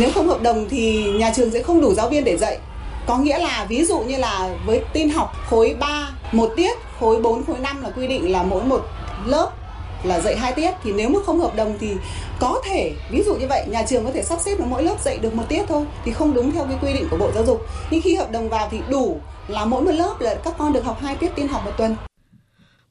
Nếu 0.00 0.10
không 0.12 0.28
hợp 0.28 0.42
đồng 0.42 0.66
thì 0.68 1.12
nhà 1.12 1.32
trường 1.36 1.50
sẽ 1.50 1.62
không 1.62 1.80
đủ 1.80 1.94
giáo 1.94 2.08
viên 2.08 2.24
để 2.24 2.36
dạy. 2.36 2.58
Có 3.08 3.18
nghĩa 3.18 3.38
là 3.38 3.66
ví 3.68 3.84
dụ 3.84 3.98
như 3.98 4.16
là 4.16 4.56
với 4.66 4.80
tin 4.92 5.10
học 5.10 5.32
khối 5.50 5.76
3 5.80 6.10
một 6.32 6.52
tiết, 6.56 6.78
khối 7.00 7.22
4, 7.22 7.44
khối 7.44 7.58
5 7.58 7.82
là 7.82 7.90
quy 7.90 8.06
định 8.06 8.32
là 8.32 8.42
mỗi 8.42 8.64
một 8.64 8.86
lớp 9.26 9.50
là 10.04 10.20
dạy 10.20 10.36
hai 10.36 10.52
tiết. 10.52 10.70
Thì 10.84 10.92
nếu 10.92 11.08
mà 11.08 11.18
không 11.26 11.40
hợp 11.40 11.56
đồng 11.56 11.76
thì 11.80 11.88
có 12.40 12.62
thể 12.64 12.92
ví 13.10 13.22
dụ 13.22 13.34
như 13.34 13.46
vậy 13.48 13.64
nhà 13.68 13.82
trường 13.88 14.04
có 14.04 14.10
thể 14.14 14.22
sắp 14.22 14.38
xếp 14.40 14.60
là 14.60 14.66
mỗi 14.66 14.82
lớp 14.82 14.96
dạy 15.04 15.18
được 15.18 15.34
một 15.34 15.42
tiết 15.48 15.62
thôi 15.68 15.84
thì 16.04 16.12
không 16.12 16.34
đúng 16.34 16.52
theo 16.52 16.64
cái 16.64 16.78
quy 16.82 16.92
định 16.92 17.08
của 17.10 17.16
bộ 17.16 17.30
giáo 17.34 17.44
dục. 17.46 17.66
Nhưng 17.90 18.02
khi 18.02 18.14
hợp 18.14 18.30
đồng 18.30 18.48
vào 18.48 18.68
thì 18.70 18.78
đủ 18.88 19.20
là 19.48 19.64
mỗi 19.64 19.82
một 19.82 19.92
lớp 19.92 20.20
là 20.20 20.34
các 20.44 20.54
con 20.58 20.72
được 20.72 20.84
học 20.84 20.98
hai 21.00 21.16
tiết 21.16 21.30
tin 21.34 21.48
học 21.48 21.62
một 21.64 21.72
tuần. 21.78 21.96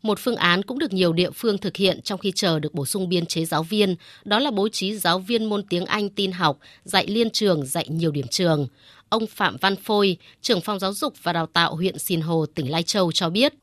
Một 0.01 0.19
phương 0.19 0.35
án 0.35 0.63
cũng 0.63 0.79
được 0.79 0.93
nhiều 0.93 1.13
địa 1.13 1.31
phương 1.31 1.57
thực 1.57 1.75
hiện 1.75 2.01
trong 2.01 2.19
khi 2.19 2.31
chờ 2.35 2.59
được 2.59 2.73
bổ 2.73 2.85
sung 2.85 3.09
biên 3.09 3.25
chế 3.25 3.45
giáo 3.45 3.63
viên, 3.63 3.95
đó 4.23 4.39
là 4.39 4.51
bố 4.51 4.69
trí 4.69 4.97
giáo 4.97 5.19
viên 5.19 5.45
môn 5.45 5.63
tiếng 5.69 5.85
Anh 5.85 6.09
tin 6.09 6.31
học, 6.31 6.57
dạy 6.83 7.07
liên 7.07 7.29
trường, 7.29 7.65
dạy 7.65 7.85
nhiều 7.89 8.11
điểm 8.11 8.27
trường. 8.27 8.67
Ông 9.09 9.23
Phạm 9.29 9.55
Văn 9.61 9.75
Phôi, 9.75 10.17
trưởng 10.41 10.61
phòng 10.61 10.79
giáo 10.79 10.93
dục 10.93 11.13
và 11.23 11.33
đào 11.33 11.45
tạo 11.45 11.75
huyện 11.75 11.97
Sìn 11.97 12.21
Hồ, 12.21 12.45
tỉnh 12.55 12.71
Lai 12.71 12.83
Châu 12.83 13.11
cho 13.11 13.29
biết. 13.29 13.53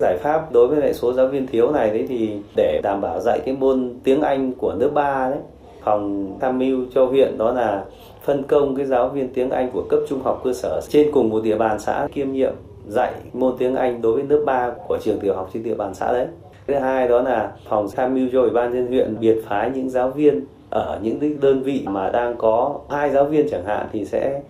Giải 0.00 0.18
pháp 0.22 0.52
đối 0.52 0.68
với 0.68 0.80
lại 0.80 0.94
số 0.94 1.12
giáo 1.12 1.26
viên 1.26 1.46
thiếu 1.46 1.72
này 1.72 1.90
đấy 1.90 2.06
thì 2.08 2.30
để 2.56 2.80
đảm 2.82 3.00
bảo 3.00 3.20
dạy 3.20 3.40
cái 3.46 3.54
môn 3.54 3.94
tiếng 4.04 4.20
Anh 4.20 4.52
của 4.52 4.74
lớp 4.80 4.90
3 4.94 5.30
đấy, 5.30 5.38
phòng 5.84 6.36
tham 6.40 6.58
mưu 6.58 6.84
cho 6.94 7.04
huyện 7.04 7.38
đó 7.38 7.52
là 7.52 7.84
phân 8.24 8.42
công 8.42 8.76
cái 8.76 8.86
giáo 8.86 9.08
viên 9.08 9.32
tiếng 9.34 9.50
Anh 9.50 9.70
của 9.70 9.86
cấp 9.88 10.00
trung 10.08 10.22
học 10.22 10.40
cơ 10.44 10.52
sở 10.52 10.80
trên 10.88 11.12
cùng 11.12 11.28
một 11.28 11.42
địa 11.44 11.58
bàn 11.58 11.80
xã 11.80 12.08
kiêm 12.12 12.32
nhiệm 12.32 12.52
dạy 12.88 13.14
môn 13.32 13.56
tiếng 13.58 13.74
Anh 13.74 14.02
đối 14.02 14.12
với 14.12 14.24
lớp 14.24 14.42
3 14.46 14.70
của 14.88 14.98
trường 15.02 15.20
tiểu 15.20 15.34
học 15.34 15.50
trên 15.54 15.62
địa 15.62 15.74
bàn 15.74 15.94
xã 15.94 16.12
đấy. 16.12 16.26
Thứ 16.66 16.74
hai 16.74 17.08
đó 17.08 17.22
là 17.22 17.52
phòng 17.68 17.88
tham 17.96 18.14
mưu 18.14 18.28
cho 18.32 18.40
ủy 18.40 18.50
ban 18.50 18.74
nhân 18.74 18.86
huyện 18.86 19.20
biệt 19.20 19.36
phái 19.48 19.70
những 19.70 19.90
giáo 19.90 20.10
viên 20.10 20.44
ở 20.70 20.98
những 21.02 21.40
đơn 21.40 21.62
vị 21.62 21.82
mà 21.86 22.10
đang 22.10 22.36
có 22.38 22.80
hai 22.90 23.10
giáo 23.10 23.24
viên 23.24 23.48
chẳng 23.50 23.64
hạn 23.64 23.88
thì 23.92 24.04
sẽ 24.04 24.40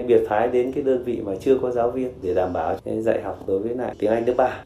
biệt 0.00 0.20
phái 0.28 0.48
đến 0.48 0.72
cái 0.72 0.82
đơn 0.82 1.04
vị 1.04 1.20
mà 1.24 1.32
chưa 1.44 1.58
có 1.62 1.70
giáo 1.70 1.90
viên 1.90 2.12
để 2.22 2.34
đảm 2.34 2.52
bảo 2.52 2.78
dạy 3.02 3.22
học 3.22 3.44
đối 3.46 3.58
với 3.58 3.74
lại 3.76 3.94
tiếng 3.98 4.10
Anh 4.10 4.26
lớp 4.26 4.34
3. 4.36 4.64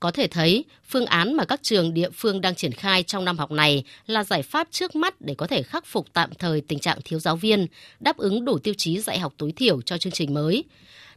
Có 0.00 0.10
thể 0.10 0.26
thấy, 0.26 0.64
phương 0.84 1.06
án 1.06 1.34
mà 1.34 1.44
các 1.44 1.62
trường 1.62 1.94
địa 1.94 2.10
phương 2.10 2.40
đang 2.40 2.54
triển 2.54 2.72
khai 2.72 3.02
trong 3.02 3.24
năm 3.24 3.38
học 3.38 3.50
này 3.50 3.84
là 4.06 4.24
giải 4.24 4.42
pháp 4.42 4.68
trước 4.70 4.96
mắt 4.96 5.20
để 5.20 5.34
có 5.34 5.46
thể 5.46 5.62
khắc 5.62 5.86
phục 5.86 6.06
tạm 6.12 6.30
thời 6.38 6.60
tình 6.60 6.78
trạng 6.78 6.98
thiếu 7.04 7.18
giáo 7.18 7.36
viên, 7.36 7.66
đáp 8.00 8.16
ứng 8.16 8.44
đủ 8.44 8.58
tiêu 8.58 8.74
chí 8.76 9.00
dạy 9.00 9.18
học 9.18 9.32
tối 9.36 9.52
thiểu 9.56 9.82
cho 9.82 9.98
chương 9.98 10.12
trình 10.12 10.34
mới. 10.34 10.64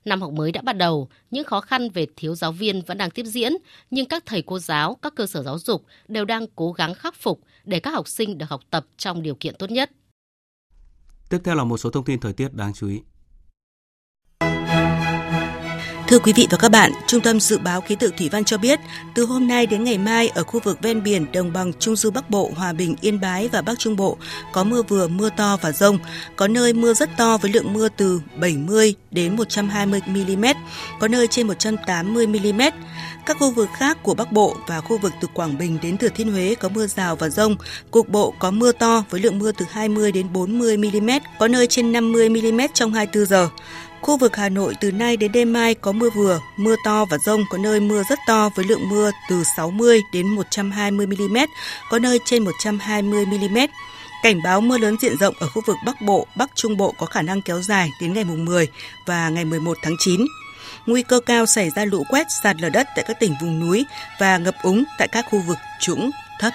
Năm 0.06 0.22
học 0.22 0.32
mới 0.32 0.52
đã 0.52 0.62
bắt 0.62 0.74
đầu, 0.78 1.10
những 1.32 1.44
khó 1.44 1.62
khăn 1.62 1.90
về 1.90 2.08
thiếu 2.16 2.36
giáo 2.36 2.52
viên 2.52 2.82
vẫn 2.82 2.98
đang 2.98 3.12
tiếp 3.12 3.26
diễn, 3.26 3.54
nhưng 3.92 4.06
các 4.06 4.24
thầy 4.26 4.42
cô 4.42 4.60
giáo, 4.60 4.98
các 5.02 5.16
cơ 5.16 5.28
sở 5.28 5.44
giáo 5.44 5.60
dục 5.60 5.86
đều 6.08 6.26
đang 6.26 6.46
cố 6.56 6.72
gắng 6.72 6.94
khắc 6.94 7.16
phục 7.16 7.40
để 7.64 7.80
các 7.80 7.92
học 7.92 8.08
sinh 8.08 8.38
được 8.38 8.50
học 8.50 8.62
tập 8.70 8.86
trong 8.98 9.22
điều 9.22 9.36
kiện 9.36 9.56
tốt 9.56 9.72
nhất. 9.72 9.92
Tiếp 11.30 11.38
theo 11.44 11.56
là 11.56 11.64
một 11.64 11.78
số 11.78 11.90
thông 11.90 12.06
tin 12.06 12.20
thời 12.20 12.34
tiết 12.34 12.54
đáng 12.54 12.74
chú 12.74 12.88
ý. 12.88 13.00
Thưa 16.10 16.19
quý 16.19 16.34
vị 16.34 16.48
và 16.52 16.58
các 16.58 16.69
bạn, 16.69 16.91
Trung 17.08 17.22
tâm 17.22 17.39
Dự 17.39 17.58
báo 17.58 17.82
Khí 17.82 17.95
tượng 17.95 18.17
Thủy 18.17 18.30
văn 18.30 18.43
cho 18.43 18.58
biết, 18.58 18.80
từ 19.15 19.26
hôm 19.26 19.48
nay 19.48 19.65
đến 19.65 19.84
ngày 19.84 19.98
mai 19.98 20.28
ở 20.28 20.43
khu 20.43 20.60
vực 20.63 20.82
ven 20.82 21.04
biển 21.04 21.32
đồng 21.32 21.54
bằng 21.54 21.74
Trung 21.74 21.95
Du 21.95 22.12
Bắc 22.12 22.30
Bộ, 22.30 22.52
Hòa 22.56 22.74
Bình, 22.74 22.95
Yên 23.02 23.19
Bái 23.19 23.48
và 23.48 23.62
Bắc 23.62 23.80
Trung 23.80 23.95
Bộ 23.95 24.17
có 24.54 24.63
mưa 24.63 24.82
vừa, 24.82 25.08
mưa 25.08 25.30
to 25.38 25.58
và 25.62 25.72
rông. 25.72 25.98
Có 26.36 26.48
nơi 26.48 26.74
mưa 26.74 26.93
rất 26.93 27.10
to 27.17 27.38
với 27.38 27.52
lượng 27.52 27.74
mưa 27.74 27.89
từ 27.98 28.22
70 28.36 28.95
đến 29.12 29.36
120 29.36 30.02
mm, 30.08 30.45
có 31.00 31.08
nơi 31.08 31.28
trên 31.28 31.48
180 31.48 32.28
mm. 32.28 32.62
Các 33.26 33.38
khu 33.39 33.52
vực 33.52 33.69
khác 33.78 33.98
của 34.04 34.13
Bắc 34.13 34.32
Bộ 34.32 34.56
và 34.67 34.82
khu 34.82 34.98
vực 34.98 35.13
từ 35.22 35.28
Quảng 35.34 35.58
Bình 35.58 35.78
đến 35.82 35.98
Thừa 35.98 36.10
Thiên 36.10 36.32
Huế 36.32 36.56
có 36.56 36.69
mưa 36.69 36.88
rào 36.88 37.15
và 37.15 37.30
rông. 37.30 37.56
Cục 37.91 38.10
bộ 38.10 38.34
có 38.39 38.52
mưa 38.52 38.72
to 38.72 39.04
với 39.10 39.22
lượng 39.22 39.39
mưa 39.39 39.52
từ 39.52 39.65
20 39.72 40.12
đến 40.12 40.34
40 40.34 40.78
mm, 40.78 41.10
có 41.39 41.48
nơi 41.48 41.67
trên 41.67 41.91
50 41.91 42.30
mm 42.30 42.62
trong 42.74 42.93
24 42.93 43.26
giờ. 43.26 43.50
Khu 44.02 44.18
vực 44.18 44.36
Hà 44.36 44.50
Nội 44.50 44.76
từ 44.82 44.92
nay 44.92 45.18
đến 45.18 45.32
đêm 45.32 45.54
mai 45.54 45.74
có 45.74 45.92
mưa 45.92 46.10
vừa, 46.10 46.40
mưa 46.58 46.76
to 46.86 47.06
và 47.06 47.18
rông, 47.18 47.44
có 47.50 47.58
nơi 47.58 47.80
mưa 47.80 48.04
rất 48.10 48.20
to 48.28 48.50
với 48.56 48.66
lượng 48.66 48.90
mưa 48.90 49.12
từ 49.30 49.44
60 49.58 50.02
đến 50.14 50.28
120 50.28 51.08
mm, 51.08 51.38
có 51.90 52.00
nơi 52.00 52.20
trên 52.26 52.44
120 52.44 53.26
mm. 53.26 53.58
Cảnh 54.24 54.42
báo 54.44 54.62
mưa 54.62 54.78
lớn 54.78 54.96
diện 55.02 55.18
rộng 55.18 55.36
ở 55.40 55.48
khu 55.48 55.62
vực 55.66 55.76
Bắc 55.86 56.02
Bộ, 56.02 56.28
Bắc 56.36 56.50
Trung 56.56 56.78
Bộ 56.78 56.94
có 56.98 57.06
khả 57.06 57.22
năng 57.22 57.42
kéo 57.42 57.62
dài 57.62 57.90
đến 58.02 58.14
ngày 58.14 58.24
10 58.24 58.68
và 59.06 59.30
ngày 59.30 59.46
11 59.46 59.78
tháng 59.82 59.96
9. 60.00 60.22
Nguy 60.86 61.04
cơ 61.04 61.20
cao 61.20 61.46
xảy 61.46 61.70
ra 61.70 61.86
lũ 61.86 62.04
quét, 62.10 62.28
sạt 62.44 62.56
lở 62.62 62.70
đất 62.70 62.88
tại 62.96 63.06
các 63.08 63.20
tỉnh 63.20 63.36
vùng 63.42 63.60
núi 63.60 63.86
và 64.20 64.38
ngập 64.38 64.56
úng 64.64 64.84
tại 64.98 65.08
các 65.08 65.26
khu 65.30 65.40
vực 65.48 65.58
trũng, 65.80 66.12
thấp. 66.40 66.54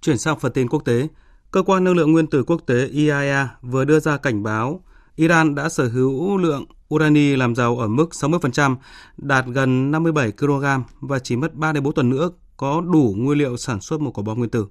Chuyển 0.00 0.18
sang 0.18 0.38
phần 0.38 0.52
tin 0.52 0.68
quốc 0.68 0.84
tế, 0.84 1.08
Cơ 1.50 1.62
quan 1.62 1.84
Năng 1.84 1.94
lượng 1.94 2.12
Nguyên 2.12 2.26
tử 2.26 2.44
Quốc 2.46 2.62
tế 2.66 2.86
IAEA 2.86 3.48
vừa 3.62 3.84
đưa 3.84 4.00
ra 4.00 4.16
cảnh 4.16 4.42
báo 4.42 4.82
Iran 5.18 5.54
đã 5.54 5.68
sở 5.68 5.88
hữu 5.88 6.36
lượng 6.36 6.64
urani 6.94 7.36
làm 7.36 7.54
giàu 7.54 7.78
ở 7.78 7.88
mức 7.88 8.08
60%, 8.12 8.76
đạt 9.16 9.46
gần 9.46 9.90
57 9.90 10.32
kg 10.32 10.64
và 11.00 11.18
chỉ 11.18 11.36
mất 11.36 11.54
3 11.54 11.72
đến 11.72 11.82
4 11.82 11.94
tuần 11.94 12.10
nữa 12.10 12.30
có 12.56 12.80
đủ 12.80 13.14
nguyên 13.16 13.38
liệu 13.38 13.56
sản 13.56 13.80
xuất 13.80 14.00
một 14.00 14.18
quả 14.18 14.22
bom 14.22 14.38
nguyên 14.38 14.50
tử. 14.50 14.66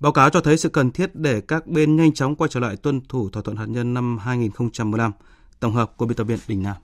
Báo 0.00 0.12
cáo 0.12 0.30
cho 0.30 0.40
thấy 0.40 0.56
sự 0.56 0.68
cần 0.68 0.90
thiết 0.90 1.14
để 1.14 1.40
các 1.40 1.66
bên 1.66 1.96
nhanh 1.96 2.12
chóng 2.12 2.36
quay 2.36 2.48
trở 2.48 2.60
lại 2.60 2.76
tuân 2.76 3.00
thủ 3.00 3.30
thỏa 3.30 3.42
thuận 3.42 3.56
hạt 3.56 3.66
nhân 3.68 3.94
năm 3.94 4.18
2015. 4.18 5.12
Tổng 5.60 5.72
hợp 5.72 5.96
của 5.96 6.06
biên 6.06 6.16
tập 6.16 6.24
viên 6.24 6.38
Đình 6.48 6.62
Nam. 6.62 6.76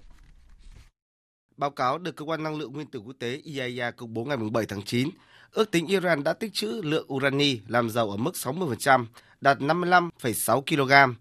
Báo 1.56 1.70
cáo 1.70 1.98
được 1.98 2.16
Cơ 2.16 2.24
quan 2.24 2.42
Năng 2.42 2.58
lượng 2.58 2.72
Nguyên 2.72 2.86
tử 2.86 3.00
Quốc 3.00 3.16
tế 3.18 3.40
IAEA 3.44 3.90
công 3.90 4.14
bố 4.14 4.24
ngày 4.24 4.36
7 4.52 4.66
tháng 4.66 4.82
9 4.82 5.08
ước 5.52 5.70
tính 5.70 5.86
Iran 5.86 6.24
đã 6.24 6.32
tích 6.32 6.54
trữ 6.54 6.80
lượng 6.84 7.12
urani 7.12 7.60
làm 7.68 7.90
giàu 7.90 8.10
ở 8.10 8.16
mức 8.16 8.34
60%, 8.34 9.06
đạt 9.40 9.58
55,6 9.58 10.60
kg, 10.60 11.14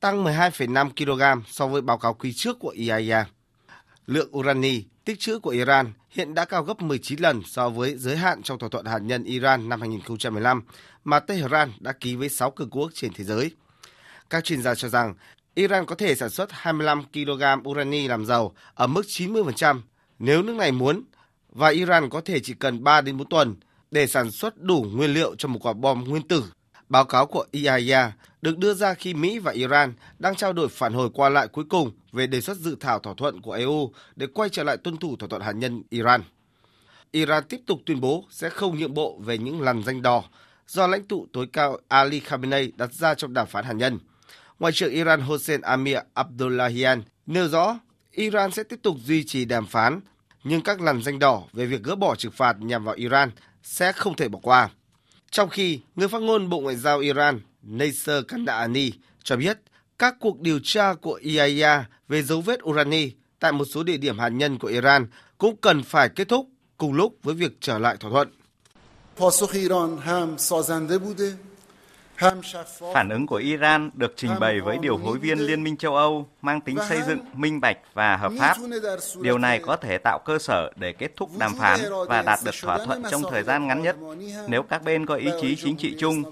tăng 0.00 0.24
12,5 0.24 0.90
kg 0.90 1.42
so 1.50 1.66
với 1.66 1.82
báo 1.82 1.98
cáo 1.98 2.14
quý 2.14 2.32
trước 2.32 2.58
của 2.58 2.68
IAEA. 2.68 3.26
Lượng 4.06 4.36
urani 4.36 4.82
tích 5.04 5.20
trữ 5.20 5.38
của 5.38 5.50
Iran 5.50 5.92
hiện 6.10 6.34
đã 6.34 6.44
cao 6.44 6.62
gấp 6.62 6.82
19 6.82 7.20
lần 7.20 7.42
so 7.46 7.68
với 7.68 7.96
giới 7.96 8.16
hạn 8.16 8.42
trong 8.42 8.58
thỏa 8.58 8.68
thuận 8.68 8.86
hạt 8.86 8.98
nhân 8.98 9.24
Iran 9.24 9.68
năm 9.68 9.80
2015 9.80 10.62
mà 11.04 11.20
Tehran 11.20 11.72
đã 11.80 11.92
ký 11.92 12.16
với 12.16 12.28
6 12.28 12.50
cường 12.50 12.70
quốc 12.70 12.90
trên 12.94 13.12
thế 13.12 13.24
giới. 13.24 13.50
Các 14.30 14.44
chuyên 14.44 14.62
gia 14.62 14.74
cho 14.74 14.88
rằng 14.88 15.14
Iran 15.54 15.86
có 15.86 15.94
thể 15.94 16.14
sản 16.14 16.30
xuất 16.30 16.52
25 16.52 17.02
kg 17.12 17.68
urani 17.68 18.08
làm 18.08 18.26
giàu 18.26 18.54
ở 18.74 18.86
mức 18.86 19.02
90% 19.06 19.80
nếu 20.18 20.42
nước 20.42 20.56
này 20.56 20.72
muốn 20.72 21.02
và 21.50 21.68
Iran 21.68 22.10
có 22.10 22.20
thể 22.20 22.40
chỉ 22.40 22.54
cần 22.54 22.84
3 22.84 23.00
đến 23.00 23.16
4 23.16 23.28
tuần 23.28 23.54
để 23.90 24.06
sản 24.06 24.30
xuất 24.30 24.62
đủ 24.62 24.86
nguyên 24.92 25.14
liệu 25.14 25.34
cho 25.34 25.48
một 25.48 25.58
quả 25.66 25.72
bom 25.72 26.04
nguyên 26.04 26.28
tử. 26.28 26.44
Báo 26.88 27.04
cáo 27.04 27.26
của 27.26 27.46
IAEA 27.50 28.12
được 28.42 28.58
đưa 28.58 28.74
ra 28.74 28.94
khi 28.94 29.14
Mỹ 29.14 29.38
và 29.38 29.52
Iran 29.52 29.94
đang 30.18 30.34
trao 30.34 30.52
đổi 30.52 30.68
phản 30.68 30.92
hồi 30.92 31.10
qua 31.14 31.28
lại 31.28 31.48
cuối 31.48 31.64
cùng 31.68 31.90
về 32.12 32.26
đề 32.26 32.40
xuất 32.40 32.56
dự 32.56 32.76
thảo 32.80 32.98
thỏa 32.98 33.14
thuận 33.16 33.40
của 33.40 33.52
EU 33.52 33.92
để 34.16 34.26
quay 34.26 34.48
trở 34.48 34.62
lại 34.62 34.76
tuân 34.76 34.96
thủ 34.96 35.16
thỏa 35.16 35.28
thuận 35.28 35.42
hạt 35.42 35.52
nhân 35.52 35.82
Iran. 35.90 36.22
Iran 37.10 37.44
tiếp 37.48 37.60
tục 37.66 37.80
tuyên 37.86 38.00
bố 38.00 38.24
sẽ 38.30 38.50
không 38.50 38.78
nhượng 38.78 38.94
bộ 38.94 39.20
về 39.24 39.38
những 39.38 39.60
lằn 39.60 39.82
danh 39.82 40.02
đỏ 40.02 40.24
do 40.66 40.86
lãnh 40.86 41.06
tụ 41.06 41.26
tối 41.32 41.46
cao 41.52 41.78
Ali 41.88 42.20
Khamenei 42.20 42.72
đặt 42.76 42.92
ra 42.92 43.14
trong 43.14 43.34
đàm 43.34 43.46
phán 43.46 43.64
hạt 43.64 43.72
nhân. 43.72 43.98
Ngoại 44.58 44.72
trưởng 44.72 44.92
Iran 44.92 45.20
Hossein 45.20 45.60
Amir 45.60 45.98
Abdullahian 46.14 47.02
nêu 47.26 47.48
rõ 47.48 47.78
Iran 48.10 48.50
sẽ 48.50 48.62
tiếp 48.62 48.78
tục 48.82 48.96
duy 49.04 49.24
trì 49.24 49.44
đàm 49.44 49.66
phán, 49.66 50.00
nhưng 50.44 50.60
các 50.62 50.80
lằn 50.80 51.02
danh 51.02 51.18
đỏ 51.18 51.42
về 51.52 51.66
việc 51.66 51.82
gỡ 51.82 51.94
bỏ 51.94 52.14
trừng 52.14 52.32
phạt 52.32 52.56
nhằm 52.60 52.84
vào 52.84 52.94
Iran 52.94 53.30
sẽ 53.66 53.92
không 53.92 54.16
thể 54.16 54.28
bỏ 54.28 54.38
qua. 54.42 54.68
Trong 55.30 55.48
khi, 55.48 55.80
người 55.96 56.08
phát 56.08 56.22
ngôn 56.22 56.48
Bộ 56.48 56.60
Ngoại 56.60 56.76
giao 56.76 56.98
Iran, 56.98 57.40
Nasser 57.62 58.24
Kandaani 58.28 58.90
cho 59.22 59.36
biết 59.36 59.58
các 59.98 60.14
cuộc 60.20 60.40
điều 60.40 60.58
tra 60.62 60.94
của 60.94 61.14
IAEA 61.14 61.84
về 62.08 62.22
dấu 62.22 62.40
vết 62.40 62.64
urani 62.64 63.10
tại 63.38 63.52
một 63.52 63.64
số 63.64 63.82
địa 63.82 63.96
điểm 63.96 64.18
hạt 64.18 64.28
nhân 64.28 64.58
của 64.58 64.68
Iran 64.68 65.06
cũng 65.38 65.56
cần 65.56 65.82
phải 65.82 66.08
kết 66.08 66.28
thúc 66.28 66.48
cùng 66.76 66.92
lúc 66.92 67.16
với 67.22 67.34
việc 67.34 67.52
trở 67.60 67.78
lại 67.78 67.96
thỏa 67.96 68.10
thuận. 68.10 68.28
Phản 72.94 73.08
ứng 73.08 73.26
của 73.26 73.36
Iran 73.36 73.90
được 73.94 74.12
trình 74.16 74.30
bày 74.40 74.60
với 74.60 74.78
điều 74.78 75.00
phối 75.04 75.18
viên 75.18 75.38
Liên 75.38 75.64
minh 75.64 75.76
châu 75.76 75.96
Âu 75.96 76.26
mang 76.42 76.60
tính 76.60 76.76
xây 76.88 77.00
dựng, 77.06 77.18
minh 77.34 77.60
bạch 77.60 77.78
và 77.94 78.16
hợp 78.16 78.32
pháp. 78.38 78.56
Điều 79.20 79.38
này 79.38 79.60
có 79.66 79.76
thể 79.76 79.98
tạo 79.98 80.18
cơ 80.24 80.38
sở 80.38 80.70
để 80.76 80.92
kết 80.92 81.16
thúc 81.16 81.30
đàm 81.38 81.54
phán 81.58 81.80
và 82.08 82.22
đạt 82.22 82.38
được 82.44 82.54
thỏa 82.62 82.84
thuận 82.84 83.02
trong 83.10 83.22
thời 83.30 83.42
gian 83.42 83.66
ngắn 83.66 83.82
nhất. 83.82 83.96
Nếu 84.48 84.62
các 84.62 84.82
bên 84.84 85.06
có 85.06 85.14
ý 85.14 85.30
chí 85.40 85.56
chính 85.56 85.76
trị 85.76 85.94
chung, 85.98 86.22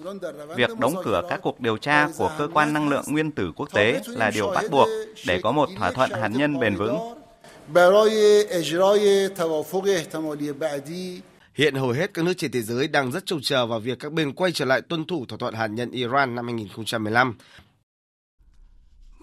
việc 0.56 0.70
đóng 0.78 0.94
cửa 1.04 1.22
các 1.28 1.40
cuộc 1.42 1.60
điều 1.60 1.76
tra 1.76 2.08
của 2.18 2.30
cơ 2.38 2.48
quan 2.54 2.72
năng 2.72 2.88
lượng 2.88 3.04
nguyên 3.08 3.30
tử 3.30 3.52
quốc 3.56 3.68
tế 3.72 4.00
là 4.06 4.30
điều 4.30 4.50
bắt 4.50 4.64
buộc 4.70 4.88
để 5.26 5.40
có 5.42 5.52
một 5.52 5.68
thỏa 5.78 5.90
thuận 5.90 6.10
hạt 6.10 6.28
nhân 6.28 6.60
bền 6.60 6.76
vững. 6.76 6.98
Hiện 11.54 11.74
hầu 11.74 11.90
hết 11.90 12.14
các 12.14 12.24
nước 12.24 12.32
trên 12.36 12.50
thế 12.50 12.62
giới 12.62 12.88
đang 12.88 13.12
rất 13.12 13.26
trông 13.26 13.40
chờ 13.42 13.66
vào 13.66 13.80
việc 13.80 13.98
các 13.98 14.12
bên 14.12 14.32
quay 14.32 14.52
trở 14.52 14.64
lại 14.64 14.80
tuân 14.80 15.04
thủ 15.04 15.26
thỏa 15.26 15.38
thuận 15.38 15.54
hạt 15.54 15.66
nhân 15.66 15.90
Iran 15.90 16.34
năm 16.34 16.44
2015. 16.46 17.34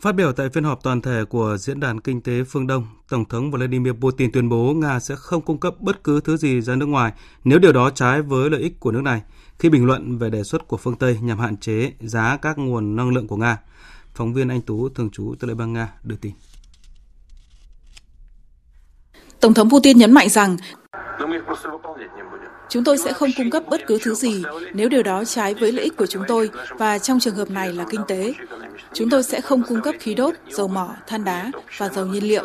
Phát 0.01 0.15
biểu 0.15 0.33
tại 0.33 0.49
phiên 0.49 0.63
họp 0.63 0.83
toàn 0.83 1.01
thể 1.01 1.23
của 1.29 1.57
Diễn 1.59 1.79
đàn 1.79 2.01
Kinh 2.01 2.21
tế 2.21 2.43
Phương 2.43 2.67
Đông, 2.67 2.87
Tổng 3.09 3.25
thống 3.25 3.51
Vladimir 3.51 3.93
Putin 3.93 4.31
tuyên 4.31 4.49
bố 4.49 4.73
Nga 4.73 4.99
sẽ 4.99 5.15
không 5.15 5.41
cung 5.41 5.59
cấp 5.59 5.75
bất 5.79 6.03
cứ 6.03 6.21
thứ 6.21 6.37
gì 6.37 6.61
ra 6.61 6.75
nước 6.75 6.85
ngoài 6.85 7.13
nếu 7.43 7.59
điều 7.59 7.73
đó 7.73 7.89
trái 7.89 8.21
với 8.21 8.49
lợi 8.49 8.61
ích 8.61 8.79
của 8.79 8.91
nước 8.91 9.01
này, 9.01 9.21
khi 9.59 9.69
bình 9.69 9.85
luận 9.85 10.17
về 10.17 10.29
đề 10.29 10.43
xuất 10.43 10.67
của 10.67 10.77
phương 10.77 10.95
Tây 10.95 11.17
nhằm 11.21 11.39
hạn 11.39 11.57
chế 11.57 11.91
giá 11.99 12.37
các 12.41 12.57
nguồn 12.57 12.95
năng 12.95 13.09
lượng 13.09 13.27
của 13.27 13.37
Nga. 13.37 13.57
Phóng 14.13 14.33
viên 14.33 14.47
Anh 14.47 14.61
Tú, 14.61 14.89
thường 14.89 15.09
trú 15.09 15.35
tại 15.39 15.47
Liên 15.47 15.57
bang 15.57 15.73
Nga, 15.73 15.93
đưa 16.03 16.15
tin. 16.15 16.31
Tổng 19.39 19.53
thống 19.53 19.69
Putin 19.69 19.97
nhấn 19.97 20.11
mạnh 20.11 20.29
rằng 20.29 20.57
Chúng 22.69 22.83
tôi 22.83 22.97
sẽ 22.97 23.13
không 23.13 23.29
cung 23.37 23.49
cấp 23.49 23.63
bất 23.69 23.81
cứ 23.87 23.99
thứ 24.01 24.15
gì 24.15 24.43
nếu 24.73 24.89
điều 24.89 25.03
đó 25.03 25.23
trái 25.25 25.53
với 25.53 25.71
lợi 25.71 25.83
ích 25.83 25.97
của 25.97 26.05
chúng 26.05 26.23
tôi 26.27 26.49
và 26.77 26.99
trong 26.99 27.19
trường 27.19 27.35
hợp 27.35 27.49
này 27.51 27.73
là 27.73 27.85
kinh 27.89 28.01
tế. 28.07 28.33
Chúng 28.93 29.09
tôi 29.09 29.23
sẽ 29.23 29.41
không 29.41 29.63
cung 29.63 29.81
cấp 29.81 29.95
khí 29.99 30.15
đốt, 30.15 30.35
dầu 30.49 30.67
mỏ, 30.67 30.95
than 31.07 31.23
đá 31.23 31.51
và 31.77 31.89
dầu 31.89 32.05
nhiên 32.05 32.27
liệu. 32.27 32.43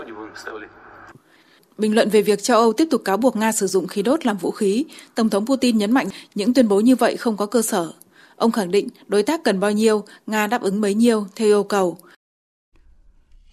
Bình 1.79 1.95
luận 1.95 2.09
về 2.11 2.23
việc 2.23 2.43
châu 2.43 2.61
Âu 2.61 2.73
tiếp 2.73 2.89
tục 2.91 3.03
cáo 3.05 3.17
buộc 3.17 3.37
Nga 3.37 3.53
sử 3.53 3.67
dụng 3.67 3.87
khí 3.87 4.03
đốt 4.03 4.27
làm 4.27 4.37
vũ 4.37 4.51
khí, 4.51 4.85
Tổng 5.15 5.29
thống 5.29 5.47
Putin 5.47 5.79
nhấn 5.79 5.93
mạnh 5.93 6.07
những 6.35 6.55
tuyên 6.55 6.69
bố 6.69 6.81
như 6.81 6.97
vậy 6.97 7.17
không 7.17 7.37
có 7.37 7.47
cơ 7.47 7.63
sở. 7.63 7.93
Ông 8.37 8.53
khẳng 8.53 8.71
định 8.71 8.89
đối 9.07 9.23
tác 9.23 9.45
cần 9.45 9.61
bao 9.61 9.73
nhiêu, 9.73 10.05
Nga 10.27 10.47
đáp 10.47 10.63
ứng 10.63 10.81
bấy 10.81 10.95
nhiêu 10.95 11.27
theo 11.37 11.49
yêu 11.49 11.63
cầu, 11.63 11.99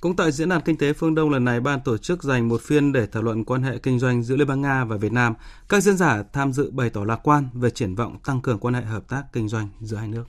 cũng 0.04 0.16
tại 0.16 0.32
Diễn 0.32 0.50
đàn 0.50 0.62
Kinh 0.62 0.78
tế 0.78 0.94
Phương 0.94 1.16
Đông 1.16 1.30
lần 1.30 1.46
này, 1.46 1.60
ban 1.60 1.82
tổ 1.82 1.98
chức 1.98 2.24
dành 2.24 2.48
một 2.48 2.62
phiên 2.62 2.92
để 2.92 3.08
thảo 3.08 3.24
luận 3.24 3.44
quan 3.46 3.64
hệ 3.64 3.78
kinh 3.78 4.00
doanh 4.00 4.24
giữa 4.24 4.36
Liên 4.36 4.48
bang 4.48 4.62
Nga 4.62 4.86
và 4.86 4.98
Việt 4.98 5.12
Nam. 5.12 5.34
Các 5.70 5.84
diễn 5.84 5.98
giả 5.98 6.24
tham 6.34 6.54
dự 6.54 6.72
bày 6.72 6.90
tỏ 6.90 7.04
lạc 7.04 7.20
quan 7.24 7.48
về 7.54 7.70
triển 7.70 7.96
vọng 7.96 8.18
tăng 8.26 8.42
cường 8.42 8.60
quan 8.60 8.74
hệ 8.74 8.82
hợp 8.82 9.04
tác 9.08 9.24
kinh 9.34 9.48
doanh 9.48 9.68
giữa 9.82 9.98
hai 9.98 10.08
nước. 10.08 10.24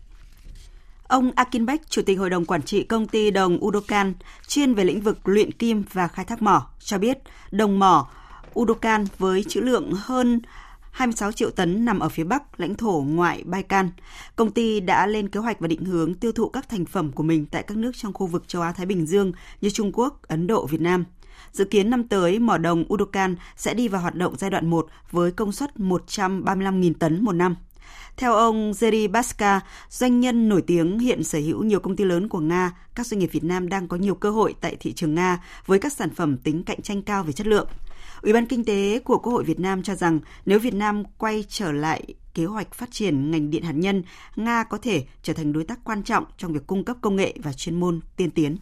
Ông 1.09 1.31
Akin 1.37 1.67
Beck, 1.67 1.91
Chủ 1.91 2.03
tịch 2.03 2.19
Hội 2.19 2.31
đồng 2.31 2.45
Quản 2.45 2.63
trị 2.63 2.83
công 2.83 3.07
ty 3.07 3.31
đồng 3.31 3.65
Udokan, 3.65 4.15
chuyên 4.49 4.75
về 4.75 4.85
lĩnh 4.85 5.01
vực 5.01 5.29
luyện 5.29 5.53
kim 5.53 5.83
và 5.93 6.09
khai 6.09 6.25
thác 6.25 6.43
mỏ, 6.43 6.67
cho 6.79 6.99
biết 6.99 7.19
đồng 7.51 7.79
mỏ 7.79 8.09
Udokan 8.61 9.05
với 9.19 9.45
trữ 9.49 9.61
lượng 9.61 9.93
hơn 9.97 10.41
26 10.95 11.33
triệu 11.33 11.51
tấn 11.51 11.85
nằm 11.85 11.99
ở 11.99 12.09
phía 12.09 12.25
bắc 12.25 12.61
lãnh 12.61 12.75
thổ 12.75 13.05
ngoại 13.07 13.43
Baikal. 13.47 13.87
Công 14.37 14.51
ty 14.51 14.81
đã 14.81 15.07
lên 15.07 15.29
kế 15.29 15.41
hoạch 15.41 15.61
và 15.61 15.69
định 15.69 15.85
hướng 15.85 16.15
tiêu 16.15 16.33
thụ 16.33 16.49
các 16.49 16.69
thành 16.69 16.85
phẩm 16.85 17.13
của 17.13 17.23
mình 17.23 17.47
tại 17.47 17.63
các 17.63 17.77
nước 17.77 17.91
trong 17.95 18.13
khu 18.13 18.27
vực 18.27 18.49
châu 18.49 18.63
Á 18.63 18.73
Thái 18.73 18.87
Bình 18.87 19.07
Dương 19.07 19.33
như 19.61 19.71
Trung 19.71 19.93
Quốc, 19.93 20.23
Ấn 20.23 20.47
Độ, 20.47 20.67
Việt 20.67 20.81
Nam. 20.81 21.05
Dự 21.53 21.65
kiến 21.65 21.91
năm 21.91 22.09
tới, 22.09 22.39
mỏ 22.39 22.59
đồng 22.59 22.85
Udokan 22.93 23.37
sẽ 23.57 23.75
đi 23.75 23.89
vào 23.89 24.01
hoạt 24.03 24.15
động 24.15 24.35
giai 24.39 24.51
đoạn 24.51 24.71
1 24.71 24.87
với 25.11 25.31
công 25.31 25.53
suất 25.53 25.77
135.000 25.77 26.95
tấn 26.99 27.25
một 27.25 27.33
năm. 27.33 27.57
Theo 28.17 28.35
ông 28.35 28.73
Jerry 28.73 29.11
Baska, 29.11 29.61
doanh 29.91 30.21
nhân 30.21 30.49
nổi 30.49 30.63
tiếng 30.63 30.99
hiện 30.99 31.25
sở 31.25 31.39
hữu 31.39 31.63
nhiều 31.63 31.81
công 31.81 31.97
ty 31.97 32.05
lớn 32.05 32.29
của 32.29 32.41
Nga, 32.41 32.73
các 32.95 33.07
doanh 33.07 33.19
nghiệp 33.19 33.31
Việt 33.33 33.45
Nam 33.45 33.69
đang 33.69 33.89
có 33.89 33.97
nhiều 33.97 34.15
cơ 34.15 34.31
hội 34.31 34.55
tại 34.61 34.77
thị 34.81 34.93
trường 34.93 35.15
Nga 35.15 35.43
với 35.67 35.79
các 35.79 35.93
sản 35.93 36.11
phẩm 36.11 36.37
tính 36.37 36.63
cạnh 36.63 36.83
tranh 36.83 37.03
cao 37.03 37.23
về 37.23 37.33
chất 37.33 37.47
lượng. 37.47 37.69
Ủy 38.25 38.33
ban 38.33 38.47
Kinh 38.47 38.65
tế 38.65 38.99
của 39.05 39.19
Quốc 39.19 39.33
hội 39.33 39.45
Việt 39.45 39.61
Nam 39.61 39.83
cho 39.83 39.95
rằng 39.95 40.21
nếu 40.47 40.59
Việt 40.59 40.75
Nam 40.75 41.03
quay 41.19 41.45
trở 41.49 41.73
lại 41.73 42.05
kế 42.35 42.45
hoạch 42.45 42.75
phát 42.75 42.91
triển 42.91 43.31
ngành 43.31 43.51
điện 43.51 43.63
hạt 43.63 43.73
nhân, 43.73 44.03
Nga 44.37 44.65
có 44.65 44.79
thể 44.79 45.05
trở 45.23 45.33
thành 45.33 45.53
đối 45.53 45.65
tác 45.65 45.79
quan 45.85 46.03
trọng 46.03 46.25
trong 46.39 46.53
việc 46.53 46.67
cung 46.67 46.85
cấp 46.85 46.97
công 47.01 47.17
nghệ 47.17 47.35
và 47.43 47.53
chuyên 47.53 47.81
môn 47.81 48.01
tiên 48.17 48.31
tiến. 48.31 48.57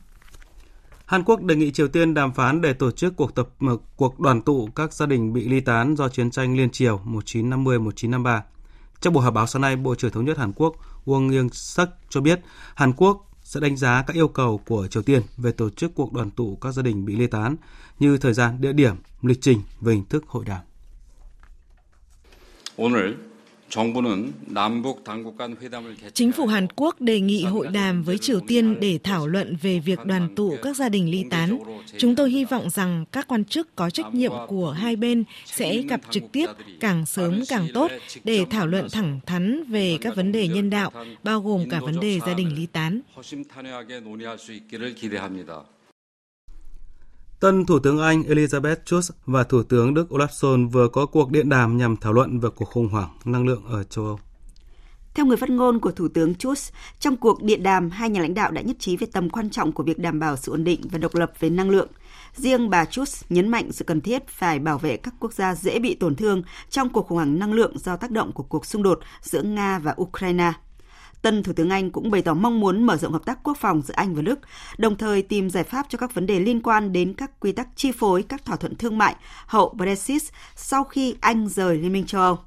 Hàn 1.06 1.24
Quốc 1.24 1.42
đề 1.42 1.56
nghị 1.56 1.72
Triều 1.72 1.88
Tiên 1.88 2.14
đàm 2.14 2.32
phán 2.32 2.60
để 2.60 2.72
tổ 2.72 2.90
chức 2.90 3.16
cuộc 3.16 3.34
tập 3.34 3.48
cuộc 3.96 4.20
đoàn 4.20 4.42
tụ 4.42 4.68
các 4.76 4.92
gia 4.92 5.06
đình 5.06 5.32
bị 5.32 5.48
ly 5.48 5.60
tán 5.60 5.96
do 5.96 6.08
chiến 6.08 6.30
tranh 6.30 6.56
liên 6.56 6.70
triều 6.70 7.00
1950-1953. 7.06 8.40
Trong 9.00 9.14
buổi 9.14 9.24
họp 9.24 9.34
báo 9.34 9.46
sáng 9.46 9.62
nay, 9.62 9.76
Bộ 9.76 9.94
trưởng 9.94 10.12
Thống 10.12 10.24
nhất 10.24 10.38
Hàn 10.38 10.52
Quốc 10.52 10.76
Won 11.06 11.36
Young 11.36 11.48
Suk 11.48 11.88
cho 12.08 12.20
biết 12.20 12.40
Hàn 12.74 12.92
Quốc 12.92 13.31
sẽ 13.52 13.60
đánh 13.60 13.76
giá 13.76 14.02
các 14.06 14.16
yêu 14.16 14.28
cầu 14.28 14.60
của 14.66 14.86
Triều 14.86 15.02
Tiên 15.02 15.22
về 15.36 15.52
tổ 15.52 15.70
chức 15.70 15.94
cuộc 15.94 16.12
đoàn 16.12 16.30
tụ 16.30 16.58
các 16.60 16.72
gia 16.72 16.82
đình 16.82 17.04
bị 17.04 17.16
ly 17.16 17.26
tán 17.26 17.56
như 17.98 18.18
thời 18.18 18.32
gian, 18.32 18.60
địa 18.60 18.72
điểm, 18.72 18.94
lịch 19.22 19.38
trình 19.40 19.62
và 19.80 19.92
hình 19.92 20.04
thức 20.04 20.24
hội 20.26 20.44
đàm. 20.44 20.60
오늘 22.76 23.31
Chính 26.14 26.32
phủ 26.32 26.46
Hàn 26.46 26.66
Quốc 26.76 27.00
đề 27.00 27.20
nghị 27.20 27.44
hội 27.44 27.66
đàm 27.66 28.02
với 28.02 28.18
Triều 28.18 28.40
Tiên 28.40 28.80
để 28.80 28.98
thảo 29.02 29.26
luận 29.26 29.56
về 29.62 29.78
việc 29.78 29.98
đoàn 30.04 30.34
tụ 30.36 30.56
các 30.62 30.76
gia 30.76 30.88
đình 30.88 31.10
ly 31.10 31.24
tán. 31.30 31.58
Chúng 31.98 32.16
tôi 32.16 32.30
hy 32.30 32.44
vọng 32.44 32.70
rằng 32.70 33.04
các 33.12 33.28
quan 33.28 33.44
chức 33.44 33.76
có 33.76 33.90
trách 33.90 34.14
nhiệm 34.14 34.32
của 34.48 34.70
hai 34.70 34.96
bên 34.96 35.24
sẽ 35.46 35.82
gặp 35.82 36.00
trực 36.10 36.22
tiếp 36.32 36.46
càng 36.80 37.06
sớm 37.06 37.42
càng 37.48 37.66
tốt 37.74 37.90
để 38.24 38.44
thảo 38.50 38.66
luận 38.66 38.86
thẳng 38.92 39.20
thắn 39.26 39.64
về 39.64 39.98
các 40.00 40.16
vấn 40.16 40.32
đề 40.32 40.48
nhân 40.48 40.70
đạo, 40.70 40.90
bao 41.22 41.40
gồm 41.40 41.68
cả 41.70 41.80
vấn 41.80 42.00
đề 42.00 42.20
gia 42.26 42.34
đình 42.34 42.54
ly 42.56 42.66
tán. 42.66 43.00
Tân 47.42 47.66
Thủ 47.66 47.78
tướng 47.78 47.98
Anh 47.98 48.22
Elizabeth 48.22 48.76
Truss 48.84 49.10
và 49.26 49.44
Thủ 49.44 49.62
tướng 49.62 49.94
Đức 49.94 50.12
Olaf 50.12 50.26
Scholz 50.26 50.68
vừa 50.68 50.88
có 50.88 51.06
cuộc 51.06 51.30
điện 51.30 51.48
đàm 51.48 51.76
nhằm 51.76 51.96
thảo 51.96 52.12
luận 52.12 52.40
về 52.40 52.48
cuộc 52.56 52.64
khủng 52.64 52.88
hoảng 52.88 53.08
năng 53.24 53.46
lượng 53.46 53.62
ở 53.66 53.84
châu 53.84 54.04
Âu. 54.04 54.18
Theo 55.14 55.26
người 55.26 55.36
phát 55.36 55.50
ngôn 55.50 55.80
của 55.80 55.90
Thủ 55.90 56.08
tướng 56.08 56.34
Truss, 56.34 56.72
trong 56.98 57.16
cuộc 57.16 57.42
điện 57.42 57.62
đàm, 57.62 57.90
hai 57.90 58.10
nhà 58.10 58.20
lãnh 58.20 58.34
đạo 58.34 58.50
đã 58.50 58.62
nhất 58.62 58.76
trí 58.78 58.96
về 58.96 59.06
tầm 59.12 59.30
quan 59.30 59.50
trọng 59.50 59.72
của 59.72 59.82
việc 59.82 59.98
đảm 59.98 60.20
bảo 60.20 60.36
sự 60.36 60.52
ổn 60.52 60.64
định 60.64 60.80
và 60.92 60.98
độc 60.98 61.14
lập 61.14 61.32
về 61.40 61.50
năng 61.50 61.70
lượng. 61.70 61.88
Riêng 62.34 62.70
bà 62.70 62.84
Truss 62.84 63.24
nhấn 63.28 63.48
mạnh 63.48 63.72
sự 63.72 63.84
cần 63.84 64.00
thiết 64.00 64.28
phải 64.28 64.58
bảo 64.58 64.78
vệ 64.78 64.96
các 64.96 65.14
quốc 65.20 65.32
gia 65.32 65.54
dễ 65.54 65.78
bị 65.78 65.94
tổn 65.94 66.16
thương 66.16 66.42
trong 66.70 66.88
cuộc 66.88 67.06
khủng 67.06 67.16
hoảng 67.16 67.38
năng 67.38 67.52
lượng 67.52 67.78
do 67.78 67.96
tác 67.96 68.10
động 68.10 68.32
của 68.32 68.42
cuộc 68.42 68.66
xung 68.66 68.82
đột 68.82 69.00
giữa 69.22 69.42
Nga 69.42 69.78
và 69.78 69.94
Ukraine. 70.00 70.52
Tân 71.22 71.42
Thủ 71.42 71.52
tướng 71.52 71.70
Anh 71.70 71.90
cũng 71.90 72.10
bày 72.10 72.22
tỏ 72.22 72.34
mong 72.34 72.60
muốn 72.60 72.86
mở 72.86 72.96
rộng 72.96 73.12
hợp 73.12 73.24
tác 73.24 73.38
quốc 73.42 73.56
phòng 73.60 73.82
giữa 73.82 73.94
Anh 73.96 74.14
và 74.14 74.22
Đức, 74.22 74.38
đồng 74.78 74.96
thời 74.96 75.22
tìm 75.22 75.50
giải 75.50 75.64
pháp 75.64 75.86
cho 75.88 75.98
các 75.98 76.14
vấn 76.14 76.26
đề 76.26 76.40
liên 76.40 76.62
quan 76.62 76.92
đến 76.92 77.14
các 77.14 77.40
quy 77.40 77.52
tắc 77.52 77.68
chi 77.76 77.92
phối 77.92 78.22
các 78.22 78.44
thỏa 78.44 78.56
thuận 78.56 78.74
thương 78.74 78.98
mại 78.98 79.16
hậu 79.46 79.74
Brexit 79.76 80.22
sau 80.56 80.84
khi 80.84 81.14
Anh 81.20 81.48
rời 81.48 81.78
Liên 81.78 81.92
minh 81.92 82.06
châu 82.06 82.20
Âu. 82.20 82.38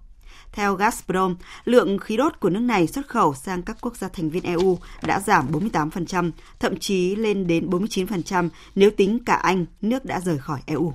Theo 0.51 0.77
Gazprom, 0.77 1.35
lượng 1.65 1.99
khí 1.99 2.17
đốt 2.17 2.39
của 2.39 2.49
nước 2.49 2.59
này 2.59 2.87
xuất 2.87 3.07
khẩu 3.07 3.33
sang 3.33 3.61
các 3.61 3.77
quốc 3.81 3.95
gia 3.95 4.07
thành 4.07 4.29
viên 4.29 4.43
EU 4.43 4.77
đã 5.03 5.19
giảm 5.19 5.51
48%, 5.51 6.31
thậm 6.59 6.79
chí 6.79 7.15
lên 7.15 7.47
đến 7.47 7.69
49% 7.69 8.49
nếu 8.75 8.91
tính 8.91 9.19
cả 9.25 9.35
Anh, 9.35 9.65
nước 9.81 10.05
đã 10.05 10.19
rời 10.19 10.37
khỏi 10.37 10.59
EU. 10.65 10.93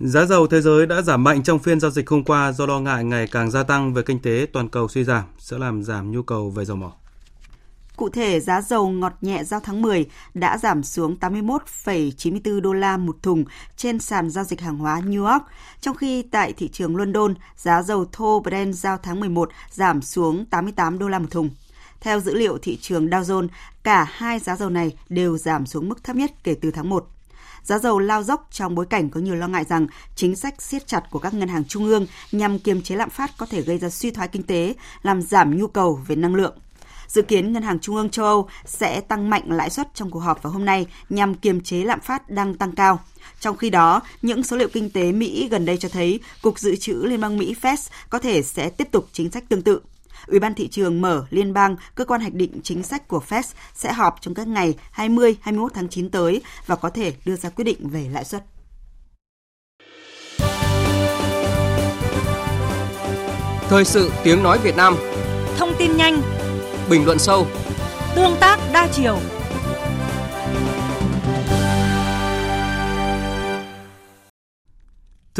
Giá 0.00 0.24
dầu 0.26 0.46
thế 0.46 0.60
giới 0.60 0.86
đã 0.86 1.02
giảm 1.02 1.24
mạnh 1.24 1.42
trong 1.42 1.58
phiên 1.58 1.80
giao 1.80 1.90
dịch 1.90 2.10
hôm 2.10 2.24
qua 2.24 2.52
do 2.52 2.66
lo 2.66 2.80
ngại 2.80 3.04
ngày 3.04 3.26
càng 3.26 3.50
gia 3.50 3.62
tăng 3.62 3.94
về 3.94 4.02
kinh 4.02 4.22
tế 4.22 4.46
toàn 4.52 4.68
cầu 4.68 4.88
suy 4.88 5.04
giảm 5.04 5.24
sẽ 5.38 5.58
làm 5.58 5.82
giảm 5.82 6.12
nhu 6.12 6.22
cầu 6.22 6.50
về 6.50 6.64
dầu 6.64 6.76
mỏ. 6.76 6.92
Cụ 7.96 8.08
thể, 8.08 8.40
giá 8.40 8.60
dầu 8.60 8.90
ngọt 8.90 9.12
nhẹ 9.20 9.44
giao 9.44 9.60
tháng 9.60 9.82
10 9.82 10.06
đã 10.34 10.58
giảm 10.58 10.82
xuống 10.82 11.16
81,94 11.20 12.60
đô 12.60 12.72
la 12.72 12.96
một 12.96 13.16
thùng 13.22 13.44
trên 13.76 13.98
sàn 13.98 14.30
giao 14.30 14.44
dịch 14.44 14.60
hàng 14.60 14.78
hóa 14.78 15.00
New 15.00 15.32
York, 15.32 15.42
trong 15.80 15.96
khi 15.96 16.22
tại 16.22 16.52
thị 16.52 16.68
trường 16.68 16.96
London, 16.96 17.34
giá 17.56 17.82
dầu 17.82 18.04
thô 18.12 18.40
Brent 18.40 18.74
giao 18.74 18.98
tháng 18.98 19.20
11 19.20 19.50
giảm 19.70 20.02
xuống 20.02 20.44
88 20.44 20.98
đô 20.98 21.08
la 21.08 21.18
một 21.18 21.30
thùng. 21.30 21.50
Theo 22.00 22.20
dữ 22.20 22.34
liệu 22.34 22.58
thị 22.58 22.78
trường 22.80 23.06
Dow 23.06 23.22
Jones, 23.22 23.48
cả 23.82 24.06
hai 24.10 24.38
giá 24.38 24.56
dầu 24.56 24.70
này 24.70 24.96
đều 25.08 25.38
giảm 25.38 25.66
xuống 25.66 25.88
mức 25.88 26.04
thấp 26.04 26.16
nhất 26.16 26.30
kể 26.44 26.54
từ 26.54 26.70
tháng 26.70 26.88
1. 26.90 27.06
Giá 27.62 27.78
dầu 27.78 27.98
lao 27.98 28.22
dốc 28.22 28.48
trong 28.50 28.74
bối 28.74 28.86
cảnh 28.86 29.10
có 29.10 29.20
nhiều 29.20 29.34
lo 29.34 29.48
ngại 29.48 29.64
rằng 29.68 29.86
chính 30.14 30.36
sách 30.36 30.62
siết 30.62 30.86
chặt 30.86 31.02
của 31.10 31.18
các 31.18 31.34
ngân 31.34 31.48
hàng 31.48 31.64
trung 31.64 31.84
ương 31.84 32.06
nhằm 32.32 32.58
kiềm 32.58 32.82
chế 32.82 32.96
lạm 32.96 33.10
phát 33.10 33.30
có 33.36 33.46
thể 33.46 33.62
gây 33.62 33.78
ra 33.78 33.90
suy 33.90 34.10
thoái 34.10 34.28
kinh 34.28 34.42
tế, 34.42 34.74
làm 35.02 35.22
giảm 35.22 35.58
nhu 35.58 35.66
cầu 35.66 36.00
về 36.06 36.16
năng 36.16 36.34
lượng. 36.34 36.54
Dự 37.08 37.22
kiến 37.22 37.52
Ngân 37.52 37.62
hàng 37.62 37.78
Trung 37.78 37.96
ương 37.96 38.10
châu 38.10 38.26
Âu 38.26 38.48
sẽ 38.64 39.00
tăng 39.00 39.30
mạnh 39.30 39.42
lãi 39.46 39.70
suất 39.70 39.94
trong 39.94 40.10
cuộc 40.10 40.20
họp 40.20 40.42
vào 40.42 40.52
hôm 40.52 40.64
nay 40.64 40.86
nhằm 41.08 41.34
kiềm 41.34 41.60
chế 41.60 41.84
lạm 41.84 42.00
phát 42.00 42.30
đang 42.30 42.54
tăng 42.54 42.74
cao. 42.74 43.00
Trong 43.40 43.56
khi 43.56 43.70
đó, 43.70 44.02
những 44.22 44.42
số 44.42 44.56
liệu 44.56 44.68
kinh 44.72 44.90
tế 44.90 45.12
Mỹ 45.12 45.48
gần 45.50 45.66
đây 45.66 45.76
cho 45.76 45.88
thấy 45.88 46.20
Cục 46.42 46.58
Dự 46.58 46.76
trữ 46.76 46.94
Liên 46.94 47.20
bang 47.20 47.38
Mỹ 47.38 47.54
Fed 47.62 47.76
có 48.10 48.18
thể 48.18 48.42
sẽ 48.42 48.70
tiếp 48.70 48.88
tục 48.90 49.08
chính 49.12 49.30
sách 49.30 49.48
tương 49.48 49.62
tự. 49.62 49.80
Ủy 50.26 50.38
ban 50.38 50.54
thị 50.54 50.68
trường 50.68 51.00
mở 51.00 51.24
liên 51.30 51.52
bang, 51.52 51.76
cơ 51.94 52.04
quan 52.04 52.20
hoạch 52.20 52.34
định 52.34 52.60
chính 52.62 52.82
sách 52.82 53.08
của 53.08 53.22
Fed 53.28 53.42
sẽ 53.74 53.92
họp 53.92 54.16
trong 54.20 54.34
các 54.34 54.48
ngày 54.48 54.74
20, 54.90 55.36
21 55.40 55.74
tháng 55.74 55.88
9 55.88 56.10
tới 56.10 56.42
và 56.66 56.76
có 56.76 56.90
thể 56.90 57.12
đưa 57.24 57.36
ra 57.36 57.48
quyết 57.48 57.64
định 57.64 57.88
về 57.88 58.08
lãi 58.12 58.24
suất. 58.24 58.44
Thời 63.68 63.84
sự 63.84 64.12
tiếng 64.24 64.42
nói 64.42 64.58
Việt 64.58 64.76
Nam. 64.76 64.96
Thông 65.56 65.72
tin 65.78 65.96
nhanh. 65.96 66.22
Bình 66.90 67.04
luận 67.06 67.18
sâu. 67.18 67.46
Tương 68.14 68.36
tác 68.40 68.58
đa 68.72 68.88
chiều 68.92 69.18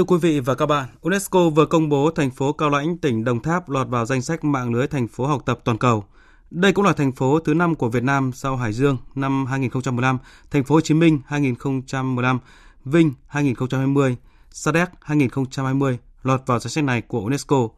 Thưa 0.01 0.05
quý 0.05 0.17
vị 0.17 0.41
và 0.41 0.55
các 0.55 0.67
bạn, 0.67 0.89
UNESCO 1.01 1.49
vừa 1.49 1.67
công 1.67 1.89
bố 1.89 2.11
thành 2.11 2.31
phố 2.31 2.53
Cao 2.53 2.71
Lãnh, 2.71 2.99
tỉnh 2.99 3.25
Đồng 3.25 3.43
Tháp 3.43 3.69
lọt 3.71 3.89
vào 3.89 4.07
danh 4.07 4.23
sách 4.23 4.45
mạng 4.45 4.75
lưới 4.75 4.87
thành 4.87 5.09
phố 5.09 5.27
học 5.27 5.43
tập 5.47 5.59
toàn 5.65 5.79
cầu. 5.79 6.05
Đây 6.51 6.73
cũng 6.73 6.85
là 6.85 6.93
thành 6.93 7.13
phố 7.13 7.41
thứ 7.41 7.55
năm 7.55 7.75
của 7.75 7.89
Việt 7.89 8.03
Nam 8.03 8.33
sau 8.33 8.57
Hải 8.57 8.73
Dương 8.73 8.97
năm 9.15 9.47
2015, 9.47 10.19
thành 10.51 10.65
phố 10.65 10.75
Hồ 10.75 10.81
Chí 10.81 10.95
Minh 10.95 11.21
2015, 11.27 12.39
Vinh 12.85 13.13
2020, 13.27 14.17
Sa 14.51 14.73
Đéc 14.73 14.91
2020 15.01 15.99
lọt 16.23 16.41
vào 16.47 16.59
danh 16.59 16.71
sách 16.71 16.85
này 16.85 17.03
của 17.03 17.21
UNESCO. 17.21 17.69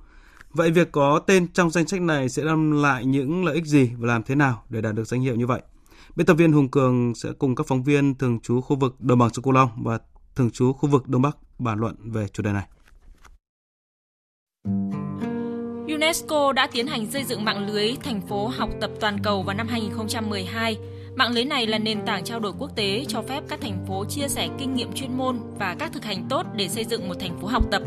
Vậy 0.51 0.71
việc 0.71 0.93
có 0.93 1.19
tên 1.19 1.47
trong 1.53 1.71
danh 1.71 1.87
sách 1.87 2.01
này 2.01 2.29
sẽ 2.29 2.45
đem 2.45 2.83
lại 2.83 3.05
những 3.05 3.45
lợi 3.45 3.55
ích 3.55 3.67
gì 3.67 3.91
và 3.99 4.07
làm 4.09 4.23
thế 4.23 4.35
nào 4.35 4.63
để 4.69 4.81
đạt 4.81 4.95
được 4.95 5.05
danh 5.05 5.21
hiệu 5.21 5.35
như 5.35 5.47
vậy? 5.47 5.63
Biên 6.17 6.27
tập 6.27 6.35
viên 6.35 6.53
Hùng 6.53 6.69
Cường 6.69 7.15
sẽ 7.15 7.29
cùng 7.39 7.55
các 7.55 7.67
phóng 7.67 7.83
viên 7.83 8.15
thường 8.15 8.41
trú 8.41 8.61
khu 8.61 8.77
vực 8.77 9.01
Đồng 9.01 9.19
bằng 9.19 9.31
sông 9.35 9.43
Cửu 9.45 9.53
Long 9.53 9.69
và 9.83 9.99
thường 10.37 10.51
trú 10.51 10.73
khu 10.73 10.89
vực 10.89 11.09
Đông 11.09 11.23
Bắc 11.23 11.37
bàn 11.65 11.79
luận 11.79 11.95
về 12.13 12.29
chủ 12.29 12.43
đề 12.43 12.53
này. 12.53 12.67
UNESCO 15.87 16.53
đã 16.53 16.67
tiến 16.73 16.87
hành 16.87 17.07
xây 17.11 17.25
dựng 17.25 17.45
mạng 17.45 17.67
lưới 17.67 17.97
thành 18.03 18.21
phố 18.21 18.47
học 18.47 18.71
tập 18.81 18.91
toàn 19.01 19.19
cầu 19.23 19.43
vào 19.43 19.57
năm 19.57 19.69
2012. 19.69 20.77
Mạng 21.17 21.33
lưới 21.33 21.45
này 21.45 21.67
là 21.67 21.79
nền 21.79 22.07
tảng 22.07 22.25
trao 22.25 22.41
đổi 22.41 22.53
quốc 22.59 22.77
tế 22.77 23.05
cho 23.09 23.23
phép 23.23 23.43
các 23.49 23.61
thành 23.61 23.85
phố 23.89 24.05
chia 24.05 24.29
sẻ 24.29 24.49
kinh 24.59 24.75
nghiệm 24.75 24.93
chuyên 24.93 25.17
môn 25.17 25.39
và 25.59 25.77
các 25.79 25.93
thực 25.93 26.05
hành 26.05 26.27
tốt 26.29 26.47
để 26.57 26.69
xây 26.69 26.85
dựng 26.85 27.09
một 27.09 27.15
thành 27.21 27.41
phố 27.41 27.47
học 27.47 27.71
tập. 27.71 27.83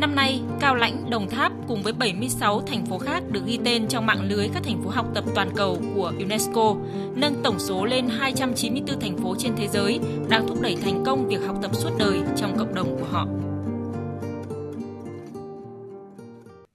Năm 0.00 0.14
nay, 0.14 0.40
Cao 0.60 0.74
Lãnh, 0.74 1.10
Đồng 1.10 1.28
Tháp 1.30 1.52
cùng 1.68 1.82
với 1.82 1.92
76 1.92 2.60
thành 2.60 2.86
phố 2.86 2.98
khác 2.98 3.22
được 3.30 3.40
ghi 3.46 3.58
tên 3.64 3.88
trong 3.88 4.06
mạng 4.06 4.28
lưới 4.28 4.48
các 4.54 4.62
thành 4.62 4.82
phố 4.82 4.90
học 4.90 5.06
tập 5.14 5.24
toàn 5.34 5.48
cầu 5.56 5.78
của 5.94 6.12
UNESCO, 6.18 6.76
nâng 7.14 7.34
tổng 7.44 7.58
số 7.58 7.84
lên 7.84 8.08
294 8.08 9.00
thành 9.00 9.16
phố 9.16 9.34
trên 9.38 9.52
thế 9.56 9.68
giới 9.68 10.00
đang 10.30 10.46
thúc 10.48 10.58
đẩy 10.62 10.76
thành 10.82 11.02
công 11.06 11.28
việc 11.28 11.40
học 11.46 11.56
tập 11.62 11.74
suốt 11.74 11.90
đời 11.98 12.20
trong 12.36 12.56
cộng 12.58 12.74
đồng 12.74 12.96
của 12.98 13.06
họ. 13.10 13.26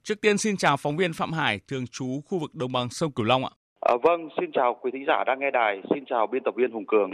Trước 0.04 0.22
tiên 0.22 0.38
xin 0.38 0.58
chào 0.58 0.78
phóng 0.78 0.98
viên 0.98 1.14
Phạm 1.14 1.34
Hải, 1.34 1.60
thường 1.68 1.88
trú 1.88 2.22
khu 2.26 2.40
vực 2.40 2.56
đồng 2.56 2.72
bằng 2.72 2.90
sông 2.90 3.12
Cửu 3.12 3.26
Long 3.26 3.46
ạ. 3.46 3.52
À, 3.82 3.94
vâng, 4.04 4.30
xin 4.42 4.52
chào 4.54 4.80
quý 4.82 4.92
thính 4.94 5.06
giả 5.08 5.24
đang 5.28 5.40
nghe 5.40 5.52
đài, 5.54 5.82
xin 5.94 6.04
chào 6.10 6.28
biên 6.28 6.44
tập 6.46 6.54
viên 6.58 6.72
Hùng 6.72 6.86
Cường. 6.88 7.12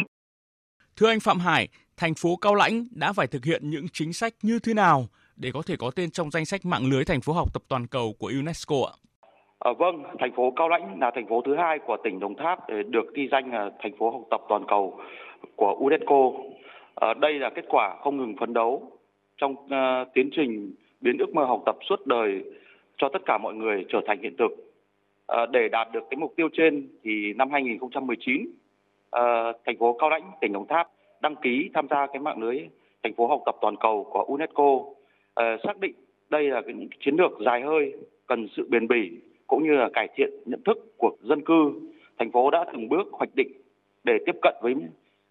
Thưa 0.95 1.07
anh 1.07 1.19
Phạm 1.19 1.39
Hải, 1.39 1.67
thành 1.97 2.13
phố 2.15 2.35
Cao 2.35 2.55
Lãnh 2.55 2.85
đã 2.91 3.13
phải 3.13 3.27
thực 3.27 3.45
hiện 3.45 3.69
những 3.69 3.85
chính 3.93 4.13
sách 4.13 4.33
như 4.41 4.59
thế 4.59 4.73
nào 4.73 5.07
để 5.37 5.49
có 5.53 5.61
thể 5.67 5.75
có 5.79 5.91
tên 5.95 6.11
trong 6.11 6.31
danh 6.31 6.45
sách 6.45 6.61
mạng 6.65 6.89
lưới 6.91 7.05
thành 7.05 7.21
phố 7.21 7.33
học 7.33 7.53
tập 7.53 7.61
toàn 7.69 7.87
cầu 7.87 8.13
của 8.19 8.31
UNESCO 8.39 8.75
ạ? 8.87 8.93
À, 9.59 9.71
vâng, 9.77 10.03
thành 10.19 10.31
phố 10.35 10.53
Cao 10.55 10.69
Lãnh 10.69 10.99
là 10.99 11.11
thành 11.15 11.27
phố 11.27 11.41
thứ 11.45 11.55
hai 11.55 11.79
của 11.79 11.97
tỉnh 12.03 12.19
Đồng 12.19 12.35
Tháp 12.35 12.59
được 12.69 13.13
ghi 13.13 13.27
danh 13.31 13.51
là 13.51 13.71
thành 13.79 13.97
phố 13.97 14.09
học 14.09 14.21
tập 14.29 14.41
toàn 14.49 14.65
cầu 14.67 14.99
của 15.55 15.75
UNESCO. 15.79 16.31
À, 16.95 17.13
đây 17.13 17.33
là 17.33 17.49
kết 17.55 17.65
quả 17.69 17.95
không 18.01 18.17
ngừng 18.17 18.35
phấn 18.39 18.53
đấu 18.53 18.91
trong 19.37 19.51
uh, 19.51 20.13
tiến 20.13 20.29
trình 20.35 20.73
biến 21.01 21.17
ước 21.17 21.33
mơ 21.33 21.43
học 21.45 21.63
tập 21.65 21.75
suốt 21.89 22.07
đời 22.07 22.43
cho 22.97 23.09
tất 23.13 23.19
cả 23.25 23.37
mọi 23.37 23.53
người 23.53 23.85
trở 23.89 24.01
thành 24.07 24.21
hiện 24.21 24.35
thực. 24.37 24.51
À, 25.27 25.45
để 25.45 25.69
đạt 25.71 25.87
được 25.93 26.03
cái 26.09 26.17
mục 26.17 26.33
tiêu 26.35 26.49
trên 26.53 26.87
thì 27.03 27.33
năm 27.33 27.51
2019 27.51 28.47
à, 29.11 29.21
thành 29.65 29.77
phố 29.79 29.97
Cao 29.99 30.09
Lãnh, 30.09 30.31
tỉnh 30.41 30.53
Đồng 30.53 30.67
Tháp 30.67 30.89
đăng 31.21 31.35
ký 31.35 31.69
tham 31.73 31.87
gia 31.89 32.07
cái 32.07 32.19
mạng 32.19 32.43
lưới 32.43 32.59
thành 33.03 33.13
phố 33.13 33.27
học 33.27 33.41
tập 33.45 33.55
toàn 33.61 33.75
cầu 33.79 34.07
của 34.11 34.23
UNESCO 34.23 34.83
Ờ, 35.37 35.57
xác 35.63 35.79
định 35.79 35.93
đây 36.29 36.43
là 36.43 36.61
những 36.65 36.89
chiến 36.99 37.15
lược 37.15 37.31
dài 37.45 37.61
hơi 37.61 37.93
cần 38.27 38.47
sự 38.55 38.67
bền 38.69 38.87
bỉ 38.87 39.11
cũng 39.47 39.63
như 39.63 39.71
là 39.71 39.89
cải 39.93 40.07
thiện 40.15 40.29
nhận 40.45 40.63
thức 40.65 40.93
của 40.97 41.11
dân 41.21 41.41
cư 41.45 41.71
thành 42.19 42.31
phố 42.31 42.51
đã 42.51 42.65
từng 42.73 42.89
bước 42.89 43.07
hoạch 43.11 43.35
định 43.35 43.51
để 44.03 44.13
tiếp 44.25 44.35
cận 44.41 44.55
với 44.61 44.75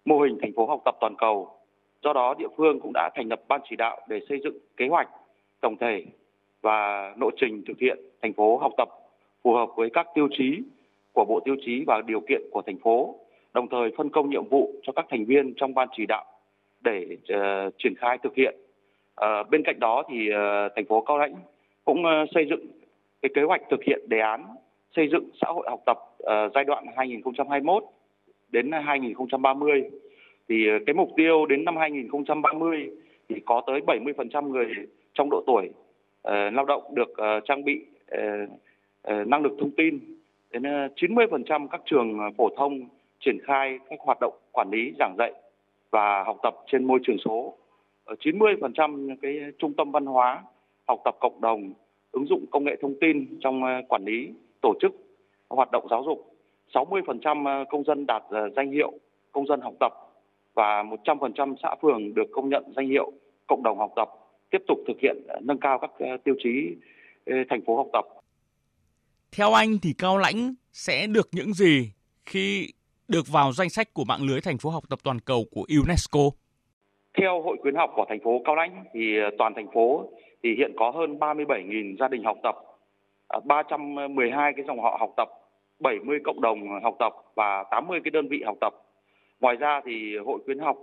mô 0.05 0.19
hình 0.19 0.37
thành 0.41 0.53
phố 0.53 0.65
học 0.65 0.81
tập 0.85 0.95
toàn 0.99 1.15
cầu. 1.17 1.49
Do 2.03 2.13
đó 2.13 2.35
địa 2.37 2.47
phương 2.57 2.79
cũng 2.79 2.91
đã 2.93 3.09
thành 3.15 3.27
lập 3.29 3.41
ban 3.47 3.61
chỉ 3.69 3.75
đạo 3.75 4.01
để 4.09 4.19
xây 4.29 4.39
dựng 4.43 4.57
kế 4.77 4.87
hoạch 4.87 5.09
tổng 5.61 5.77
thể 5.77 6.05
và 6.61 7.13
lộ 7.19 7.29
trình 7.37 7.63
thực 7.67 7.79
hiện 7.79 7.97
thành 8.21 8.33
phố 8.33 8.57
học 8.57 8.71
tập 8.77 8.89
phù 9.43 9.53
hợp 9.53 9.69
với 9.75 9.89
các 9.89 10.07
tiêu 10.15 10.27
chí 10.31 10.57
của 11.13 11.25
bộ 11.25 11.39
tiêu 11.45 11.55
chí 11.65 11.83
và 11.87 12.01
điều 12.05 12.19
kiện 12.19 12.41
của 12.51 12.61
thành 12.61 12.77
phố 12.77 13.15
đồng 13.53 13.67
thời 13.67 13.91
phân 13.97 14.09
công 14.09 14.29
nhiệm 14.29 14.47
vụ 14.49 14.73
cho 14.83 14.93
các 14.93 15.05
thành 15.09 15.25
viên 15.25 15.53
trong 15.55 15.73
ban 15.73 15.87
chỉ 15.97 16.05
đạo 16.05 16.25
để 16.81 17.17
uh, 17.33 17.73
triển 17.77 17.93
khai 17.97 18.17
thực 18.23 18.35
hiện. 18.35 18.55
À, 19.17 19.43
bên 19.43 19.63
cạnh 19.63 19.79
đó 19.79 20.03
thì 20.09 20.29
uh, 20.29 20.71
thành 20.75 20.85
phố 20.85 21.01
Cao 21.01 21.17
Lãnh 21.17 21.35
cũng 21.85 22.03
uh, 22.05 22.29
xây 22.35 22.45
dựng 22.49 22.67
cái 23.21 23.29
kế 23.33 23.41
hoạch 23.41 23.61
thực 23.69 23.83
hiện 23.83 23.99
đề 24.07 24.19
án 24.19 24.45
xây 24.95 25.07
dựng 25.11 25.29
xã 25.41 25.47
hội 25.47 25.67
học 25.69 25.81
tập 25.85 25.97
uh, 26.23 26.53
giai 26.55 26.63
đoạn 26.63 26.85
2021 26.95 27.83
đến 28.51 28.71
2030 28.71 29.83
thì 30.49 30.55
uh, 30.75 30.81
cái 30.85 30.93
mục 30.93 31.09
tiêu 31.17 31.45
đến 31.45 31.65
năm 31.65 31.77
2030 31.77 32.89
thì 33.29 33.35
có 33.45 33.61
tới 33.67 33.81
70% 33.87 34.49
người 34.49 34.67
trong 35.13 35.29
độ 35.29 35.43
tuổi 35.47 35.69
uh, 35.69 36.53
lao 36.53 36.65
động 36.65 36.95
được 36.95 37.09
uh, 37.09 37.43
trang 37.45 37.63
bị 37.63 37.85
uh, 38.15 38.49
uh, 39.11 39.27
năng 39.27 39.41
lực 39.41 39.53
thông 39.59 39.71
tin 39.71 39.99
đến 40.51 40.63
uh, 40.63 40.91
90% 40.95 41.67
các 41.67 41.81
trường 41.85 42.19
phổ 42.37 42.49
thông 42.57 42.79
triển 43.19 43.37
khai 43.43 43.79
các 43.89 43.99
hoạt 43.99 44.17
động 44.21 44.33
quản 44.51 44.69
lý 44.71 44.93
giảng 44.99 45.15
dạy 45.17 45.33
và 45.91 46.23
học 46.23 46.37
tập 46.43 46.55
trên 46.71 46.83
môi 46.83 46.99
trường 47.03 47.17
số. 47.25 47.53
90% 48.15 49.15
cái 49.21 49.39
trung 49.59 49.73
tâm 49.73 49.91
văn 49.91 50.05
hóa, 50.05 50.43
học 50.87 50.99
tập 51.05 51.15
cộng 51.19 51.41
đồng, 51.41 51.73
ứng 52.11 52.25
dụng 52.27 52.45
công 52.51 52.63
nghệ 52.63 52.75
thông 52.81 52.95
tin 53.01 53.39
trong 53.39 53.63
ờ, 53.63 53.71
quản 53.89 54.05
lý, 54.05 54.29
tổ 54.61 54.73
chức 54.81 54.91
hoạt 55.49 55.71
động 55.71 55.87
giáo 55.89 56.03
dục. 56.05 56.33
60% 56.73 57.45
ờ, 57.45 57.65
công 57.69 57.83
dân 57.83 58.05
đạt 58.05 58.23
ờ, 58.29 58.49
danh 58.55 58.71
hiệu 58.71 58.91
công 59.31 59.47
dân 59.47 59.61
học 59.61 59.73
tập 59.79 59.91
và 60.53 60.83
100% 61.05 61.55
xã 61.63 61.75
phường 61.81 62.13
được 62.13 62.27
công 62.31 62.49
nhận 62.49 62.63
danh 62.75 62.87
hiệu 62.87 63.11
cộng 63.47 63.63
đồng 63.63 63.77
học 63.77 63.91
tập, 63.95 64.09
tiếp 64.51 64.61
tục 64.67 64.77
thực 64.87 64.97
hiện 65.01 65.17
nâng 65.41 65.59
cao 65.59 65.79
các 65.79 65.91
tiêu 66.23 66.35
chí 66.43 66.75
thành 67.49 67.61
phố 67.65 67.75
học 67.75 67.87
tập. 67.93 68.05
Theo 69.31 69.53
anh 69.53 69.77
thì 69.81 69.93
Cao 69.97 70.17
Lãnh 70.17 70.55
sẽ 70.71 71.07
được 71.07 71.29
những 71.31 71.53
gì 71.53 71.91
khi 72.25 72.67
được 73.07 73.27
vào 73.31 73.51
danh 73.51 73.69
sách 73.69 73.93
của 73.93 74.05
mạng 74.05 74.23
lưới 74.23 74.41
thành 74.41 74.57
phố 74.57 74.69
học 74.69 74.83
tập 74.89 74.99
toàn 75.03 75.19
cầu 75.19 75.45
của 75.51 75.65
UNESCO? 75.79 76.19
Theo 77.17 77.41
Hội 77.41 77.57
khuyến 77.61 77.75
học 77.75 77.91
của 77.95 78.05
thành 78.09 78.19
phố 78.19 78.41
Cao 78.45 78.55
Lãnh 78.55 78.83
thì 78.93 79.19
ờ, 79.19 79.29
toàn 79.37 79.53
thành 79.53 79.67
phố 79.73 80.05
thì 80.43 80.55
hiện 80.55 80.71
có 80.77 80.91
hơn 80.91 81.17
37.000 81.19 81.95
gia 81.99 82.07
đình 82.07 82.23
học 82.23 82.37
tập, 82.43 82.55
à, 83.27 83.39
312 83.45 84.53
cái 84.53 84.65
dòng 84.67 84.79
họ 84.79 84.97
học 84.99 85.13
tập, 85.17 85.29
70 85.79 86.19
cộng 86.23 86.41
đồng 86.41 86.81
học 86.83 86.95
tập 86.99 87.13
và 87.35 87.63
80 87.71 87.99
cái 88.03 88.11
đơn 88.11 88.27
vị 88.27 88.43
học 88.45 88.57
tập. 88.61 88.73
Ngoài 89.39 89.55
ra 89.55 89.81
thì 89.85 90.17
Hội 90.25 90.39
khuyến 90.45 90.59
học 90.59 90.77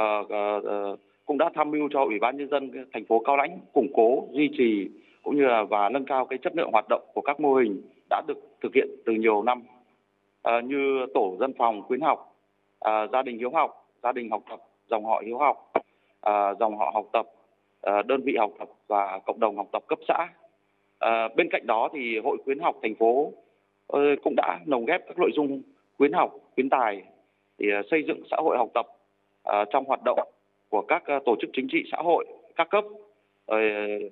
uh, 0.00 0.26
uh, 0.26 0.98
cũng 1.24 1.38
đã 1.38 1.50
tham 1.54 1.70
mưu 1.70 1.88
cho 1.92 2.04
Ủy 2.04 2.18
ban 2.18 2.36
nhân 2.36 2.48
dân 2.48 2.70
thành 2.92 3.04
phố 3.04 3.18
Cao 3.18 3.36
Lãnh 3.36 3.58
củng 3.72 3.88
cố, 3.94 4.28
duy 4.32 4.50
trì 4.58 4.88
cũng 5.22 5.36
như 5.36 5.42
là 5.42 5.62
và 5.62 5.88
nâng 5.88 6.04
cao 6.04 6.26
cái 6.26 6.38
chất 6.38 6.56
lượng 6.56 6.70
hoạt 6.72 6.86
động 6.88 7.02
của 7.14 7.20
các 7.20 7.40
mô 7.40 7.54
hình 7.54 7.82
đã 8.10 8.22
được 8.26 8.38
thực 8.62 8.74
hiện 8.74 8.88
từ 9.06 9.12
nhiều 9.12 9.42
năm 9.42 9.62
uh, 10.48 10.64
như 10.64 11.06
tổ 11.14 11.36
dân 11.40 11.52
phòng 11.58 11.82
khuyến 11.82 12.00
học, 12.00 12.34
uh, 12.88 13.10
gia 13.12 13.22
đình 13.22 13.38
hiếu 13.38 13.50
học, 13.50 13.86
gia 14.02 14.12
đình 14.12 14.30
học 14.30 14.42
tập 14.50 14.60
dòng 14.90 15.04
họ 15.04 15.22
hiếu 15.26 15.38
học, 15.38 15.72
à, 16.20 16.54
dòng 16.60 16.76
họ 16.76 16.90
học 16.94 17.06
tập, 17.12 17.26
à, 17.82 18.02
đơn 18.02 18.20
vị 18.24 18.36
học 18.38 18.50
tập 18.58 18.68
và 18.86 19.20
cộng 19.26 19.40
đồng 19.40 19.56
học 19.56 19.66
tập 19.72 19.82
cấp 19.88 19.98
xã. 20.08 20.28
À, 20.98 21.28
bên 21.36 21.48
cạnh 21.50 21.66
đó 21.66 21.88
thì 21.92 22.18
hội 22.24 22.36
khuyến 22.44 22.58
học 22.58 22.76
thành 22.82 22.94
phố 22.94 23.32
ờ, 23.86 24.00
cũng 24.22 24.34
đã 24.36 24.60
lồng 24.66 24.84
ghép 24.84 25.06
các 25.06 25.18
nội 25.18 25.30
dung 25.34 25.62
khuyến 25.98 26.12
học, 26.12 26.34
khuyến 26.54 26.68
tài 26.68 27.02
thì 27.58 27.66
à, 27.72 27.82
xây 27.90 28.02
dựng 28.06 28.22
xã 28.30 28.36
hội 28.36 28.58
học 28.58 28.68
tập 28.74 28.86
à, 29.44 29.64
trong 29.72 29.84
hoạt 29.84 30.00
động 30.04 30.28
của 30.68 30.82
các 30.88 31.06
à, 31.06 31.20
tổ 31.26 31.36
chức 31.40 31.50
chính 31.52 31.68
trị 31.72 31.82
xã 31.92 31.98
hội 31.98 32.26
các 32.56 32.70
cấp, 32.70 32.84
ờ, 33.46 33.58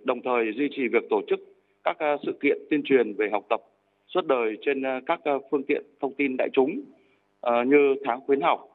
đồng 0.05 0.23
thời 0.23 0.53
duy 0.53 0.69
trì 0.73 0.89
việc 0.89 1.05
tổ 1.11 1.21
chức 1.29 1.41
các 1.85 1.97
sự 2.23 2.33
kiện 2.43 2.59
tuyên 2.71 2.83
truyền 2.85 3.13
về 3.13 3.29
học 3.33 3.45
tập 3.49 3.61
suốt 4.09 4.27
đời 4.27 4.57
trên 4.63 4.83
các 5.07 5.21
phương 5.51 5.63
tiện 5.63 5.83
thông 6.01 6.15
tin 6.15 6.37
đại 6.39 6.49
chúng 6.53 6.81
ờ, 7.41 7.65
như 7.65 7.95
tháng 8.05 8.21
khuyến 8.27 8.41
học, 8.41 8.70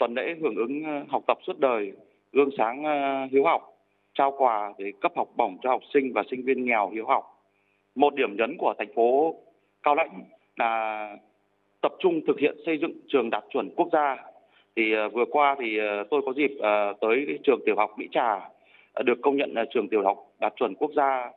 tuần 0.00 0.14
lễ 0.14 0.34
hưởng 0.40 0.56
ứng 0.56 0.84
ờ, 0.84 1.04
học 1.08 1.22
tập 1.26 1.38
suốt 1.46 1.58
đời, 1.58 1.92
gương 2.32 2.50
sáng 2.58 2.84
ờ, 2.84 3.26
hiếu 3.32 3.44
học, 3.44 3.62
trao 4.14 4.34
quà 4.38 4.72
để 4.78 4.92
cấp 5.00 5.12
học 5.16 5.28
bổng 5.36 5.58
cho 5.62 5.70
học 5.70 5.82
sinh 5.94 6.12
và 6.12 6.22
sinh 6.30 6.44
viên 6.44 6.64
nghèo 6.64 6.90
hiếu 6.90 7.06
học. 7.06 7.24
Một 7.94 8.14
điểm 8.14 8.36
nhấn 8.36 8.56
của 8.58 8.74
thành 8.78 8.94
phố 8.94 9.34
Cao 9.82 9.94
Lãnh 9.94 10.22
là 10.56 11.16
tập 11.80 11.92
trung 11.98 12.20
thực 12.26 12.38
hiện 12.38 12.56
xây 12.66 12.78
dựng 12.78 12.92
trường 13.08 13.30
đạt 13.30 13.44
chuẩn 13.50 13.70
quốc 13.76 13.88
gia. 13.92 14.16
Thì 14.76 14.92
ờ, 14.92 15.08
vừa 15.08 15.24
qua 15.30 15.56
thì 15.58 15.78
tôi 16.10 16.22
có 16.26 16.32
dịp 16.32 16.50
tới 17.00 17.38
trường 17.44 17.60
tiểu 17.66 17.74
học 17.76 17.90
Mỹ 17.98 18.08
Trà 18.12 18.50
được 19.04 19.18
công 19.22 19.36
nhận 19.36 19.52
là 19.54 19.64
trường 19.70 19.88
tiểu 19.88 20.02
học 20.04 20.26
đạt 20.40 20.52
chuẩn 20.56 20.74
quốc 20.74 20.90
gia 20.96 21.30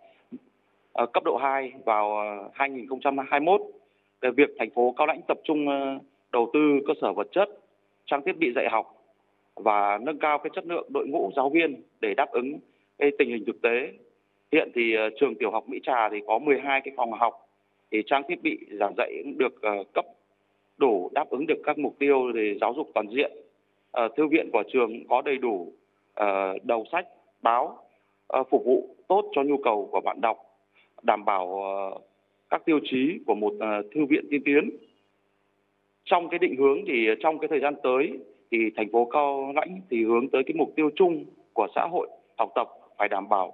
cấp 0.96 1.24
độ 1.24 1.38
2 1.38 1.72
vào 1.86 2.18
2021. 2.54 3.62
Về 4.22 4.32
việc 4.32 4.50
thành 4.60 4.70
phố 4.70 4.94
Cao 4.98 5.08
Lãnh 5.08 5.22
tập 5.28 5.38
trung 5.44 5.66
đầu 6.32 6.50
tư 6.54 6.60
cơ 6.88 6.94
sở 7.02 7.14
vật 7.14 7.28
chất, 7.32 7.50
trang 8.06 8.22
thiết 8.26 8.38
bị 8.38 8.52
dạy 8.56 8.68
học 8.72 9.04
và 9.56 10.00
nâng 10.02 10.20
cao 10.20 10.40
cái 10.40 10.50
chất 10.56 10.66
lượng 10.66 10.88
đội 10.94 11.08
ngũ 11.08 11.32
giáo 11.36 11.50
viên 11.50 11.82
để 12.02 12.14
đáp 12.14 12.32
ứng 12.32 12.60
cái 12.98 13.12
tình 13.18 13.30
hình 13.30 13.46
thực 13.46 13.62
tế. 13.62 13.92
Hiện 14.52 14.72
thì 14.76 14.96
ờ, 14.96 15.10
trường 15.20 15.36
tiểu 15.36 15.52
học 15.52 15.70
Mỹ 15.70 15.80
Trà 15.84 16.10
thì 16.10 16.18
có 16.28 16.40
12 16.40 16.82
cái 16.82 16.94
phòng 16.98 17.12
học 17.12 17.34
thì 17.92 18.04
trang 18.06 18.24
thiết 18.28 18.44
bị 18.44 18.58
giảng 18.80 18.94
dạy 18.98 19.22
cũng 19.24 19.38
được 19.38 19.62
ờ, 19.62 19.84
cấp 19.94 20.06
đủ 20.78 21.12
đáp 21.14 21.30
ứng 21.30 21.48
được 21.48 21.62
các 21.64 21.78
mục 21.78 21.96
tiêu 22.00 22.32
về 22.34 22.58
giáo 22.62 22.74
dục 22.74 22.92
toàn 22.94 23.08
diện. 23.16 23.32
Ờ, 23.92 24.08
thư 24.18 24.28
viện 24.28 24.50
của 24.54 24.64
trường 24.74 25.08
có 25.08 25.22
đầy 25.22 25.38
đủ 25.38 25.74
đầu 26.64 26.86
sách, 26.92 27.08
báo 27.42 27.78
phục 28.50 28.66
vụ 28.66 28.96
tốt 29.08 29.32
cho 29.36 29.44
nhu 29.44 29.58
cầu 29.58 29.90
của 29.92 30.02
bạn 30.02 30.22
đọc, 30.22 30.38
đảm 31.04 31.26
bảo 31.26 31.62
các 32.50 32.66
tiêu 32.66 32.80
chí 32.84 33.20
của 33.26 33.36
một 33.36 33.54
thư 33.96 34.06
viện 34.10 34.26
tiên 34.30 34.42
tiến. 34.46 34.70
Trong 36.06 36.30
cái 36.30 36.40
định 36.40 36.56
hướng 36.56 36.78
thì 36.88 37.08
ờ, 37.08 37.16
trong 37.20 37.40
cái 37.40 37.48
thời 37.48 37.60
gian 37.60 37.74
tới 37.84 38.20
thì 38.52 38.58
thành 38.76 38.92
phố 38.92 39.06
Cao 39.06 39.52
Lãnh 39.56 39.82
thì 39.90 40.04
hướng 40.04 40.30
tới 40.30 40.44
cái 40.44 40.54
mục 40.56 40.74
tiêu 40.76 40.90
chung 40.96 41.26
của 41.54 41.68
xã 41.76 41.88
hội, 41.92 42.08
học 42.38 42.52
tập 42.56 42.68
phải 42.98 43.10
đảm 43.10 43.30
bảo. 43.30 43.54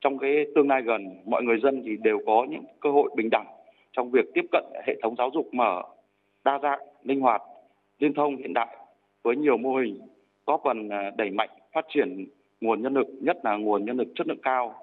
Trong 0.00 0.18
cái 0.18 0.46
tương 0.54 0.68
lai 0.68 0.82
gần, 0.82 1.08
mọi 1.26 1.42
người 1.42 1.60
dân 1.62 1.82
thì 1.86 1.96
đều 1.96 2.18
có 2.26 2.46
những 2.50 2.64
cơ 2.80 2.90
hội 2.90 3.10
bình 3.16 3.28
đẳng 3.30 3.46
trong 3.92 4.10
việc 4.10 4.34
tiếp 4.34 4.44
cận 4.52 4.64
hệ 4.86 4.94
thống 5.02 5.14
giáo 5.18 5.30
dục 5.34 5.54
mở 5.54 5.82
đa 6.44 6.58
dạng, 6.62 6.80
linh 7.02 7.20
hoạt, 7.20 7.42
liên 7.98 8.14
thông, 8.14 8.36
hiện 8.36 8.54
đại 8.54 8.76
với 9.22 9.36
nhiều 9.36 9.56
mô 9.56 9.76
hình, 9.76 9.98
góp 10.46 10.60
phần 10.64 10.88
ờ, 10.88 11.10
đẩy 11.16 11.30
mạnh 11.30 11.48
phát 11.72 11.86
triển 11.94 12.26
nguồn 12.60 12.82
nhân 12.82 12.94
lực, 12.94 13.06
nhất 13.20 13.38
là 13.44 13.56
nguồn 13.56 13.84
nhân 13.84 13.96
lực 13.96 14.08
chất 14.14 14.28
lượng 14.28 14.42
cao. 14.42 14.74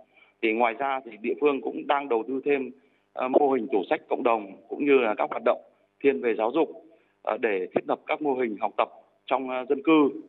Thì 0.41 0.53
ngoài 0.53 0.73
ra 0.73 0.99
thì 1.05 1.11
địa 1.21 1.33
phương 1.41 1.61
cũng 1.61 1.87
đang 1.87 2.09
đầu 2.09 2.23
tư 2.27 2.41
thêm 2.45 2.71
ờ, 3.13 3.27
mô 3.27 3.51
hình 3.51 3.67
tủ 3.71 3.83
sách 3.89 4.01
cộng 4.09 4.23
đồng 4.23 4.51
cũng 4.67 4.85
như 4.85 4.97
là 4.97 5.15
các 5.17 5.29
hoạt 5.29 5.41
động 5.45 5.61
thiên 6.03 6.21
về 6.21 6.35
giáo 6.37 6.51
dục. 6.51 6.84
À, 7.25 7.37
để 7.41 7.67
thiết 7.75 7.81
lập 7.87 7.99
các 8.07 8.21
mô 8.21 8.33
hình 8.33 8.57
học 8.61 8.71
tập 8.77 8.89
trong 9.25 9.49
à, 9.49 9.65
dân 9.69 9.83
cư 9.83 10.21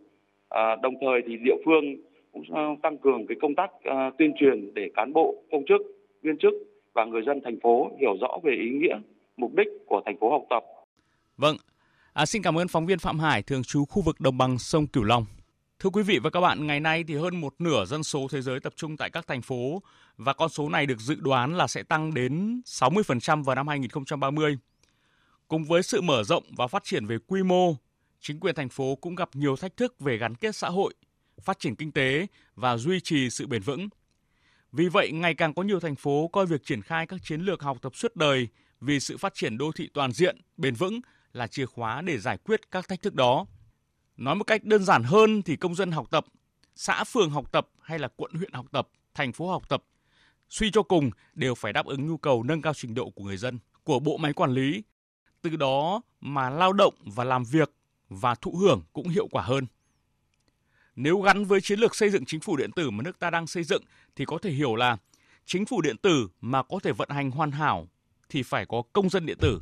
à, 0.48 0.76
đồng 0.82 0.94
thời 1.00 1.20
thì 1.26 1.36
địa 1.36 1.56
phương 1.64 1.84
cũng 2.32 2.44
tăng 2.82 2.98
cường 2.98 3.26
cái 3.26 3.36
công 3.42 3.54
tác 3.54 3.70
tuyên 4.18 4.32
truyền 4.40 4.74
để 4.74 4.90
cán 4.94 5.12
bộ 5.12 5.34
công 5.50 5.64
chức 5.68 5.80
viên 6.22 6.38
chức 6.38 6.54
và 6.94 7.04
người 7.04 7.22
dân 7.26 7.40
thành 7.44 7.60
phố 7.62 7.90
hiểu 8.00 8.16
rõ 8.20 8.38
về 8.42 8.52
ý 8.52 8.70
nghĩa 8.70 8.98
mục 9.36 9.54
đích 9.54 9.68
của 9.86 10.02
thành 10.06 10.16
phố 10.20 10.30
học 10.30 10.42
tập 10.50 10.64
Vâng, 11.36 11.56
à, 12.12 12.26
xin 12.26 12.42
cảm 12.42 12.58
ơn 12.58 12.68
phóng 12.68 12.86
viên 12.86 12.98
Phạm 12.98 13.18
Hải, 13.18 13.42
thường 13.42 13.62
trú 13.62 13.84
khu 13.84 14.02
vực 14.02 14.20
đồng 14.20 14.38
bằng 14.38 14.58
sông 14.58 14.86
Cửu 14.86 15.04
Long. 15.04 15.26
Thưa 15.78 15.90
quý 15.90 16.02
vị 16.02 16.18
và 16.22 16.30
các 16.30 16.40
bạn, 16.40 16.66
ngày 16.66 16.80
nay 16.80 17.04
thì 17.08 17.14
hơn 17.14 17.40
một 17.40 17.54
nửa 17.58 17.84
dân 17.84 18.02
số 18.02 18.26
thế 18.32 18.40
giới 18.40 18.60
tập 18.60 18.72
trung 18.76 18.96
tại 18.96 19.10
các 19.10 19.26
thành 19.26 19.42
phố 19.42 19.82
và 20.16 20.32
con 20.32 20.48
số 20.48 20.68
này 20.68 20.86
được 20.86 21.00
dự 21.00 21.16
đoán 21.20 21.56
là 21.56 21.66
sẽ 21.66 21.82
tăng 21.82 22.14
đến 22.14 22.60
60% 22.64 23.44
vào 23.44 23.56
năm 23.56 23.68
2030. 23.68 24.58
Cùng 25.48 25.64
với 25.64 25.82
sự 25.82 26.00
mở 26.00 26.24
rộng 26.24 26.44
và 26.56 26.66
phát 26.66 26.84
triển 26.84 27.06
về 27.06 27.18
quy 27.26 27.42
mô, 27.42 27.74
chính 28.20 28.40
quyền 28.40 28.54
thành 28.54 28.68
phố 28.68 28.94
cũng 28.94 29.14
gặp 29.14 29.28
nhiều 29.32 29.56
thách 29.56 29.76
thức 29.76 30.00
về 30.00 30.16
gắn 30.16 30.34
kết 30.34 30.56
xã 30.56 30.68
hội, 30.68 30.94
phát 31.40 31.58
triển 31.58 31.74
kinh 31.74 31.92
tế 31.92 32.26
và 32.54 32.76
duy 32.76 33.00
trì 33.00 33.30
sự 33.30 33.46
bền 33.46 33.62
vững. 33.62 33.88
Vì 34.72 34.88
vậy, 34.88 35.12
ngày 35.12 35.34
càng 35.34 35.54
có 35.54 35.62
nhiều 35.62 35.80
thành 35.80 35.96
phố 35.96 36.28
coi 36.32 36.46
việc 36.46 36.64
triển 36.64 36.82
khai 36.82 37.06
các 37.06 37.20
chiến 37.22 37.40
lược 37.40 37.62
học 37.62 37.78
tập 37.82 37.96
suốt 37.96 38.16
đời 38.16 38.48
vì 38.80 39.00
sự 39.00 39.16
phát 39.16 39.34
triển 39.34 39.58
đô 39.58 39.72
thị 39.72 39.88
toàn 39.94 40.12
diện, 40.12 40.36
bền 40.56 40.74
vững 40.74 41.00
là 41.32 41.46
chìa 41.46 41.66
khóa 41.66 42.02
để 42.02 42.18
giải 42.18 42.38
quyết 42.38 42.70
các 42.70 42.88
thách 42.88 43.02
thức 43.02 43.14
đó. 43.14 43.46
Nói 44.16 44.34
một 44.34 44.44
cách 44.44 44.64
đơn 44.64 44.84
giản 44.84 45.02
hơn 45.02 45.42
thì 45.42 45.56
công 45.56 45.74
dân 45.74 45.90
học 45.90 46.06
tập, 46.10 46.24
xã 46.74 47.04
phường 47.04 47.30
học 47.30 47.52
tập 47.52 47.68
hay 47.80 47.98
là 47.98 48.08
quận 48.16 48.32
huyện 48.34 48.52
học 48.52 48.66
tập, 48.72 48.88
thành 49.14 49.32
phố 49.32 49.50
học 49.50 49.68
tập, 49.68 49.84
suy 50.48 50.70
cho 50.70 50.82
cùng 50.82 51.10
đều 51.34 51.54
phải 51.54 51.72
đáp 51.72 51.86
ứng 51.86 52.06
nhu 52.06 52.16
cầu 52.16 52.42
nâng 52.42 52.62
cao 52.62 52.74
trình 52.74 52.94
độ 52.94 53.10
của 53.10 53.24
người 53.24 53.36
dân, 53.36 53.58
của 53.84 53.98
bộ 53.98 54.16
máy 54.16 54.32
quản 54.32 54.50
lý. 54.50 54.82
Từ 55.50 55.56
đó 55.56 56.00
mà 56.20 56.50
lao 56.50 56.72
động 56.72 56.94
và 57.04 57.24
làm 57.24 57.44
việc 57.44 57.72
và 58.08 58.34
thụ 58.34 58.56
hưởng 58.56 58.82
cũng 58.92 59.08
hiệu 59.08 59.28
quả 59.30 59.42
hơn. 59.42 59.66
Nếu 60.96 61.20
gắn 61.20 61.44
với 61.44 61.60
chiến 61.60 61.80
lược 61.80 61.94
xây 61.94 62.10
dựng 62.10 62.24
chính 62.24 62.40
phủ 62.40 62.56
điện 62.56 62.70
tử 62.72 62.90
mà 62.90 63.02
nước 63.02 63.18
ta 63.18 63.30
đang 63.30 63.46
xây 63.46 63.64
dựng 63.64 63.82
thì 64.16 64.24
có 64.24 64.38
thể 64.42 64.50
hiểu 64.50 64.76
là 64.76 64.96
chính 65.44 65.66
phủ 65.66 65.80
điện 65.80 65.96
tử 65.96 66.28
mà 66.40 66.62
có 66.62 66.78
thể 66.82 66.92
vận 66.92 67.08
hành 67.10 67.30
hoàn 67.30 67.50
hảo 67.50 67.88
thì 68.28 68.42
phải 68.42 68.66
có 68.66 68.82
công 68.92 69.10
dân 69.10 69.26
điện 69.26 69.38
tử 69.40 69.60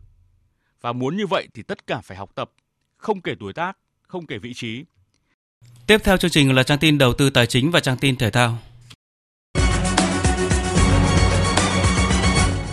và 0.80 0.92
muốn 0.92 1.16
như 1.16 1.26
vậy 1.26 1.48
thì 1.54 1.62
tất 1.62 1.86
cả 1.86 2.00
phải 2.00 2.16
học 2.16 2.30
tập, 2.34 2.50
không 2.96 3.20
kể 3.20 3.34
tuổi 3.40 3.52
tác, 3.52 3.78
không 4.06 4.26
kể 4.26 4.38
vị 4.38 4.54
trí. 4.54 4.84
Tiếp 5.86 5.98
theo 6.04 6.16
chương 6.16 6.30
trình 6.30 6.54
là 6.54 6.62
trang 6.62 6.78
tin 6.78 6.98
đầu 6.98 7.14
tư 7.14 7.30
tài 7.30 7.46
chính 7.46 7.70
và 7.70 7.80
trang 7.80 7.96
tin 7.96 8.16
thể 8.16 8.30
thao. 8.30 8.58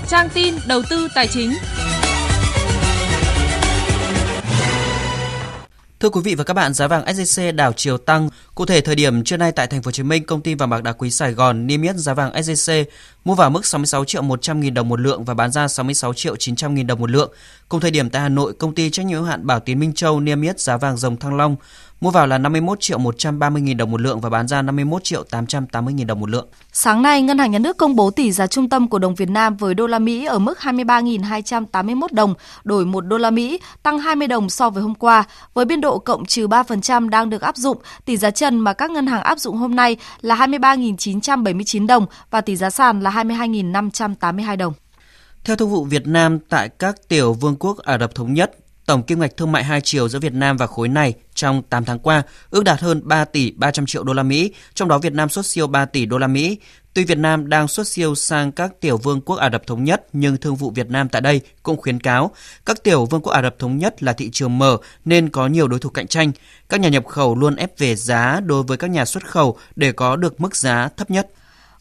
Trang 0.08 0.30
tin 0.34 0.56
đầu 0.68 0.82
tư 0.90 1.08
tài 1.16 1.28
chính. 1.28 1.52
Thưa 6.02 6.10
quý 6.10 6.22
vị 6.24 6.36
và 6.36 6.44
các 6.44 6.54
bạn, 6.54 6.74
giá 6.74 6.88
vàng 6.88 7.06
SJC 7.06 7.56
đảo 7.56 7.74
chiều 7.76 7.98
tăng. 7.98 8.30
Cụ 8.56 8.66
thể 8.66 8.82
thời 8.82 8.96
điểm 8.96 9.24
trưa 9.24 9.38
nay 9.38 9.52
tại 9.52 9.68
thành 9.68 9.82
phố 9.82 9.88
Hồ 9.88 9.92
Chí 9.92 10.04
Minh, 10.04 10.26
công 10.26 10.42
ty 10.42 10.56
vàng 10.56 10.70
bạc 10.70 10.84
đá 10.84 10.92
quý 10.92 11.12
Sài 11.12 11.32
Gòn 11.32 11.68
niêm 11.68 11.82
yết 11.82 11.96
giá 11.96 12.14
vàng 12.14 12.34
SJC 12.34 12.86
mua 13.26 13.36
vào 13.36 13.50
mức 13.50 13.66
66 13.66 14.06
triệu 14.06 14.22
100 14.22 14.60
nghìn 14.60 14.74
đồng 14.74 14.90
một 14.90 15.00
lượng 15.00 15.26
và 15.26 15.34
bán 15.34 15.52
ra 15.52 15.68
66 15.68 16.14
triệu 16.14 16.36
900 16.36 16.76
nghìn 16.76 16.88
đồng 16.88 17.00
một 17.00 17.12
lượng. 17.12 17.32
Cùng 17.70 17.80
thời 17.80 17.92
điểm 17.92 18.10
tại 18.10 18.22
Hà 18.22 18.30
Nội, 18.30 18.54
công 18.54 18.76
ty 18.76 18.90
trách 18.90 19.06
nhiệm 19.06 19.18
hữu 19.18 19.28
hạn 19.28 19.48
Bảo 19.48 19.60
Tín 19.60 19.80
Minh 19.80 19.94
Châu 19.94 20.20
niêm 20.20 20.42
yết 20.42 20.60
giá 20.60 20.78
vàng 20.78 20.98
dòng 20.98 21.18
Thăng 21.18 21.38
Long 21.38 21.56
mua 22.02 22.12
vào 22.12 22.28
là 22.28 22.38
51 22.38 22.80
triệu 22.80 22.98
130 22.98 23.62
nghìn 23.62 23.78
đồng 23.78 23.92
một 23.92 24.02
lượng 24.02 24.22
và 24.22 24.30
bán 24.30 24.48
ra 24.48 24.62
51 24.62 25.04
triệu 25.04 25.24
880 25.24 25.94
nghìn 25.94 26.08
đồng 26.08 26.20
một 26.20 26.30
lượng. 26.30 26.48
Sáng 26.74 27.02
nay, 27.02 27.22
Ngân 27.22 27.38
hàng 27.38 27.52
Nhà 27.52 27.60
nước 27.60 27.78
công 27.78 27.96
bố 27.96 28.12
tỷ 28.12 28.32
giá 28.32 28.48
trung 28.48 28.70
tâm 28.70 28.88
của 28.88 29.00
đồng 29.00 29.16
Việt 29.16 29.30
Nam 29.30 29.58
với 29.58 29.74
đô 29.74 29.88
la 29.88 30.00
Mỹ 30.00 30.26
ở 30.26 30.40
mức 30.40 30.58
23.281 30.62 32.08
đồng 32.12 32.34
đổi 32.64 32.86
1 32.86 33.02
đô 33.02 33.18
la 33.18 33.30
Mỹ, 33.32 33.60
tăng 33.84 34.00
20 34.00 34.28
đồng 34.28 34.50
so 34.50 34.70
với 34.70 34.84
hôm 34.84 34.96
qua. 34.96 35.24
Với 35.54 35.66
biên 35.66 35.82
độ 35.82 36.00
cộng 36.00 36.26
trừ 36.26 36.48
3% 36.48 37.10
đang 37.10 37.30
được 37.30 37.42
áp 37.42 37.58
dụng, 37.58 37.78
tỷ 38.06 38.18
giá 38.18 38.32
trần 38.32 38.60
mà 38.60 38.74
các 38.74 38.92
ngân 38.92 39.08
hàng 39.08 39.22
áp 39.22 39.40
dụng 39.40 39.58
hôm 39.58 39.76
nay 39.76 39.98
là 40.22 40.36
23.979 40.36 41.88
đồng 41.88 42.06
và 42.32 42.42
tỷ 42.42 42.56
giá 42.56 42.70
sàn 42.70 43.02
là 43.02 43.10
22.582 43.12 44.58
đồng. 44.58 44.74
Theo 45.44 45.56
Thương 45.56 45.70
vụ 45.70 45.84
Việt 45.84 46.08
Nam 46.08 46.40
tại 46.50 46.70
các 46.70 46.96
tiểu 47.08 47.34
vương 47.34 47.56
quốc 47.56 47.78
Ả 47.78 47.98
Rập 47.98 48.16
Thống 48.16 48.34
Nhất, 48.34 48.52
tổng 48.86 49.04
kim 49.04 49.20
ngạch 49.20 49.38
thương 49.38 49.52
mại 49.52 49.64
hai 49.64 49.82
chiều 49.82 50.10
giữa 50.10 50.20
Việt 50.20 50.34
Nam 50.34 50.58
và 50.58 50.68
khối 50.68 50.88
này 50.88 51.14
trong 51.36 51.64
8 51.64 51.86
tháng 51.86 52.00
qua 52.00 52.24
ước 52.50 52.64
đạt 52.64 52.80
hơn 52.80 53.02
3 53.04 53.26
tỷ 53.26 53.52
300 53.52 53.86
triệu 53.86 54.04
đô 54.04 54.14
la 54.14 54.24
Mỹ, 54.24 54.54
trong 54.74 54.88
đó 54.88 54.98
Việt 54.98 55.14
Nam 55.14 55.30
xuất 55.30 55.46
siêu 55.46 55.68
3 55.68 55.86
tỷ 55.86 56.06
đô 56.06 56.18
la 56.18 56.28
Mỹ. 56.28 56.58
Tuy 56.94 57.04
Việt 57.04 57.18
Nam 57.18 57.50
đang 57.50 57.68
xuất 57.68 57.88
siêu 57.88 58.16
sang 58.16 58.52
các 58.52 58.72
tiểu 58.82 58.98
vương 58.98 59.22
quốc 59.22 59.36
Ả 59.36 59.50
Rập 59.50 59.68
thống 59.68 59.84
nhất, 59.84 60.08
nhưng 60.14 60.38
thương 60.38 60.56
vụ 60.56 60.70
Việt 60.70 60.90
Nam 60.90 61.10
tại 61.10 61.22
đây 61.22 61.42
cũng 61.64 61.78
khuyến 61.82 62.00
cáo 62.00 62.32
các 62.66 62.84
tiểu 62.84 63.06
vương 63.06 63.22
quốc 63.22 63.34
Ả 63.34 63.42
Rập 63.42 63.60
thống 63.60 63.78
nhất 63.78 64.04
là 64.04 64.14
thị 64.14 64.30
trường 64.34 64.58
mở 64.58 64.78
nên 65.06 65.30
có 65.30 65.48
nhiều 65.48 65.68
đối 65.68 65.80
thủ 65.80 65.90
cạnh 65.90 66.08
tranh. 66.08 66.32
Các 66.70 66.80
nhà 66.80 66.90
nhập 66.90 67.06
khẩu 67.06 67.36
luôn 67.36 67.56
ép 67.56 67.80
về 67.80 67.96
giá 67.96 68.40
đối 68.40 68.64
với 68.64 68.78
các 68.78 68.90
nhà 68.90 69.06
xuất 69.06 69.28
khẩu 69.28 69.58
để 69.76 69.92
có 69.92 70.16
được 70.16 70.42
mức 70.42 70.56
giá 70.56 70.90
thấp 70.98 71.12
nhất. 71.12 71.28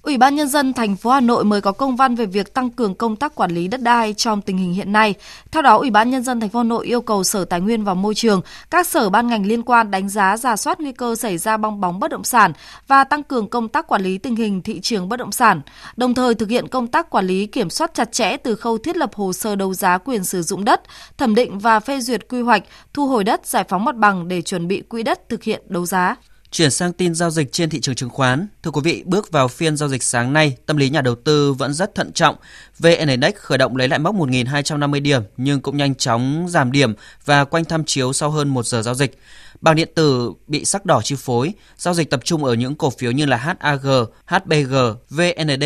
Ủy 0.03 0.19
ban 0.19 0.35
nhân 0.35 0.49
dân 0.49 0.73
thành 0.73 0.97
phố 0.97 1.11
Hà 1.11 1.21
Nội 1.21 1.45
mới 1.45 1.61
có 1.61 1.73
công 1.73 1.97
văn 1.97 2.15
về 2.15 2.27
việc 2.27 2.55
tăng 2.55 2.71
cường 2.71 2.95
công 2.95 3.17
tác 3.17 3.35
quản 3.35 3.51
lý 3.51 3.69
đất 3.69 3.83
đai 3.83 4.15
trong 4.15 4.43
tình 4.43 4.59
hình 4.59 4.73
hiện 4.73 4.93
nay. 4.93 5.15
Theo 5.51 5.63
đó, 5.63 5.77
Ủy 5.79 5.91
ban 5.91 6.11
nhân 6.11 6.23
dân 6.23 6.41
thành 6.41 6.49
phố 6.49 6.59
Hà 6.59 6.65
Nội 6.65 6.87
yêu 6.87 7.01
cầu 7.01 7.25
Sở 7.25 7.45
Tài 7.45 7.61
nguyên 7.61 7.85
và 7.85 7.95
Môi 7.95 8.15
trường, 8.15 8.41
các 8.71 8.87
sở 8.87 9.11
ban 9.11 9.27
ngành 9.27 9.47
liên 9.47 9.63
quan 9.63 9.91
đánh 9.91 10.09
giá 10.09 10.37
giả 10.37 10.57
soát 10.57 10.81
nguy 10.81 10.93
cơ 10.93 11.15
xảy 11.15 11.39
ra 11.39 11.57
bong 11.57 11.81
bóng 11.81 12.01
bất 12.01 12.11
động 12.11 12.25
sản 12.25 12.53
và 12.87 13.05
tăng 13.05 13.23
cường 13.23 13.49
công 13.49 13.69
tác 13.69 13.87
quản 13.87 14.03
lý 14.03 14.19
tình 14.19 14.37
hình 14.37 14.63
thị 14.63 14.81
trường 14.81 15.09
bất 15.09 15.17
động 15.17 15.33
sản, 15.33 15.61
đồng 15.97 16.15
thời 16.15 16.35
thực 16.35 16.49
hiện 16.49 16.69
công 16.69 16.87
tác 16.87 17.11
quản 17.11 17.27
lý 17.27 17.47
kiểm 17.47 17.71
soát 17.71 17.95
chặt 17.95 18.13
chẽ 18.13 18.37
từ 18.37 18.57
khâu 18.57 18.79
thiết 18.79 18.97
lập 18.97 19.11
hồ 19.15 19.33
sơ 19.33 19.57
đấu 19.57 19.75
giá 19.75 19.99
quyền 19.99 20.25
sử 20.25 20.43
dụng 20.43 20.65
đất, 20.65 20.83
thẩm 21.19 21.35
định 21.35 21.59
và 21.59 21.81
phê 21.81 22.01
duyệt 22.01 22.29
quy 22.29 22.41
hoạch, 22.41 22.63
thu 22.95 23.07
hồi 23.07 23.25
đất, 23.25 23.47
giải 23.47 23.65
phóng 23.69 23.85
mặt 23.85 23.97
bằng 23.97 24.29
để 24.29 24.43
chuẩn 24.43 24.69
bị 24.69 24.81
quỹ 24.81 25.03
đất 25.03 25.29
thực 25.29 25.43
hiện 25.43 25.63
đấu 25.69 25.87
giá. 25.87 26.17
Chuyển 26.53 26.71
sang 26.71 26.93
tin 26.93 27.15
giao 27.15 27.31
dịch 27.31 27.53
trên 27.53 27.71
thị 27.71 27.81
trường 27.81 27.95
chứng 27.95 28.11
khoán. 28.11 28.47
Thưa 28.63 28.71
quý 28.71 28.81
vị, 28.85 29.03
bước 29.07 29.33
vào 29.33 29.49
phiên 29.49 29.77
giao 29.77 29.89
dịch 29.89 30.03
sáng 30.03 30.33
nay, 30.33 30.57
tâm 30.67 30.77
lý 30.77 30.91
nhà 30.91 31.01
đầu 31.01 31.15
tư 31.15 31.53
vẫn 31.53 31.75
rất 31.75 31.95
thận 31.95 32.13
trọng. 32.13 32.37
VN 32.79 33.09
Index 33.09 33.35
khởi 33.35 33.59
động 33.59 33.77
lấy 33.77 33.89
lại 33.89 33.99
mốc 33.99 34.15
1.250 34.15 35.03
điểm 35.03 35.23
nhưng 35.37 35.61
cũng 35.61 35.77
nhanh 35.77 35.95
chóng 35.95 36.47
giảm 36.49 36.73
điểm 36.73 36.95
và 37.25 37.45
quanh 37.45 37.65
tham 37.65 37.85
chiếu 37.85 38.13
sau 38.13 38.31
hơn 38.31 38.49
1 38.49 38.67
giờ 38.67 38.83
giao 38.83 38.95
dịch. 38.95 39.19
Bảng 39.61 39.77
điện 39.77 39.89
tử 39.95 40.33
bị 40.47 40.65
sắc 40.65 40.87
đỏ 40.87 41.01
chi 41.05 41.15
phối, 41.19 41.53
giao 41.77 41.95
dịch 41.95 42.11
tập 42.11 42.21
trung 42.25 42.45
ở 42.45 42.55
những 42.55 42.75
cổ 42.75 42.91
phiếu 42.91 43.13
như 43.13 43.27
là 43.27 43.37
HAG, 43.37 43.87
HBG, 44.27 44.75
VND. 45.11 45.65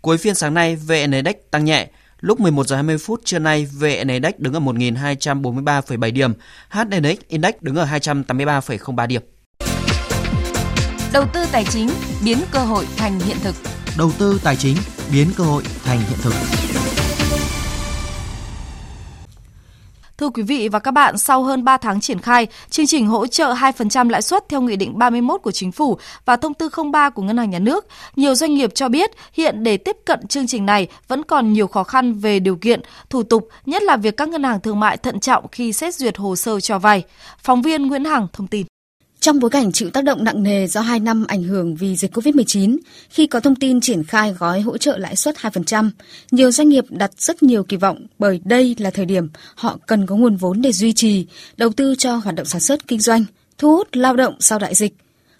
Cuối 0.00 0.18
phiên 0.18 0.34
sáng 0.34 0.54
nay, 0.54 0.76
VN 0.76 1.12
Index 1.12 1.34
tăng 1.50 1.64
nhẹ, 1.64 1.88
Lúc 2.20 2.40
11 2.40 2.66
giờ 2.66 2.76
20 2.76 2.98
phút 2.98 3.20
trưa 3.24 3.38
nay, 3.38 3.66
VN 3.66 4.08
Index 4.08 4.32
đứng 4.38 4.54
ở 4.54 4.60
1.243,7 4.60 6.12
điểm, 6.12 6.32
HNX 6.70 7.18
Index 7.28 7.54
đứng 7.60 7.76
ở 7.76 7.84
283,03 7.84 9.06
điểm. 9.06 9.22
Đầu 11.12 11.24
tư 11.32 11.44
tài 11.52 11.64
chính 11.64 11.88
biến 12.24 12.38
cơ 12.50 12.58
hội 12.58 12.86
thành 12.96 13.20
hiện 13.20 13.36
thực. 13.42 13.54
Đầu 13.98 14.10
tư 14.18 14.40
tài 14.44 14.56
chính 14.56 14.76
biến 15.12 15.28
cơ 15.36 15.44
hội 15.44 15.62
thành 15.84 15.98
hiện 15.98 16.18
thực. 16.22 16.32
Thưa 20.18 20.28
quý 20.28 20.42
vị 20.42 20.68
và 20.68 20.78
các 20.78 20.90
bạn, 20.90 21.18
sau 21.18 21.42
hơn 21.42 21.64
3 21.64 21.76
tháng 21.76 22.00
triển 22.00 22.18
khai, 22.18 22.46
chương 22.70 22.86
trình 22.86 23.06
hỗ 23.06 23.26
trợ 23.26 23.52
2% 23.52 24.08
lãi 24.08 24.22
suất 24.22 24.48
theo 24.48 24.60
Nghị 24.60 24.76
định 24.76 24.98
31 24.98 25.40
của 25.42 25.50
Chính 25.50 25.72
phủ 25.72 25.98
và 26.24 26.36
Thông 26.36 26.54
tư 26.54 26.68
03 26.92 27.10
của 27.10 27.22
Ngân 27.22 27.36
hàng 27.36 27.50
Nhà 27.50 27.58
nước, 27.58 27.86
nhiều 28.16 28.34
doanh 28.34 28.54
nghiệp 28.54 28.74
cho 28.74 28.88
biết 28.88 29.10
hiện 29.32 29.62
để 29.62 29.76
tiếp 29.76 29.96
cận 30.04 30.26
chương 30.26 30.46
trình 30.46 30.66
này 30.66 30.88
vẫn 31.08 31.22
còn 31.22 31.52
nhiều 31.52 31.66
khó 31.66 31.84
khăn 31.84 32.14
về 32.14 32.40
điều 32.40 32.56
kiện, 32.56 32.80
thủ 33.10 33.22
tục, 33.22 33.48
nhất 33.66 33.82
là 33.82 33.96
việc 33.96 34.16
các 34.16 34.28
ngân 34.28 34.44
hàng 34.44 34.60
thương 34.60 34.80
mại 34.80 34.96
thận 34.96 35.20
trọng 35.20 35.48
khi 35.52 35.72
xét 35.72 35.94
duyệt 35.94 36.16
hồ 36.16 36.36
sơ 36.36 36.60
cho 36.60 36.78
vay. 36.78 37.02
Phóng 37.38 37.62
viên 37.62 37.86
Nguyễn 37.86 38.04
Hằng 38.04 38.26
thông 38.32 38.46
tin. 38.46 38.66
Trong 39.20 39.40
bối 39.40 39.50
cảnh 39.50 39.72
chịu 39.72 39.90
tác 39.90 40.04
động 40.04 40.24
nặng 40.24 40.42
nề 40.42 40.66
do 40.66 40.80
2 40.80 41.00
năm 41.00 41.24
ảnh 41.28 41.42
hưởng 41.42 41.76
vì 41.76 41.96
dịch 41.96 42.16
COVID-19, 42.16 42.76
khi 43.08 43.26
có 43.26 43.40
thông 43.40 43.54
tin 43.54 43.80
triển 43.80 44.04
khai 44.04 44.32
gói 44.32 44.60
hỗ 44.60 44.78
trợ 44.78 44.98
lãi 44.98 45.16
suất 45.16 45.36
2%, 45.36 45.90
nhiều 46.30 46.50
doanh 46.50 46.68
nghiệp 46.68 46.84
đặt 46.90 47.10
rất 47.18 47.42
nhiều 47.42 47.64
kỳ 47.64 47.76
vọng 47.76 48.06
bởi 48.18 48.40
đây 48.44 48.76
là 48.78 48.90
thời 48.90 49.04
điểm 49.04 49.28
họ 49.54 49.78
cần 49.86 50.06
có 50.06 50.16
nguồn 50.16 50.36
vốn 50.36 50.62
để 50.62 50.72
duy 50.72 50.92
trì, 50.92 51.26
đầu 51.56 51.70
tư 51.72 51.94
cho 51.98 52.16
hoạt 52.16 52.34
động 52.34 52.46
sản 52.46 52.60
xuất 52.60 52.86
kinh 52.88 53.00
doanh, 53.00 53.24
thu 53.58 53.76
hút 53.76 53.88
lao 53.92 54.16
động 54.16 54.36
sau 54.40 54.58
đại 54.58 54.74
dịch. 54.74 54.94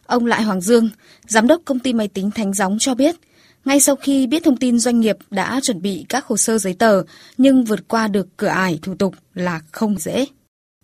Ông 0.07 0.27
Lại 0.27 0.43
Hoàng 0.43 0.61
Dương, 0.61 0.89
giám 1.27 1.47
đốc 1.47 1.63
công 1.65 1.79
ty 1.79 1.93
máy 1.93 2.09
tính 2.09 2.31
Thánh 2.31 2.55
Gióng 2.55 2.77
cho 2.81 2.95
biết, 2.95 3.17
ngay 3.65 3.81
sau 3.81 3.97
khi 3.97 4.27
biết 4.27 4.45
thông 4.45 4.57
tin 4.57 4.79
doanh 4.79 5.01
nghiệp 5.01 5.17
đã 5.31 5.61
chuẩn 5.63 5.83
bị 5.83 6.07
các 6.09 6.25
hồ 6.25 6.37
sơ 6.37 6.59
giấy 6.59 6.75
tờ 6.75 7.03
nhưng 7.39 7.65
vượt 7.65 7.89
qua 7.89 8.09
được 8.09 8.37
cửa 8.37 8.47
ải 8.47 8.79
thủ 8.83 8.95
tục 8.95 9.15
là 9.35 9.61
không 9.73 9.99
dễ. 9.99 10.27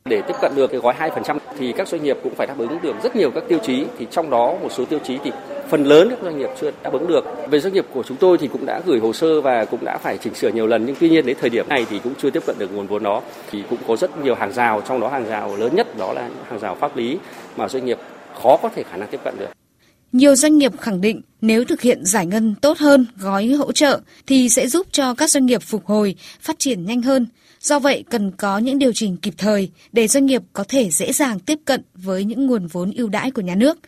Để 0.05 0.23
tiếp 0.23 0.35
cận 0.41 0.53
được 0.55 0.71
cái 0.71 0.81
gói 0.81 0.95
2% 0.99 1.39
thì 1.59 1.73
các 1.73 1.89
doanh 1.89 2.03
nghiệp 2.03 2.17
cũng 2.23 2.35
phải 2.35 2.47
đáp 2.47 2.55
ứng 2.59 2.79
được 2.83 2.95
rất 3.03 3.17
nhiều 3.17 3.31
các 3.31 3.45
tiêu 3.49 3.59
chí 3.67 3.85
thì 3.99 4.07
trong 4.11 4.31
đó 4.31 4.55
một 4.63 4.69
số 4.73 4.85
tiêu 4.85 4.99
chí 5.05 5.19
thì 5.25 5.31
phần 5.69 5.85
lớn 5.85 6.09
các 6.11 6.19
doanh 6.23 6.39
nghiệp 6.39 6.51
chưa 6.61 6.71
đáp 6.83 6.93
ứng 6.93 7.07
được. 7.07 7.25
Về 7.51 7.61
doanh 7.61 7.73
nghiệp 7.73 7.87
của 7.95 8.03
chúng 8.03 8.17
tôi 8.17 8.39
thì 8.39 8.49
cũng 8.49 8.67
đã 8.67 8.81
gửi 8.87 8.99
hồ 8.99 9.13
sơ 9.13 9.41
và 9.41 9.65
cũng 9.65 9.85
đã 9.85 9.99
phải 9.99 10.19
chỉnh 10.19 10.35
sửa 10.35 10.49
nhiều 10.49 10.67
lần 10.67 10.87
nhưng 10.87 10.97
tuy 11.01 11.09
nhiên 11.09 11.27
đến 11.27 11.37
thời 11.41 11.51
điểm 11.51 11.69
này 11.69 11.87
thì 11.91 11.99
cũng 11.99 12.13
chưa 12.23 12.31
tiếp 12.31 12.43
cận 12.47 12.59
được 12.59 12.73
nguồn 12.75 12.87
vốn 12.87 13.03
đó. 13.03 13.23
Thì 13.51 13.63
cũng 13.71 13.79
có 13.89 13.97
rất 13.97 14.23
nhiều 14.25 14.35
hàng 14.35 14.53
rào 14.53 14.83
trong 14.89 15.01
đó 15.01 15.09
hàng 15.09 15.27
rào 15.27 15.57
lớn 15.57 15.75
nhất 15.75 15.99
đó 15.99 16.13
là 16.13 16.29
hàng 16.49 16.59
rào 16.59 16.75
pháp 16.75 16.97
lý 16.97 17.19
mà 17.57 17.69
doanh 17.69 17.85
nghiệp 17.85 17.99
khó 18.43 18.57
có 18.63 18.69
thể 18.75 18.83
khả 18.83 18.97
năng 18.97 19.09
tiếp 19.09 19.21
cận 19.25 19.35
được. 19.39 19.49
Nhiều 20.13 20.35
doanh 20.35 20.59
nghiệp 20.59 20.73
khẳng 20.81 21.01
định 21.01 21.21
nếu 21.41 21.65
thực 21.65 21.81
hiện 21.81 22.05
giải 22.05 22.27
ngân 22.27 22.55
tốt 22.61 22.79
hơn 22.79 23.07
gói 23.19 23.47
hỗ 23.47 23.73
trợ 23.73 24.01
thì 24.27 24.49
sẽ 24.49 24.67
giúp 24.67 24.87
cho 24.93 25.15
các 25.15 25.31
doanh 25.31 25.47
nghiệp 25.47 25.63
phục 25.63 25.87
hồi, 25.87 26.15
phát 26.41 26.59
triển 26.59 26.85
nhanh 26.85 27.03
hơn. 27.03 27.27
Do 27.63 27.79
vậy, 27.79 28.05
cần 28.11 28.31
có 28.31 28.59
những 28.59 28.79
điều 28.79 28.93
chỉnh 28.93 29.17
kịp 29.17 29.35
thời 29.39 29.71
để 29.93 30.09
doanh 30.09 30.27
nghiệp 30.27 30.43
có 30.53 30.65
thể 30.69 30.91
dễ 30.91 31.13
dàng 31.13 31.39
tiếp 31.39 31.59
cận 31.65 31.83
với 31.95 32.25
những 32.25 32.47
nguồn 32.47 32.67
vốn 32.67 32.91
ưu 32.97 33.09
đãi 33.09 33.31
của 33.31 33.43
nhà 33.43 33.55
nước. 33.55 33.79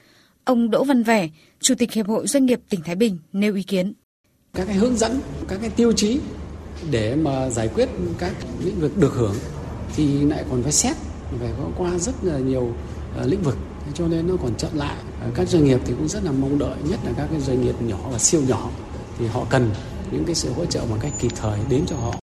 Ông 0.45 0.71
Đỗ 0.71 0.85
Văn 0.85 1.03
Vẻ, 1.03 1.29
Chủ 1.61 1.75
tịch 1.75 1.93
Hiệp 1.93 2.07
hội 2.07 2.27
Doanh 2.27 2.47
nghiệp 2.47 2.61
tỉnh 2.69 2.81
Thái 2.85 2.95
Bình 2.95 3.19
nêu 3.33 3.55
ý 3.55 3.63
kiến. 3.63 3.93
Các 4.55 4.65
cái 4.65 4.77
hướng 4.77 4.97
dẫn, 4.97 5.21
các 5.49 5.59
cái 5.61 5.71
tiêu 5.71 5.93
chí 5.93 6.19
để 6.91 7.15
mà 7.15 7.51
giải 7.51 7.69
quyết 7.69 7.89
các 8.19 8.33
lĩnh 8.65 8.81
vực 8.81 8.99
được 8.99 9.13
hưởng 9.15 9.35
thì 9.97 10.23
lại 10.23 10.45
còn 10.51 10.63
phải 10.63 10.73
xét, 10.73 10.97
phải 11.41 11.51
có 11.59 11.71
qua 11.77 11.99
rất 11.99 12.15
là 12.23 12.39
nhiều 12.39 12.75
ờ, 13.17 13.27
lĩnh 13.27 13.43
vực 13.43 13.57
cho 13.95 14.09
nên 14.09 14.29
nó 14.29 14.35
còn 14.43 14.55
chậm 14.57 14.71
lại. 14.75 14.97
Ờ, 15.21 15.31
các 15.35 15.49
doanh 15.49 15.65
nghiệp 15.65 15.81
thì 15.85 15.95
cũng 15.99 16.09
rất 16.09 16.25
là 16.25 16.33
mong 16.33 16.59
đợi, 16.59 16.77
nhất 16.91 17.01
là 17.05 17.13
các 17.17 17.27
cái 17.31 17.41
doanh 17.41 17.65
nghiệp 17.65 17.83
nhỏ 17.83 18.09
và 18.13 18.19
siêu 18.19 18.41
nhỏ 18.49 18.71
thì 19.19 19.27
họ 19.27 19.47
cần 19.51 19.71
những 20.13 20.25
cái 20.25 20.35
sự 20.35 20.53
hỗ 20.53 20.67
trợ 20.67 20.81
một 20.91 20.97
cách 21.01 21.13
kịp 21.21 21.33
thời 21.37 21.59
đến 21.71 21.85
cho 21.87 21.97
họ. 21.97 22.24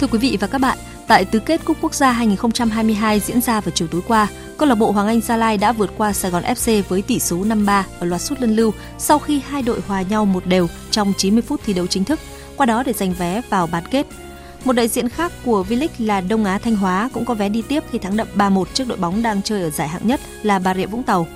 Thưa 0.00 0.06
quý 0.06 0.18
vị 0.18 0.36
và 0.40 0.46
các 0.46 0.58
bạn, 0.58 0.78
tại 1.06 1.24
tứ 1.24 1.38
kết 1.38 1.64
Cúp 1.64 1.76
Quốc 1.80 1.94
gia 1.94 2.12
2022 2.12 3.20
diễn 3.20 3.40
ra 3.40 3.60
vào 3.60 3.72
chiều 3.74 3.88
tối 3.88 4.00
qua, 4.08 4.28
câu 4.58 4.68
lạc 4.68 4.74
bộ 4.74 4.90
Hoàng 4.90 5.06
Anh 5.06 5.20
Gia 5.20 5.36
Lai 5.36 5.56
đã 5.56 5.72
vượt 5.72 5.90
qua 5.96 6.12
Sài 6.12 6.30
Gòn 6.30 6.42
FC 6.42 6.82
với 6.88 7.02
tỷ 7.02 7.18
số 7.18 7.36
5-3 7.36 7.82
ở 7.98 8.06
loạt 8.06 8.20
sút 8.20 8.40
luân 8.40 8.56
lưu 8.56 8.72
sau 8.98 9.18
khi 9.18 9.42
hai 9.48 9.62
đội 9.62 9.80
hòa 9.86 10.02
nhau 10.02 10.24
một 10.24 10.46
đều 10.46 10.68
trong 10.90 11.12
90 11.16 11.42
phút 11.42 11.60
thi 11.64 11.72
đấu 11.72 11.86
chính 11.86 12.04
thức, 12.04 12.20
qua 12.56 12.66
đó 12.66 12.82
để 12.82 12.92
giành 12.92 13.12
vé 13.12 13.42
vào 13.50 13.66
bán 13.66 13.84
kết. 13.90 14.06
Một 14.64 14.72
đại 14.72 14.88
diện 14.88 15.08
khác 15.08 15.32
của 15.44 15.64
V-League 15.68 16.06
là 16.06 16.20
Đông 16.20 16.44
Á 16.44 16.58
Thanh 16.58 16.76
Hóa 16.76 17.10
cũng 17.12 17.24
có 17.24 17.34
vé 17.34 17.48
đi 17.48 17.62
tiếp 17.62 17.84
khi 17.90 17.98
thắng 17.98 18.16
đậm 18.16 18.28
3-1 18.36 18.64
trước 18.74 18.88
đội 18.88 18.98
bóng 18.98 19.22
đang 19.22 19.42
chơi 19.42 19.62
ở 19.62 19.70
giải 19.70 19.88
hạng 19.88 20.06
nhất 20.06 20.20
là 20.42 20.58
Bà 20.58 20.74
Rịa 20.74 20.86
Vũng 20.86 21.02
Tàu. 21.02 21.26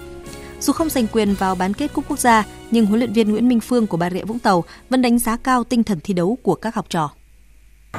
Dù 0.60 0.72
không 0.72 0.90
giành 0.90 1.06
quyền 1.06 1.34
vào 1.34 1.54
bán 1.54 1.74
kết 1.74 1.92
cúp 1.94 2.04
quốc 2.08 2.18
gia, 2.18 2.44
nhưng 2.70 2.86
huấn 2.86 2.98
luyện 2.98 3.12
viên 3.12 3.30
Nguyễn 3.30 3.48
Minh 3.48 3.60
Phương 3.60 3.86
của 3.86 3.96
Bà 3.96 4.10
Rịa 4.10 4.24
Vũng 4.24 4.38
Tàu 4.38 4.64
vẫn 4.90 5.02
đánh 5.02 5.18
giá 5.18 5.36
cao 5.36 5.64
tinh 5.64 5.84
thần 5.84 5.98
thi 6.04 6.14
đấu 6.14 6.38
của 6.42 6.54
các 6.54 6.74
học 6.74 6.86
trò. 6.88 7.10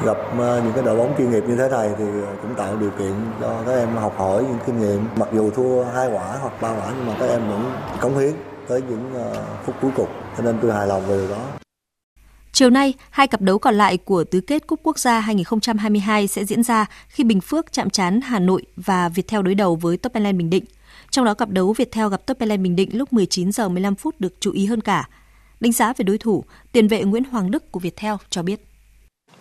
Gặp 0.03 0.17
ờ, 0.37 0.61
những 0.63 0.73
cái 0.73 0.83
đội 0.83 0.97
bóng 0.97 1.15
chuyên 1.17 1.31
nghiệp 1.31 1.43
như 1.47 1.55
thế 1.55 1.69
này 1.69 1.89
thì 1.97 2.03
ờ, 2.05 2.35
cũng 2.41 2.55
tạo 2.55 2.77
điều 2.77 2.91
kiện 2.91 3.13
cho 3.41 3.63
các 3.65 3.71
em 3.71 3.95
học 3.95 4.15
hỏi 4.17 4.43
những 4.43 4.57
kinh 4.65 4.79
nghiệm. 4.79 5.05
Mặc 5.15 5.29
dù 5.33 5.49
thua 5.51 5.83
hai 5.83 6.07
quả 6.07 6.37
hoặc 6.41 6.61
ba 6.61 6.69
quả 6.69 6.93
nhưng 6.97 7.07
mà 7.07 7.15
các 7.19 7.27
em 7.27 7.49
vẫn 7.49 7.71
cống 8.01 8.17
hiến 8.17 8.33
tới 8.67 8.81
những 8.89 9.13
ờ, 9.13 9.45
phút 9.65 9.75
cuối 9.81 9.91
cùng. 9.95 10.09
Cho 10.37 10.43
nên 10.43 10.57
tôi 10.61 10.73
hài 10.73 10.87
lòng 10.87 11.07
về 11.07 11.17
điều 11.17 11.29
đó. 11.29 11.41
Chiều 12.51 12.69
nay, 12.69 12.93
hai 13.09 13.27
cặp 13.27 13.41
đấu 13.41 13.59
còn 13.59 13.75
lại 13.75 13.97
của 13.97 14.23
tứ 14.23 14.41
kết 14.41 14.67
Cúp 14.67 14.79
Quốc 14.83 14.99
gia 14.99 15.19
2022 15.19 16.27
sẽ 16.27 16.45
diễn 16.45 16.63
ra 16.63 16.85
khi 17.07 17.23
Bình 17.23 17.41
Phước 17.41 17.71
chạm 17.71 17.89
trán 17.89 18.21
Hà 18.21 18.39
Nội 18.39 18.65
và 18.75 19.09
Viettel 19.09 19.41
đối 19.41 19.55
đầu 19.55 19.75
với 19.75 19.97
Top 19.97 20.13
Bình 20.13 20.49
Định. 20.49 20.65
Trong 21.09 21.25
đó 21.25 21.33
cặp 21.33 21.49
đấu 21.49 21.73
Viettel 21.73 22.09
gặp 22.09 22.25
Top 22.25 22.37
Bình 22.39 22.75
Định 22.75 22.97
lúc 22.97 23.13
19 23.13 23.51
giờ 23.51 23.69
15 23.69 23.95
phút 23.95 24.15
được 24.19 24.33
chú 24.39 24.51
ý 24.51 24.65
hơn 24.65 24.81
cả. 24.81 25.09
Đánh 25.59 25.71
giá 25.71 25.93
về 25.97 26.03
đối 26.03 26.17
thủ, 26.17 26.43
tiền 26.71 26.87
vệ 26.87 27.03
Nguyễn 27.03 27.23
Hoàng 27.23 27.51
Đức 27.51 27.71
của 27.71 27.79
Viettel 27.79 28.13
cho 28.29 28.43
biết. 28.43 28.74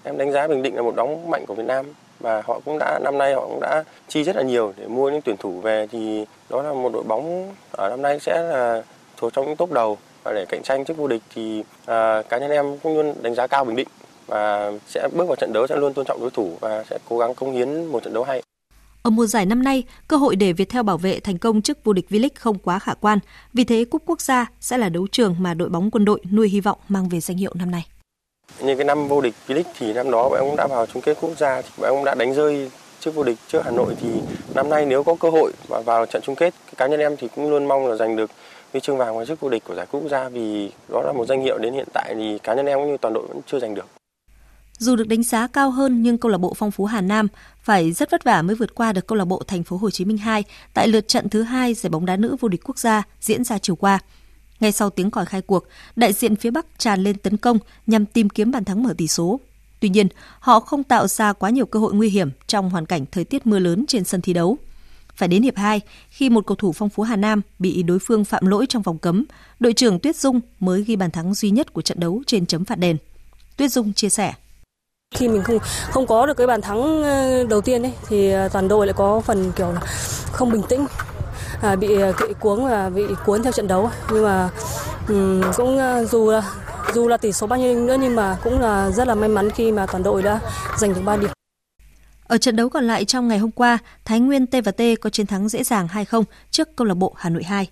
Em 0.07 0.19
đánh 0.19 0.33
giá 0.33 0.47
Bình 0.47 0.63
Định 0.63 0.77
là 0.77 0.83
một 0.83 0.97
đóng 0.97 1.31
mạnh 1.31 1.47
của 1.47 1.55
Việt 1.55 1.67
Nam 1.67 1.87
và 2.21 2.43
họ 2.47 2.61
cũng 2.65 2.79
đã 2.79 2.99
năm 3.05 3.19
nay 3.19 3.35
họ 3.35 3.41
cũng 3.41 3.61
đã 3.61 3.85
chi 4.09 4.25
rất 4.25 4.37
là 4.37 4.43
nhiều 4.43 4.73
để 4.77 4.87
mua 4.87 5.11
những 5.11 5.21
tuyển 5.23 5.37
thủ 5.37 5.61
về 5.61 5.87
thì 5.91 6.25
đó 6.51 6.63
là 6.63 6.73
một 6.73 6.93
đội 6.93 7.03
bóng 7.03 7.55
ở 7.71 7.91
năm 7.91 8.03
nay 8.03 8.21
sẽ 8.21 8.43
là 8.43 8.83
thuộc 9.17 9.33
trong 9.33 9.47
những 9.47 9.57
top 9.57 9.73
đầu 9.73 9.99
và 10.25 10.33
để 10.33 10.45
cạnh 10.49 10.63
tranh 10.63 10.85
chức 10.85 10.97
vô 10.97 11.09
địch 11.09 11.23
thì 11.35 11.65
à, 11.87 12.23
cá 12.23 12.39
nhân 12.39 12.51
em 12.51 12.79
cũng 12.83 12.97
luôn 12.97 13.15
đánh 13.23 13.35
giá 13.35 13.47
cao 13.47 13.65
Bình 13.65 13.77
Định 13.77 13.89
và 14.27 14.73
sẽ 14.87 15.09
bước 15.17 15.25
vào 15.29 15.37
trận 15.37 15.53
đấu 15.53 15.67
sẽ 15.67 15.77
luôn 15.77 15.95
tôn 15.95 16.05
trọng 16.05 16.21
đối 16.21 16.31
thủ 16.31 16.57
và 16.61 16.85
sẽ 16.91 16.99
cố 17.09 17.19
gắng 17.19 17.35
công 17.35 17.53
hiến 17.53 17.87
một 17.87 18.03
trận 18.03 18.15
đấu 18.15 18.25
hay. 18.25 18.43
Ở 19.03 19.11
mùa 19.11 19.27
giải 19.27 19.47
năm 19.47 19.63
nay, 19.63 19.83
cơ 20.09 20.17
hội 20.17 20.37
để 20.37 20.53
Viettel 20.53 20.83
bảo 20.83 20.99
vệ 20.99 21.21
thành 21.21 21.39
công 21.39 21.63
chức 21.63 21.85
vô 21.85 21.93
địch 21.93 22.07
V-League 22.11 22.29
không 22.35 22.59
quá 22.59 22.79
khả 22.79 22.95
quan. 22.95 23.19
Vì 23.53 23.65
thế, 23.65 23.85
Cúp 23.85 24.03
Quốc 24.07 24.21
gia 24.21 24.47
sẽ 24.61 24.79
là 24.79 24.89
đấu 24.89 25.07
trường 25.13 25.37
mà 25.39 25.55
đội 25.55 25.69
bóng 25.69 25.91
quân 25.91 26.05
đội 26.05 26.21
nuôi 26.33 26.49
hy 26.49 26.61
vọng 26.61 26.79
mang 26.89 27.09
về 27.09 27.21
danh 27.21 27.37
hiệu 27.37 27.53
năm 27.55 27.71
nay. 27.71 27.87
Như 28.61 28.77
cái 28.77 28.85
năm 28.85 29.09
vô 29.09 29.21
địch 29.21 29.35
V-League 29.47 29.73
thì 29.79 29.93
năm 29.93 30.11
đó 30.11 30.29
bọn 30.29 30.39
em 30.39 30.49
cũng 30.49 30.57
đã 30.57 30.67
vào 30.67 30.87
chung 30.87 31.03
kết 31.03 31.19
quốc 31.21 31.39
gia 31.39 31.63
thì 31.63 31.69
bọn 31.77 31.91
em 31.91 31.95
cũng 31.95 32.05
đã 32.05 32.15
đánh 32.15 32.35
rơi 32.35 32.71
trước 33.01 33.15
vô 33.15 33.23
địch, 33.23 33.37
trước 33.49 33.65
Hà 33.65 33.71
Nội 33.71 33.95
thì 34.01 34.09
năm 34.55 34.71
nay 34.71 34.87
nếu 34.87 35.03
có 35.03 35.15
cơ 35.21 35.31
hội 35.31 35.53
và 35.69 35.81
vào 35.81 36.07
trận 36.07 36.23
chung 36.23 36.35
kết 36.35 36.55
cá 36.77 36.87
nhân 36.87 37.01
em 37.01 37.17
thì 37.17 37.29
cũng 37.35 37.51
luôn 37.51 37.69
mong 37.69 37.87
là 37.87 37.97
giành 37.97 38.17
được 38.17 38.31
huy 38.73 38.81
chương 38.81 38.97
vàng 38.97 39.19
và 39.19 39.25
chức 39.25 39.41
vô 39.41 39.49
địch 39.49 39.65
của 39.65 39.75
giải 39.75 39.87
quốc 39.91 40.03
gia 40.11 40.29
vì 40.29 40.71
đó 40.89 41.03
là 41.03 41.13
một 41.13 41.27
danh 41.27 41.43
hiệu 41.43 41.59
đến 41.59 41.75
hiện 41.75 41.89
tại 41.93 42.15
thì 42.15 42.39
cá 42.43 42.55
nhân 42.55 42.67
em 42.67 42.79
cũng 42.79 42.91
như 42.91 42.97
toàn 42.97 43.15
đội 43.15 43.27
vẫn 43.27 43.41
chưa 43.47 43.59
giành 43.59 43.75
được. 43.75 43.87
Dù 44.79 44.97
được 44.97 45.09
đánh 45.09 45.23
giá 45.23 45.47
cao 45.47 45.71
hơn 45.71 46.03
nhưng 46.03 46.19
câu 46.19 46.31
lạc 46.31 46.39
bộ 46.39 46.55
Phong 46.57 46.71
Phú 46.71 46.85
Hà 46.85 47.01
Nam 47.01 47.29
phải 47.63 47.93
rất 47.93 48.11
vất 48.11 48.25
vả 48.25 48.43
mới 48.43 48.57
vượt 48.57 48.75
qua 48.75 48.93
được 48.93 49.07
câu 49.07 49.19
lạc 49.19 49.25
bộ 49.25 49.43
Thành 49.47 49.65
phố 49.65 49.77
Hồ 49.77 49.91
Chí 49.91 50.05
Minh 50.05 50.19
2 50.19 50.45
tại 50.75 50.89
lượt 50.89 51.09
trận 51.09 51.29
thứ 51.29 51.43
hai 51.43 51.75
giải 51.75 51.91
bóng 51.91 52.07
đá 52.07 52.17
nữ 52.17 52.37
vô 52.41 52.49
địch 52.49 52.61
quốc 52.65 52.79
gia 52.79 53.03
diễn 53.21 53.45
ra 53.45 53.59
chiều 53.59 53.77
qua. 53.77 53.99
Ngay 54.61 54.73
sau 54.73 54.91
tiếng 54.91 55.11
còi 55.11 55.27
khai 55.27 55.43
cuộc, 55.43 55.65
đại 55.97 56.13
diện 56.13 56.37
phía 56.37 56.51
Bắc 56.51 56.67
tràn 56.79 57.03
lên 57.03 57.17
tấn 57.17 57.37
công 57.37 57.59
nhằm 57.87 58.07
tìm 58.07 58.29
kiếm 58.29 58.51
bàn 58.51 58.65
thắng 58.65 58.83
mở 58.83 58.95
tỷ 58.99 59.09
số. 59.09 59.41
Tuy 59.81 59.89
nhiên, 59.89 60.09
họ 60.41 60.61
không 60.61 60.85
tạo 60.85 61.07
ra 61.07 61.33
quá 61.33 61.51
nhiều 61.51 61.67
cơ 61.67 61.79
hội 61.79 61.95
nguy 61.95 62.09
hiểm 62.09 62.31
trong 62.47 62.71
hoàn 62.71 62.87
cảnh 62.87 63.05
thời 63.13 63.25
tiết 63.25 63.47
mưa 63.47 63.59
lớn 63.59 63.85
trên 63.89 64.05
sân 64.05 64.21
thi 64.21 64.33
đấu. 64.33 64.57
Phải 65.15 65.29
đến 65.29 65.43
hiệp 65.43 65.57
2, 65.57 65.81
khi 66.11 66.31
một 66.31 66.47
cầu 66.47 66.57
thủ 66.57 66.73
phong 66.73 66.89
phú 66.89 67.03
Hà 67.03 67.17
Nam 67.17 67.41
bị 67.59 67.83
đối 67.83 67.99
phương 67.99 68.25
phạm 68.25 68.47
lỗi 68.47 68.67
trong 68.69 68.83
vòng 68.83 68.99
cấm, 68.99 69.25
đội 69.61 69.73
trưởng 69.73 69.99
Tuyết 69.99 70.17
Dung 70.17 70.41
mới 70.61 70.83
ghi 70.83 70.97
bàn 70.97 71.11
thắng 71.11 71.35
duy 71.35 71.51
nhất 71.51 71.73
của 71.73 71.83
trận 71.83 72.01
đấu 72.01 72.23
trên 72.27 72.47
chấm 72.47 72.65
phạt 72.65 72.79
đền. 72.79 72.97
Tuyết 73.57 73.73
Dung 73.73 73.93
chia 73.93 74.09
sẻ. 74.09 74.35
Khi 75.15 75.29
mình 75.29 75.43
không 75.43 75.59
không 75.91 76.07
có 76.07 76.27
được 76.27 76.37
cái 76.37 76.47
bàn 76.47 76.61
thắng 76.61 77.03
ờ, 77.03 77.45
đầu 77.45 77.61
tiên 77.61 77.83
ấy 77.83 77.93
thì 78.09 78.31
ờ, 78.31 78.49
toàn 78.49 78.69
đội 78.69 78.87
lại 78.87 78.95
có 78.97 79.21
phần 79.21 79.53
kiểu 79.57 79.73
là 79.73 79.81
không 80.33 80.51
bình 80.51 80.63
tĩnh 80.69 80.87
à, 81.61 81.77
bị 81.77 82.01
à, 82.01 82.13
ờ, 82.19 82.27
bị 82.29 82.35
và 82.43 82.91
bị 82.91 83.03
cuốn 83.25 83.43
theo 83.43 83.53
trận 83.53 83.69
đấu 83.69 83.91
nhưng 84.13 84.25
mà 84.25 84.51
um, 85.09 85.43
cũng 85.57 85.79
à, 85.79 86.05
dù 86.05 86.31
là 86.31 86.43
dù 86.95 87.09
là 87.09 87.17
tỷ 87.17 87.33
số 87.33 87.47
bao 87.47 87.59
nhiêu 87.59 87.87
nữa 87.87 87.97
nhưng 88.01 88.17
mà 88.17 88.37
cũng 88.45 88.61
là 88.61 88.91
rất 88.91 89.09
là 89.09 89.15
may 89.15 89.29
mắn 89.29 89.51
khi 89.51 89.73
mà 89.73 89.87
toàn 89.87 90.03
đội 90.03 90.23
đã 90.23 90.41
giành 90.79 90.95
được 90.95 91.01
3 91.05 91.17
điểm. 91.17 91.31
Ở 92.27 92.39
trận 92.39 92.57
đấu 92.57 92.69
còn 92.69 92.85
lại 92.85 93.05
trong 93.05 93.29
ngày 93.29 93.39
hôm 93.39 93.51
qua, 93.51 93.79
Thái 94.05 94.21
Nguyên 94.21 94.47
T&T 94.47 94.83
có 95.01 95.11
chiến 95.11 95.27
thắng 95.27 95.49
dễ 95.49 95.63
dàng 95.63 95.87
2-0 95.87 96.25
trước 96.51 96.77
câu 96.77 96.87
lạc 96.87 96.95
bộ 96.95 97.15
Hà 97.17 97.31
Nội 97.31 97.45
2. 97.45 97.69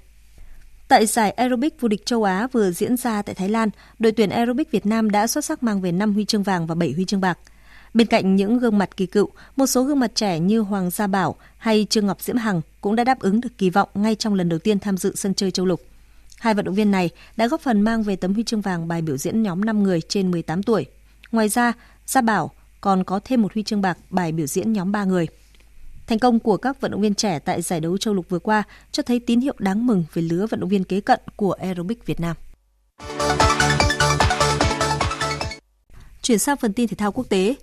Tại 0.89 1.07
giải 1.07 1.31
aerobic 1.31 1.81
vô 1.81 1.89
địch 1.89 2.07
châu 2.07 2.25
Á 2.25 2.47
vừa 2.53 2.71
diễn 2.71 2.97
ra 2.97 3.23
tại 3.23 3.35
Thái 3.35 3.49
Lan, 3.49 3.69
đội 3.99 4.13
tuyển 4.13 4.31
aerobic 4.31 4.71
Việt 4.71 4.87
Nam 4.87 5.11
đã 5.11 5.27
xuất 5.27 5.45
sắc 5.45 5.63
mang 5.63 5.81
về 5.81 5.93
5 5.93 6.15
huy 6.15 6.25
chương 6.25 6.43
vàng 6.43 6.67
và 6.67 6.75
7 6.75 6.93
huy 6.93 7.05
chương 7.05 7.21
bạc. 7.21 7.39
Bên 7.95 8.07
cạnh 8.07 8.37
những 8.37 8.59
gương 8.59 8.79
mặt 8.79 8.97
kỳ 8.97 9.07
cựu, 9.07 9.29
một 9.57 9.67
số 9.67 9.83
gương 9.83 10.01
mặt 10.01 10.13
trẻ 10.15 10.39
như 10.39 10.61
Hoàng 10.61 10.91
Gia 10.91 11.07
Bảo 11.07 11.37
hay 11.57 11.87
Trương 11.91 12.07
Ngọc 12.07 12.21
Diễm 12.21 12.37
Hằng 12.37 12.61
cũng 12.81 12.97
đã 12.97 13.05
đáp 13.05 13.21
ứng 13.21 13.41
được 13.41 13.59
kỳ 13.59 13.71
vọng 13.71 13.89
ngay 13.95 14.15
trong 14.15 14.35
lần 14.35 14.49
đầu 14.49 14.59
tiên 14.59 14.79
tham 14.79 14.97
dự 14.97 15.17
sân 15.17 15.35
chơi 15.35 15.51
châu 15.51 15.67
lục. 15.67 15.81
Hai 16.39 16.55
vận 16.55 16.65
động 16.65 16.75
viên 16.75 16.91
này 16.91 17.11
đã 17.37 17.47
góp 17.47 17.61
phần 17.61 17.81
mang 17.81 18.03
về 18.03 18.17
tấm 18.17 18.35
huy 18.35 18.45
chương 18.45 18.61
vàng 18.61 18.89
bài 18.89 19.03
biểu 19.03 19.17
diễn 19.17 19.43
nhóm 19.43 19.65
5 19.65 19.83
người 19.83 20.01
trên 20.01 20.31
18 20.31 20.63
tuổi. 20.63 20.87
Ngoài 21.33 21.49
ra, 21.49 21.73
Gia 22.07 22.21
Bảo 22.21 22.51
còn 22.81 23.05
có 23.05 23.21
thêm 23.25 23.43
một 23.43 23.55
huy 23.55 23.63
chương 23.63 23.83
bạc 23.83 23.99
bài 24.11 24.33
biểu 24.33 24.47
diễn 24.47 24.73
nhóm 24.73 24.93
3 24.93 25.05
người. 25.05 25.27
Thành 26.07 26.19
công 26.19 26.39
của 26.39 26.57
các 26.57 26.81
vận 26.81 26.91
động 26.91 27.01
viên 27.01 27.15
trẻ 27.15 27.39
tại 27.39 27.63
giải 27.63 27.81
đấu 27.81 27.99
châu 27.99 28.15
lục 28.15 28.27
vừa 28.29 28.39
qua 28.39 28.63
cho 28.93 29.03
thấy 29.03 29.21
tín 29.21 29.41
hiệu 29.41 29.55
đáng 29.59 29.87
mừng 29.87 30.05
về 30.13 30.23
lứa 30.23 30.47
vận 30.47 30.61
động 30.61 30.69
viên 30.69 30.85
kế 30.85 31.01
cận 31.01 31.21
của 31.37 31.53
aerobic 31.53 32.07
Việt 32.07 32.21
Nam. 32.21 32.37
Chuyển 36.23 36.39
sang 36.39 36.57
phần 36.57 36.73
tin 36.73 36.89
thể 36.89 36.95
thao 36.95 37.13
quốc 37.13 37.29
tế. 37.29 37.55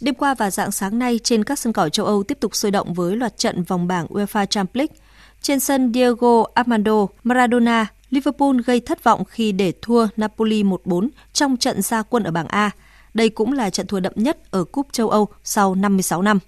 Đêm 0.00 0.14
qua 0.14 0.34
và 0.34 0.50
dạng 0.50 0.72
sáng 0.72 0.98
nay 0.98 1.20
trên 1.24 1.44
các 1.44 1.58
sân 1.58 1.72
cỏ 1.72 1.88
châu 1.88 2.06
Âu 2.06 2.22
tiếp 2.22 2.40
tục 2.40 2.56
sôi 2.56 2.70
động 2.70 2.94
với 2.94 3.16
loạt 3.16 3.36
trận 3.36 3.62
vòng 3.62 3.86
bảng 3.86 4.06
UEFA 4.06 4.46
Champions 4.46 4.76
League. 4.76 4.94
Trên 5.42 5.60
sân 5.60 5.92
Diego 5.94 6.44
Armando 6.54 7.06
Maradona, 7.24 7.86
Liverpool 8.10 8.56
gây 8.66 8.80
thất 8.80 9.04
vọng 9.04 9.24
khi 9.24 9.52
để 9.52 9.72
thua 9.82 10.06
Napoli 10.16 10.62
1-4 10.62 11.08
trong 11.32 11.56
trận 11.56 11.82
ra 11.82 12.02
quân 12.02 12.22
ở 12.22 12.30
bảng 12.30 12.46
A. 12.46 12.70
Đây 13.14 13.28
cũng 13.28 13.52
là 13.52 13.70
trận 13.70 13.86
thua 13.86 14.00
đậm 14.00 14.12
nhất 14.16 14.50
ở 14.50 14.64
Cúp 14.64 14.86
châu 14.92 15.08
Âu 15.08 15.28
sau 15.44 15.74
56 15.74 16.22
năm. 16.22 16.38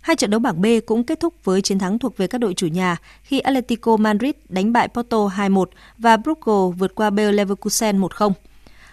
Hai 0.00 0.16
trận 0.16 0.30
đấu 0.30 0.40
bảng 0.40 0.62
B 0.62 0.66
cũng 0.86 1.04
kết 1.04 1.20
thúc 1.20 1.34
với 1.44 1.62
chiến 1.62 1.78
thắng 1.78 1.98
thuộc 1.98 2.16
về 2.16 2.26
các 2.26 2.38
đội 2.38 2.54
chủ 2.54 2.66
nhà 2.66 2.96
khi 3.22 3.40
Atletico 3.40 3.96
Madrid 3.96 4.34
đánh 4.48 4.72
bại 4.72 4.88
Porto 4.88 5.18
2-1 5.18 5.64
và 5.98 6.16
Brugge 6.16 6.76
vượt 6.78 6.94
qua 6.94 7.10
Bayer 7.10 7.34
Leverkusen 7.34 8.00
1-0. 8.00 8.32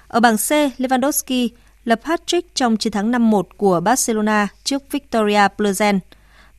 Ở 0.07 0.19
bảng 0.19 0.37
C, 0.37 0.49
Lewandowski 0.77 1.49
lập 1.85 1.99
hat-trick 2.03 2.55
trong 2.55 2.77
chiến 2.77 2.93
thắng 2.93 3.11
5-1 3.11 3.43
của 3.57 3.79
Barcelona 3.79 4.47
trước 4.63 4.91
Victoria 4.91 5.47
Plzen. 5.57 5.99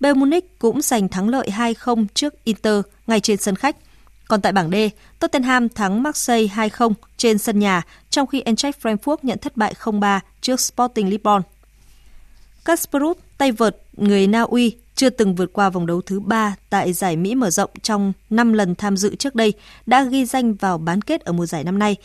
Bayern 0.01 0.21
Munich 0.21 0.59
cũng 0.59 0.83
giành 0.83 1.09
thắng 1.09 1.29
lợi 1.29 1.49
2-0 1.51 2.07
trước 2.15 2.45
Inter 2.45 2.81
ngay 3.07 3.21
trên 3.21 3.37
sân 3.37 3.57
khách. 3.57 3.77
Còn 4.29 4.41
tại 4.41 4.53
bảng 4.53 4.71
D, 4.71 4.75
Tottenham 5.19 5.69
thắng 5.69 6.03
Marseille 6.03 6.69
2-0 6.69 6.93
trên 7.17 7.39
sân 7.39 7.59
nhà, 7.59 7.83
trong 8.11 8.27
khi 8.27 8.41
Eintracht 8.41 8.81
Frankfurt 8.83 9.17
nhận 9.23 9.39
thất 9.39 9.57
bại 9.57 9.75
0-3 9.81 10.21
trước 10.41 10.61
Sporting 10.61 11.09
Lisbon. 11.09 11.43
Kasper 12.65 13.01
Ruud, 13.01 13.17
tay 13.39 13.53
vợt 13.53 13.77
người 13.93 14.27
Na 14.27 14.43
Uy, 14.43 14.77
chưa 14.95 15.11
từng 15.11 15.35
vượt 15.35 15.53
qua 15.53 15.71
vòng 15.71 15.87
đấu 15.87 16.01
thứ 16.01 16.21
3 16.21 16.55
tại 16.71 16.93
giải 16.93 17.17
Mỹ 17.17 17.35
mở 17.35 17.51
rộng 17.51 17.71
trong 17.83 18.13
5 18.31 18.53
lần 18.53 18.75
tham 18.75 18.97
dự 18.97 19.15
trước 19.15 19.35
đây, 19.35 19.53
đã 19.87 20.05
ghi 20.05 20.25
danh 20.25 20.55
vào 20.55 20.79
bán 20.79 21.03
kết 21.03 21.21
ở 21.21 21.33
mùa 21.33 21.47
giải 21.47 21.65
năm 21.65 21.79
nay 21.79 21.97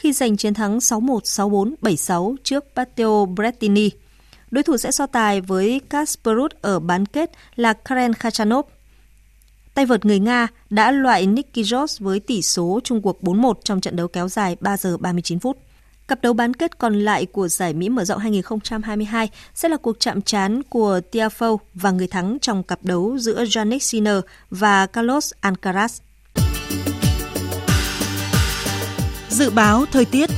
khi 0.00 0.12
giành 0.12 0.36
chiến 0.36 0.54
thắng 0.54 0.78
6-1, 0.78 1.20
6-4, 1.20 1.74
7-6 1.82 2.36
trước 2.44 2.64
Matteo 2.76 3.26
Berrettini. 3.36 3.90
Đối 4.50 4.62
thủ 4.62 4.76
sẽ 4.76 4.90
so 4.90 5.06
tài 5.06 5.40
với 5.40 5.80
Kasper 5.90 6.36
Ruud 6.36 6.50
ở 6.60 6.78
bán 6.80 7.06
kết 7.06 7.30
là 7.56 7.72
Karen 7.72 8.14
Khachanov. 8.14 8.66
Tay 9.74 9.86
vợt 9.86 10.04
người 10.04 10.18
Nga 10.18 10.48
đã 10.70 10.90
loại 10.90 11.26
Nicky 11.26 11.62
George 11.62 11.94
với 11.98 12.20
tỷ 12.20 12.42
số 12.42 12.80
chung 12.84 13.02
cuộc 13.02 13.22
4-1 13.22 13.52
trong 13.64 13.80
trận 13.80 13.96
đấu 13.96 14.08
kéo 14.08 14.28
dài 14.28 14.56
3 14.60 14.76
giờ 14.76 14.96
39 14.96 15.38
phút. 15.38 15.58
Cặp 16.08 16.22
đấu 16.22 16.32
bán 16.32 16.54
kết 16.54 16.78
còn 16.78 17.00
lại 17.00 17.26
của 17.26 17.48
giải 17.48 17.74
Mỹ 17.74 17.88
mở 17.88 18.04
rộng 18.04 18.18
2022 18.18 19.30
sẽ 19.54 19.68
là 19.68 19.76
cuộc 19.76 20.00
chạm 20.00 20.22
trán 20.22 20.62
của 20.62 21.00
Tiafoe 21.12 21.56
và 21.74 21.90
người 21.90 22.06
thắng 22.06 22.38
trong 22.40 22.62
cặp 22.62 22.78
đấu 22.82 23.18
giữa 23.18 23.44
Yannick 23.56 23.82
Sinner 23.82 24.20
và 24.50 24.86
Carlos 24.86 25.32
Alcaraz. 25.42 26.00
Dự 29.40 29.50
báo 29.50 29.84
thời 29.92 30.04
tiết 30.04 30.30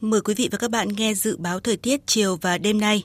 Mời 0.00 0.20
quý 0.20 0.34
vị 0.34 0.48
và 0.52 0.58
các 0.58 0.70
bạn 0.70 0.88
nghe 0.88 1.14
dự 1.14 1.36
báo 1.36 1.60
thời 1.60 1.76
tiết 1.76 2.06
chiều 2.06 2.38
và 2.42 2.58
đêm 2.58 2.80
nay. 2.80 3.02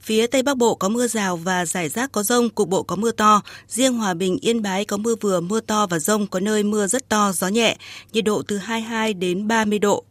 Phía 0.00 0.26
Tây 0.26 0.42
Bắc 0.42 0.56
Bộ 0.56 0.74
có 0.74 0.88
mưa 0.88 1.06
rào 1.06 1.36
và 1.36 1.66
rải 1.66 1.88
rác 1.88 2.12
có 2.12 2.22
rông, 2.22 2.50
cục 2.50 2.68
bộ 2.68 2.82
có 2.82 2.96
mưa 2.96 3.10
to. 3.10 3.42
Riêng 3.68 3.94
Hòa 3.94 4.14
Bình, 4.14 4.38
Yên 4.40 4.62
Bái 4.62 4.84
có 4.84 4.96
mưa 4.96 5.14
vừa, 5.20 5.40
mưa 5.40 5.60
to 5.60 5.86
và 5.86 5.98
rông, 5.98 6.26
có 6.26 6.40
nơi 6.40 6.62
mưa 6.62 6.86
rất 6.86 7.08
to, 7.08 7.32
gió 7.32 7.48
nhẹ, 7.48 7.76
nhiệt 8.12 8.24
độ 8.24 8.42
từ 8.48 8.58
22 8.58 9.14
đến 9.14 9.48
30 9.48 9.78
độ. 9.78 10.04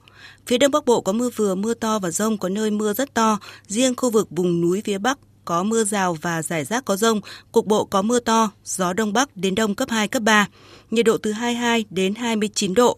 Phía 0.48 0.58
Đông 0.58 0.72
Bắc 0.72 0.86
Bộ 0.86 1.02
có 1.02 1.12
mưa 1.12 1.30
vừa, 1.36 1.56
mưa 1.56 1.74
to 1.74 2.00
và 2.00 2.12
rông, 2.12 2.38
có 2.38 2.50
nơi 2.50 2.72
mưa 2.72 2.94
rất 2.94 3.14
to. 3.14 3.40
Riêng 3.68 3.94
khu 3.98 4.10
vực 4.10 4.28
vùng 4.30 4.62
núi 4.62 4.82
phía 4.86 4.98
Bắc 4.98 5.20
có 5.46 5.64
mưa 5.64 5.84
rào 5.84 6.14
và 6.14 6.42
rải 6.42 6.66
rác 6.66 6.86
có 6.86 6.96
rông, 6.96 7.22
cục 7.52 7.66
bộ 7.66 7.86
có 7.86 8.02
mưa 8.02 8.20
to, 8.20 8.52
gió 8.66 8.94
Đông 8.94 9.14
Bắc 9.14 9.38
đến 9.38 9.56
Đông 9.56 9.76
cấp 9.76 9.90
2, 9.90 10.08
cấp 10.08 10.24
3, 10.24 10.48
nhiệt 10.92 11.06
độ 11.06 11.18
từ 11.18 11.32
22 11.32 11.86
đến 11.90 12.16
29 12.16 12.74
độ. 12.74 12.98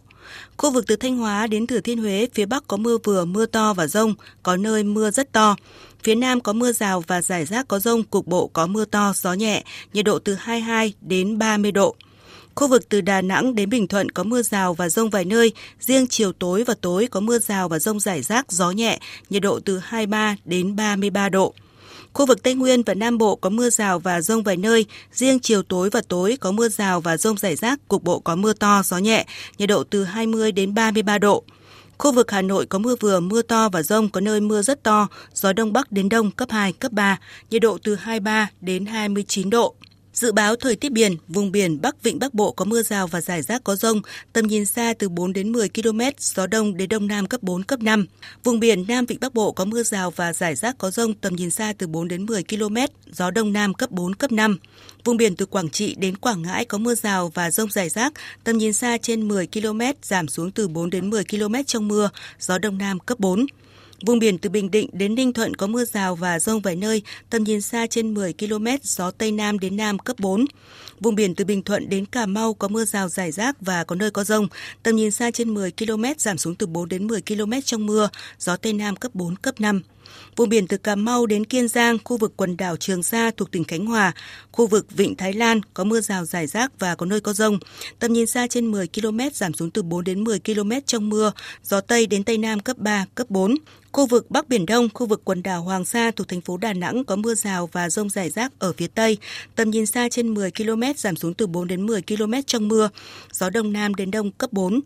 Khu 0.58 0.72
vực 0.72 0.88
từ 0.88 0.96
Thanh 0.96 1.18
Hóa 1.18 1.48
đến 1.48 1.68
Thừa 1.68 1.80
Thiên 1.80 1.98
Huế, 1.98 2.28
phía 2.34 2.46
Bắc 2.46 2.68
có 2.68 2.78
mưa 2.78 2.98
vừa, 3.04 3.26
mưa 3.26 3.46
to 3.46 3.74
và 3.74 3.88
rông, 3.88 4.16
có 4.44 4.58
nơi 4.58 4.84
mưa 4.84 5.12
rất 5.12 5.32
to. 5.32 5.56
Phía 6.04 6.16
Nam 6.16 6.42
có 6.42 6.54
mưa 6.54 6.72
rào 6.72 7.04
và 7.08 7.22
rải 7.22 7.46
rác 7.46 7.68
có 7.68 7.80
rông, 7.80 8.04
cục 8.04 8.28
bộ 8.28 8.48
có 8.48 8.68
mưa 8.68 8.86
to, 8.86 9.14
gió 9.16 9.34
nhẹ, 9.34 9.64
nhiệt 9.94 10.06
độ 10.06 10.20
từ 10.20 10.36
22 10.36 10.94
đến 11.02 11.38
30 11.38 11.72
độ. 11.72 11.96
Khu 12.56 12.68
vực 12.68 12.90
từ 12.90 13.02
Đà 13.02 13.22
Nẵng 13.22 13.56
đến 13.56 13.70
Bình 13.70 13.88
Thuận 13.88 14.12
có 14.12 14.24
mưa 14.24 14.42
rào 14.42 14.74
và 14.74 14.90
rông 14.90 15.10
vài 15.10 15.26
nơi, 15.26 15.52
riêng 15.80 16.08
chiều 16.08 16.32
tối 16.32 16.64
và 16.64 16.74
tối 16.82 17.08
có 17.12 17.20
mưa 17.20 17.40
rào 17.40 17.70
và 17.70 17.80
rông 17.80 18.00
rải 18.00 18.22
rác, 18.22 18.52
gió 18.52 18.72
nhẹ, 18.72 19.00
nhiệt 19.30 19.42
độ 19.42 19.60
từ 19.66 19.78
23 19.78 20.36
đến 20.46 20.76
33 20.76 21.30
độ. 21.30 21.54
Khu 22.14 22.26
vực 22.26 22.44
Tây 22.44 22.56
Nguyên 22.56 22.84
và 22.84 22.94
Nam 22.94 23.18
Bộ 23.18 23.36
có 23.36 23.50
mưa 23.50 23.70
rào 23.70 24.00
và 24.00 24.22
rông 24.22 24.44
vài 24.44 24.58
nơi, 24.58 24.86
riêng 25.12 25.40
chiều 25.40 25.64
tối 25.64 25.90
và 25.90 26.02
tối 26.08 26.38
có 26.40 26.52
mưa 26.52 26.70
rào 26.70 27.02
và 27.02 27.18
rông 27.18 27.38
rải 27.38 27.56
rác, 27.56 27.88
cục 27.88 28.04
bộ 28.04 28.20
có 28.20 28.36
mưa 28.36 28.54
to, 28.54 28.82
gió 28.86 28.98
nhẹ, 28.98 29.26
nhiệt 29.58 29.70
độ 29.70 29.84
từ 29.84 30.04
20 30.04 30.52
đến 30.52 30.74
33 30.74 31.18
độ. 31.18 31.44
Khu 31.98 32.12
vực 32.12 32.32
Hà 32.32 32.42
Nội 32.42 32.66
có 32.66 32.80
mưa 32.80 32.96
vừa, 33.00 33.20
mưa 33.20 33.42
to 33.42 33.70
và 33.70 33.84
rông, 33.84 34.10
có 34.10 34.22
nơi 34.22 34.42
mưa 34.42 34.62
rất 34.62 34.84
to, 34.84 35.08
gió 35.34 35.54
đông 35.54 35.74
bắc 35.74 35.92
đến 35.92 36.10
đông 36.10 36.32
cấp 36.32 36.52
2, 36.52 36.74
cấp 36.74 36.92
3, 36.92 37.20
nhiệt 37.50 37.62
độ 37.62 37.78
từ 37.84 37.96
23 37.96 38.50
đến 38.62 38.86
29 38.86 39.50
độ. 39.50 39.76
Dự 40.18 40.32
báo 40.32 40.56
thời 40.56 40.76
tiết 40.76 40.92
biển, 40.92 41.16
vùng 41.28 41.52
biển 41.52 41.82
Bắc 41.82 42.04
Vịnh 42.04 42.20
Bắc 42.20 42.34
Bộ 42.34 42.52
có 42.52 42.66
mưa 42.66 42.82
rào 42.84 43.08
và 43.08 43.22
rải 43.22 43.42
rác 43.42 43.64
có 43.64 43.76
rông, 43.76 44.02
tầm 44.34 44.48
nhìn 44.48 44.66
xa 44.66 44.94
từ 45.00 45.10
4 45.10 45.34
đến 45.34 45.52
10 45.52 45.70
km, 45.70 46.00
gió 46.20 46.48
đông 46.48 46.78
đến 46.78 46.90
đông 46.90 47.08
nam 47.08 47.26
cấp 47.26 47.44
4, 47.44 47.64
cấp 47.64 47.80
5. 47.82 48.06
Vùng 48.44 48.60
biển 48.60 48.86
Nam 48.88 49.06
Vịnh 49.06 49.20
Bắc 49.22 49.34
Bộ 49.34 49.52
có 49.52 49.66
mưa 49.66 49.84
rào 49.84 50.12
và 50.12 50.34
rải 50.34 50.56
rác 50.56 50.78
có 50.78 50.92
rông, 50.92 51.14
tầm 51.14 51.36
nhìn 51.36 51.52
xa 51.52 51.74
từ 51.78 51.88
4 51.88 52.08
đến 52.08 52.26
10 52.26 52.44
km, 52.44 52.78
gió 53.12 53.32
đông 53.32 53.54
nam 53.54 53.74
cấp 53.74 53.92
4, 53.92 54.16
cấp 54.16 54.32
5. 54.32 54.58
Vùng 55.04 55.18
biển 55.18 55.36
từ 55.36 55.46
Quảng 55.46 55.70
Trị 55.70 55.96
đến 55.96 56.18
Quảng 56.18 56.42
Ngãi 56.42 56.66
có 56.66 56.78
mưa 56.78 56.96
rào 56.96 57.32
và 57.34 57.52
rông 57.52 57.72
rải 57.72 57.90
rác, 57.90 58.14
tầm 58.44 58.58
nhìn 58.58 58.74
xa 58.74 58.98
trên 58.98 59.28
10 59.28 59.48
km, 59.48 59.82
giảm 60.04 60.28
xuống 60.28 60.52
từ 60.52 60.68
4 60.68 60.90
đến 60.90 61.10
10 61.10 61.24
km 61.24 61.56
trong 61.66 61.88
mưa, 61.88 62.10
gió 62.40 62.58
đông 62.58 62.78
nam 62.78 63.00
cấp 63.00 63.20
4. 63.20 63.46
Vùng 64.06 64.20
biển 64.20 64.38
từ 64.38 64.50
Bình 64.50 64.72
Định 64.72 64.90
đến 64.94 65.16
Ninh 65.16 65.34
Thuận 65.34 65.56
có 65.56 65.68
mưa 65.68 65.86
rào 65.86 66.16
và 66.16 66.40
rông 66.40 66.62
vài 66.62 66.76
nơi, 66.76 67.02
tầm 67.30 67.44
nhìn 67.44 67.62
xa 67.62 67.88
trên 67.88 68.14
10 68.14 68.34
km, 68.34 68.68
gió 68.84 69.12
Tây 69.12 69.32
Nam 69.32 69.60
đến 69.60 69.78
Nam 69.78 70.00
cấp 70.00 70.20
4. 70.20 70.46
Vùng 71.00 71.16
biển 71.16 71.36
từ 71.36 71.46
Bình 71.46 71.64
Thuận 71.64 71.90
đến 71.90 72.06
Cà 72.06 72.26
Mau 72.26 72.54
có 72.54 72.68
mưa 72.68 72.86
rào 72.86 73.10
rải 73.10 73.32
rác 73.32 73.62
và 73.62 73.84
có 73.84 73.96
nơi 73.96 74.12
có 74.12 74.24
rông, 74.24 74.48
tầm 74.84 74.96
nhìn 74.96 75.12
xa 75.12 75.32
trên 75.32 75.54
10 75.54 75.72
km, 75.72 76.04
giảm 76.18 76.38
xuống 76.38 76.56
từ 76.56 76.68
4 76.68 76.90
đến 76.90 77.08
10 77.08 77.22
km 77.22 77.52
trong 77.66 77.86
mưa, 77.86 78.10
gió 78.40 78.58
Tây 78.58 78.74
Nam 78.74 78.96
cấp 78.96 79.16
4, 79.16 79.36
cấp 79.36 79.62
5. 79.62 79.82
Vùng 80.36 80.50
biển 80.50 80.68
từ 80.68 80.78
Cà 80.78 80.96
Mau 80.96 81.26
đến 81.26 81.46
Kiên 81.46 81.68
Giang, 81.68 81.98
khu 82.04 82.18
vực 82.18 82.34
quần 82.38 82.58
đảo 82.58 82.78
Trường 82.78 83.04
Sa 83.04 83.32
thuộc 83.38 83.52
tỉnh 83.52 83.64
Khánh 83.64 83.86
Hòa, 83.86 84.14
khu 84.52 84.68
vực 84.68 84.86
Vịnh 84.92 85.16
Thái 85.16 85.34
Lan 85.34 85.62
có 85.74 85.84
mưa 85.84 86.02
rào 86.02 86.26
rải 86.26 86.48
rác 86.48 86.80
và 86.80 86.96
có 86.96 87.06
nơi 87.06 87.22
có 87.22 87.34
rông. 87.34 87.60
Tầm 88.00 88.14
nhìn 88.14 88.26
xa 88.26 88.48
trên 88.48 88.72
10 88.72 88.88
km, 88.88 89.20
giảm 89.34 89.54
xuống 89.54 89.72
từ 89.72 89.84
4 89.84 90.04
đến 90.04 90.24
10 90.24 90.40
km 90.40 90.72
trong 90.86 91.10
mưa, 91.10 91.32
gió 91.64 91.82
Tây 91.82 92.08
đến 92.08 92.24
Tây 92.24 92.38
Nam 92.38 92.60
cấp 92.60 92.78
3, 92.78 93.06
cấp 93.16 93.30
4. 93.30 93.56
Khu 93.98 94.06
vực 94.06 94.32
Bắc 94.32 94.50
Biển 94.50 94.66
Đông, 94.66 94.90
khu 94.94 95.06
vực 95.06 95.22
quần 95.26 95.44
đảo 95.44 95.62
Hoàng 95.62 95.86
Sa 95.86 96.12
thuộc 96.12 96.28
thành 96.28 96.42
phố 96.42 96.58
Đà 96.58 96.74
Nẵng 96.74 97.06
có 97.06 97.16
mưa 97.16 97.36
rào 97.36 97.70
và 97.72 97.90
rông 97.90 98.10
rải 98.10 98.30
rác 98.30 98.52
ở 98.60 98.74
phía 98.74 98.88
Tây. 98.88 99.18
Tầm 99.56 99.70
nhìn 99.70 99.86
xa 99.86 100.10
trên 100.10 100.34
10 100.34 100.52
km, 100.52 100.82
giảm 100.98 101.16
xuống 101.16 101.34
từ 101.34 101.48
4 101.48 101.68
đến 101.68 101.86
10 101.86 102.02
km 102.02 102.34
trong 102.48 102.68
mưa. 102.68 102.90
Gió 103.32 103.50
Đông 103.50 103.74
Nam 103.74 103.96
đến 103.96 104.12
Đông 104.12 104.32
cấp 104.32 104.54
4. 104.54 104.80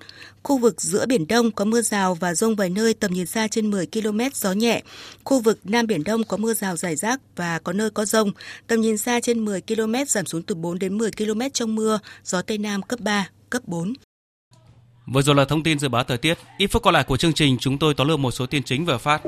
Khu 0.43 0.57
vực 0.57 0.81
giữa 0.81 1.05
Biển 1.05 1.27
Đông 1.27 1.51
có 1.51 1.65
mưa 1.65 1.81
rào 1.81 2.15
và 2.15 2.33
rông 2.33 2.55
vài 2.55 2.69
nơi 2.69 2.93
tầm 2.93 3.13
nhìn 3.13 3.25
xa 3.25 3.47
trên 3.47 3.71
10 3.71 3.87
km, 3.87 4.19
gió 4.33 4.51
nhẹ. 4.51 4.81
Khu 5.23 5.39
vực 5.39 5.59
Nam 5.63 5.87
Biển 5.87 6.03
Đông 6.03 6.23
có 6.23 6.37
mưa 6.37 6.53
rào 6.53 6.77
rải 6.77 6.95
rác 6.95 7.21
và 7.35 7.59
có 7.59 7.73
nơi 7.73 7.89
có 7.89 8.05
rông. 8.05 8.31
Tầm 8.67 8.81
nhìn 8.81 8.97
xa 8.97 9.19
trên 9.19 9.45
10 9.45 9.61
km, 9.61 9.93
giảm 10.07 10.25
xuống 10.25 10.43
từ 10.43 10.55
4 10.55 10.79
đến 10.79 10.97
10 10.97 11.11
km 11.11 11.41
trong 11.53 11.75
mưa. 11.75 11.99
Gió 12.23 12.41
Tây 12.41 12.57
Nam 12.57 12.81
cấp 12.81 12.99
3, 12.99 13.29
cấp 13.49 13.61
4. 13.65 13.93
Vừa 15.05 15.21
rồi 15.21 15.35
là 15.35 15.45
thông 15.45 15.63
tin 15.63 15.79
dự 15.79 15.89
báo 15.89 16.03
thời 16.03 16.17
tiết. 16.17 16.37
Ít 16.57 16.67
phút 16.67 16.83
còn 16.83 16.93
lại 16.93 17.03
của 17.03 17.17
chương 17.17 17.33
trình, 17.33 17.57
chúng 17.59 17.77
tôi 17.77 17.93
tóm 17.93 18.07
lược 18.07 18.19
một 18.19 18.31
số 18.31 18.45
tin 18.45 18.63
chính 18.63 18.85
vừa 18.85 18.97
phát. 18.97 19.21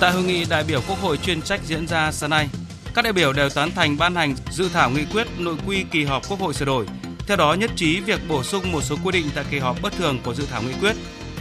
Tại 0.00 0.12
hội 0.12 0.22
nghị 0.22 0.44
đại 0.44 0.64
biểu 0.64 0.80
Quốc 0.88 0.98
hội 0.98 1.16
chuyên 1.16 1.42
trách 1.42 1.60
diễn 1.64 1.86
ra 1.86 2.12
sáng 2.12 2.30
nay, 2.30 2.48
các 2.94 3.02
đại 3.02 3.12
biểu 3.12 3.32
đều 3.32 3.48
tán 3.50 3.70
thành 3.70 3.98
ban 3.98 4.14
hành 4.14 4.34
dự 4.50 4.68
thảo 4.68 4.90
nghị 4.90 5.04
quyết 5.12 5.26
nội 5.38 5.56
quy 5.66 5.84
kỳ 5.90 6.04
họp 6.04 6.28
Quốc 6.28 6.40
hội 6.40 6.54
sửa 6.54 6.64
đổi. 6.64 6.86
Theo 7.26 7.36
đó 7.36 7.54
nhất 7.54 7.70
trí 7.76 8.00
việc 8.00 8.20
bổ 8.28 8.42
sung 8.42 8.72
một 8.72 8.80
số 8.82 8.96
quy 9.04 9.12
định 9.12 9.26
tại 9.34 9.44
kỳ 9.50 9.58
họp 9.58 9.82
bất 9.82 9.92
thường 9.92 10.18
của 10.24 10.34
dự 10.34 10.46
thảo 10.50 10.62
nghị 10.62 10.72
quyết, 10.80 10.96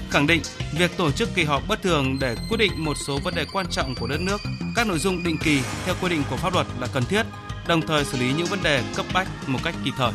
khẳng 0.10 0.28
định 0.28 0.41
việc 0.78 0.97
tổ 0.97 1.12
chức 1.12 1.30
kỳ 1.36 1.43
họp 1.43 1.68
bất 1.68 1.82
thường 1.82 2.18
để 2.20 2.36
quyết 2.49 2.58
định 2.58 2.72
một 2.78 2.97
số 3.08 3.20
vấn 3.24 3.36
đề 3.36 3.45
quan 3.53 3.66
trọng 3.72 3.95
của 3.95 4.08
đất 4.08 4.22
nước, 4.22 4.41
các 4.76 4.88
nội 4.88 4.99
dung 4.99 5.24
định 5.24 5.38
kỳ 5.43 5.62
theo 5.86 5.95
quy 6.01 6.10
định 6.10 6.24
của 6.30 6.38
pháp 6.38 6.53
luật 6.53 6.68
là 6.80 6.88
cần 6.93 7.06
thiết, 7.06 7.24
đồng 7.68 7.82
thời 7.82 8.06
xử 8.06 8.18
lý 8.18 8.34
những 8.34 8.47
vấn 8.47 8.64
đề 8.64 8.84
cấp 8.95 9.06
bách 9.14 9.28
một 9.47 9.60
cách 9.64 9.76
kịp 9.86 9.93
thời. 9.97 10.12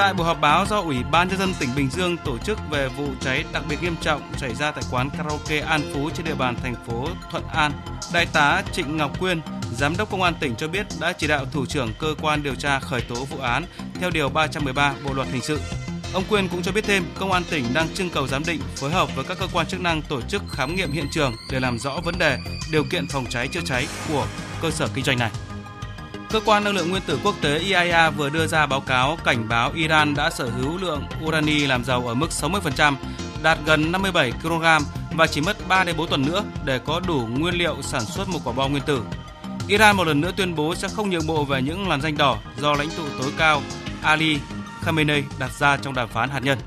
Tại 0.00 0.14
buổi 0.14 0.26
họp 0.26 0.40
báo 0.40 0.66
do 0.66 0.80
Ủy 0.80 0.96
ban 1.10 1.28
nhân 1.28 1.38
dân 1.38 1.54
tỉnh 1.60 1.68
Bình 1.76 1.90
Dương 1.90 2.16
tổ 2.24 2.38
chức 2.38 2.58
về 2.70 2.88
vụ 2.88 3.08
cháy 3.20 3.44
đặc 3.52 3.62
biệt 3.68 3.82
nghiêm 3.82 3.96
trọng 4.00 4.32
xảy 4.36 4.54
ra 4.54 4.70
tại 4.70 4.84
quán 4.90 5.10
karaoke 5.10 5.60
An 5.60 5.80
Phú 5.92 6.10
trên 6.14 6.26
địa 6.26 6.34
bàn 6.34 6.56
thành 6.62 6.74
phố 6.86 7.08
Thuận 7.30 7.44
An, 7.48 7.72
Đại 8.12 8.26
tá 8.32 8.62
Trịnh 8.72 8.96
Ngọc 8.96 9.20
Quyên, 9.20 9.40
Giám 9.76 9.96
đốc 9.96 10.10
Công 10.10 10.22
an 10.22 10.34
tỉnh 10.40 10.54
cho 10.56 10.68
biết 10.68 10.86
đã 11.00 11.12
chỉ 11.12 11.26
đạo 11.26 11.44
thủ 11.52 11.66
trưởng 11.66 11.92
cơ 11.98 12.14
quan 12.22 12.42
điều 12.42 12.54
tra 12.54 12.78
khởi 12.80 13.00
tố 13.00 13.14
vụ 13.14 13.38
án 13.38 13.64
theo 14.00 14.10
điều 14.10 14.28
313 14.28 14.94
Bộ 15.04 15.12
luật 15.12 15.28
hình 15.28 15.42
sự. 15.42 15.60
Ông 16.14 16.24
Quyên 16.28 16.48
cũng 16.48 16.62
cho 16.62 16.72
biết 16.72 16.84
thêm, 16.84 17.04
Công 17.18 17.32
an 17.32 17.42
tỉnh 17.50 17.64
đang 17.74 17.88
trưng 17.94 18.10
cầu 18.10 18.26
giám 18.26 18.42
định 18.46 18.60
phối 18.76 18.90
hợp 18.90 19.16
với 19.16 19.24
các 19.24 19.38
cơ 19.40 19.46
quan 19.52 19.66
chức 19.66 19.80
năng 19.80 20.02
tổ 20.02 20.20
chức 20.20 20.42
khám 20.50 20.76
nghiệm 20.76 20.92
hiện 20.92 21.06
trường 21.12 21.32
để 21.52 21.60
làm 21.60 21.78
rõ 21.78 22.00
vấn 22.04 22.18
đề 22.18 22.38
điều 22.72 22.84
kiện 22.84 23.08
phòng 23.08 23.26
cháy 23.30 23.48
chữa 23.48 23.60
cháy 23.64 23.86
của 24.08 24.26
cơ 24.62 24.70
sở 24.70 24.88
kinh 24.94 25.04
doanh 25.04 25.18
này. 25.18 25.30
Cơ 26.32 26.40
quan 26.44 26.64
năng 26.64 26.74
lượng 26.74 26.90
nguyên 26.90 27.02
tử 27.06 27.18
quốc 27.24 27.34
tế 27.40 27.58
IAEA 27.58 28.10
vừa 28.10 28.30
đưa 28.30 28.46
ra 28.46 28.66
báo 28.66 28.80
cáo 28.80 29.18
cảnh 29.24 29.48
báo 29.48 29.72
Iran 29.74 30.14
đã 30.14 30.30
sở 30.30 30.50
hữu 30.50 30.78
lượng 30.78 31.02
urani 31.24 31.66
làm 31.66 31.84
giàu 31.84 32.06
ở 32.06 32.14
mức 32.14 32.28
60%, 32.30 32.94
đạt 33.42 33.58
gần 33.66 33.92
57 33.92 34.32
kg 34.42 34.64
và 35.16 35.26
chỉ 35.26 35.40
mất 35.40 35.68
3 35.68 35.84
đến 35.84 35.96
4 35.96 36.08
tuần 36.08 36.26
nữa 36.26 36.44
để 36.64 36.78
có 36.78 37.00
đủ 37.06 37.28
nguyên 37.30 37.54
liệu 37.54 37.82
sản 37.82 38.04
xuất 38.04 38.28
một 38.28 38.38
quả 38.44 38.52
bom 38.52 38.70
nguyên 38.70 38.84
tử. 38.86 39.02
Iran 39.68 39.96
một 39.96 40.06
lần 40.06 40.20
nữa 40.20 40.32
tuyên 40.36 40.54
bố 40.54 40.74
sẽ 40.74 40.88
không 40.88 41.10
nhượng 41.10 41.26
bộ 41.26 41.44
về 41.44 41.62
những 41.62 41.88
làn 41.88 42.00
danh 42.00 42.16
đỏ 42.16 42.38
do 42.58 42.74
lãnh 42.74 42.88
tụ 42.96 43.02
tối 43.20 43.32
cao 43.38 43.62
Ali 44.02 44.38
Khamenei 44.80 45.22
đặt 45.38 45.52
ra 45.58 45.76
trong 45.76 45.94
đàm 45.94 46.08
phán 46.08 46.30
hạt 46.30 46.40
nhân. 46.40 46.58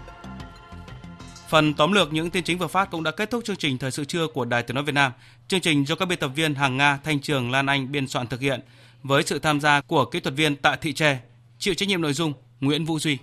Phần 1.50 1.74
tóm 1.74 1.92
lược 1.92 2.14
những 2.14 2.30
tin 2.30 2.44
chính 2.44 2.58
vừa 2.58 2.68
phát 2.68 2.92
cũng 2.92 3.04
đã 3.04 3.12
kết 3.12 3.32
thúc 3.32 3.44
chương 3.46 3.56
trình 3.56 3.78
thời 3.78 3.92
sự 3.92 4.06
trưa 4.06 4.28
của 4.28 4.46
Đài 4.46 4.64
Tiếng 4.64 4.76
nói 4.76 4.84
Việt 4.84 4.96
Nam. 4.96 5.12
Chương 5.48 5.62
trình 5.62 5.88
do 5.88 5.96
các 5.96 6.06
biên 6.06 6.20
tập 6.20 6.32
viên 6.36 6.56
Hàng 6.56 6.78
Nga, 6.78 7.00
Thanh 7.04 7.20
Trường, 7.20 7.52
Lan 7.52 7.66
Anh 7.66 7.92
biên 7.92 8.08
soạn 8.08 8.28
thực 8.28 8.42
hiện 8.42 8.62
với 9.04 9.24
sự 9.24 9.40
tham 9.40 9.62
gia 9.62 9.82
của 9.82 10.06
kỹ 10.06 10.20
thuật 10.20 10.36
viên 10.36 10.56
Tạ 10.56 10.76
Thị 10.76 10.94
Tre, 10.94 11.20
chịu 11.60 11.74
trách 11.74 11.90
nhiệm 11.90 12.02
nội 12.02 12.14
dung 12.14 12.34
Nguyễn 12.60 12.86
Vũ 12.86 13.00
Duy. 13.00 13.18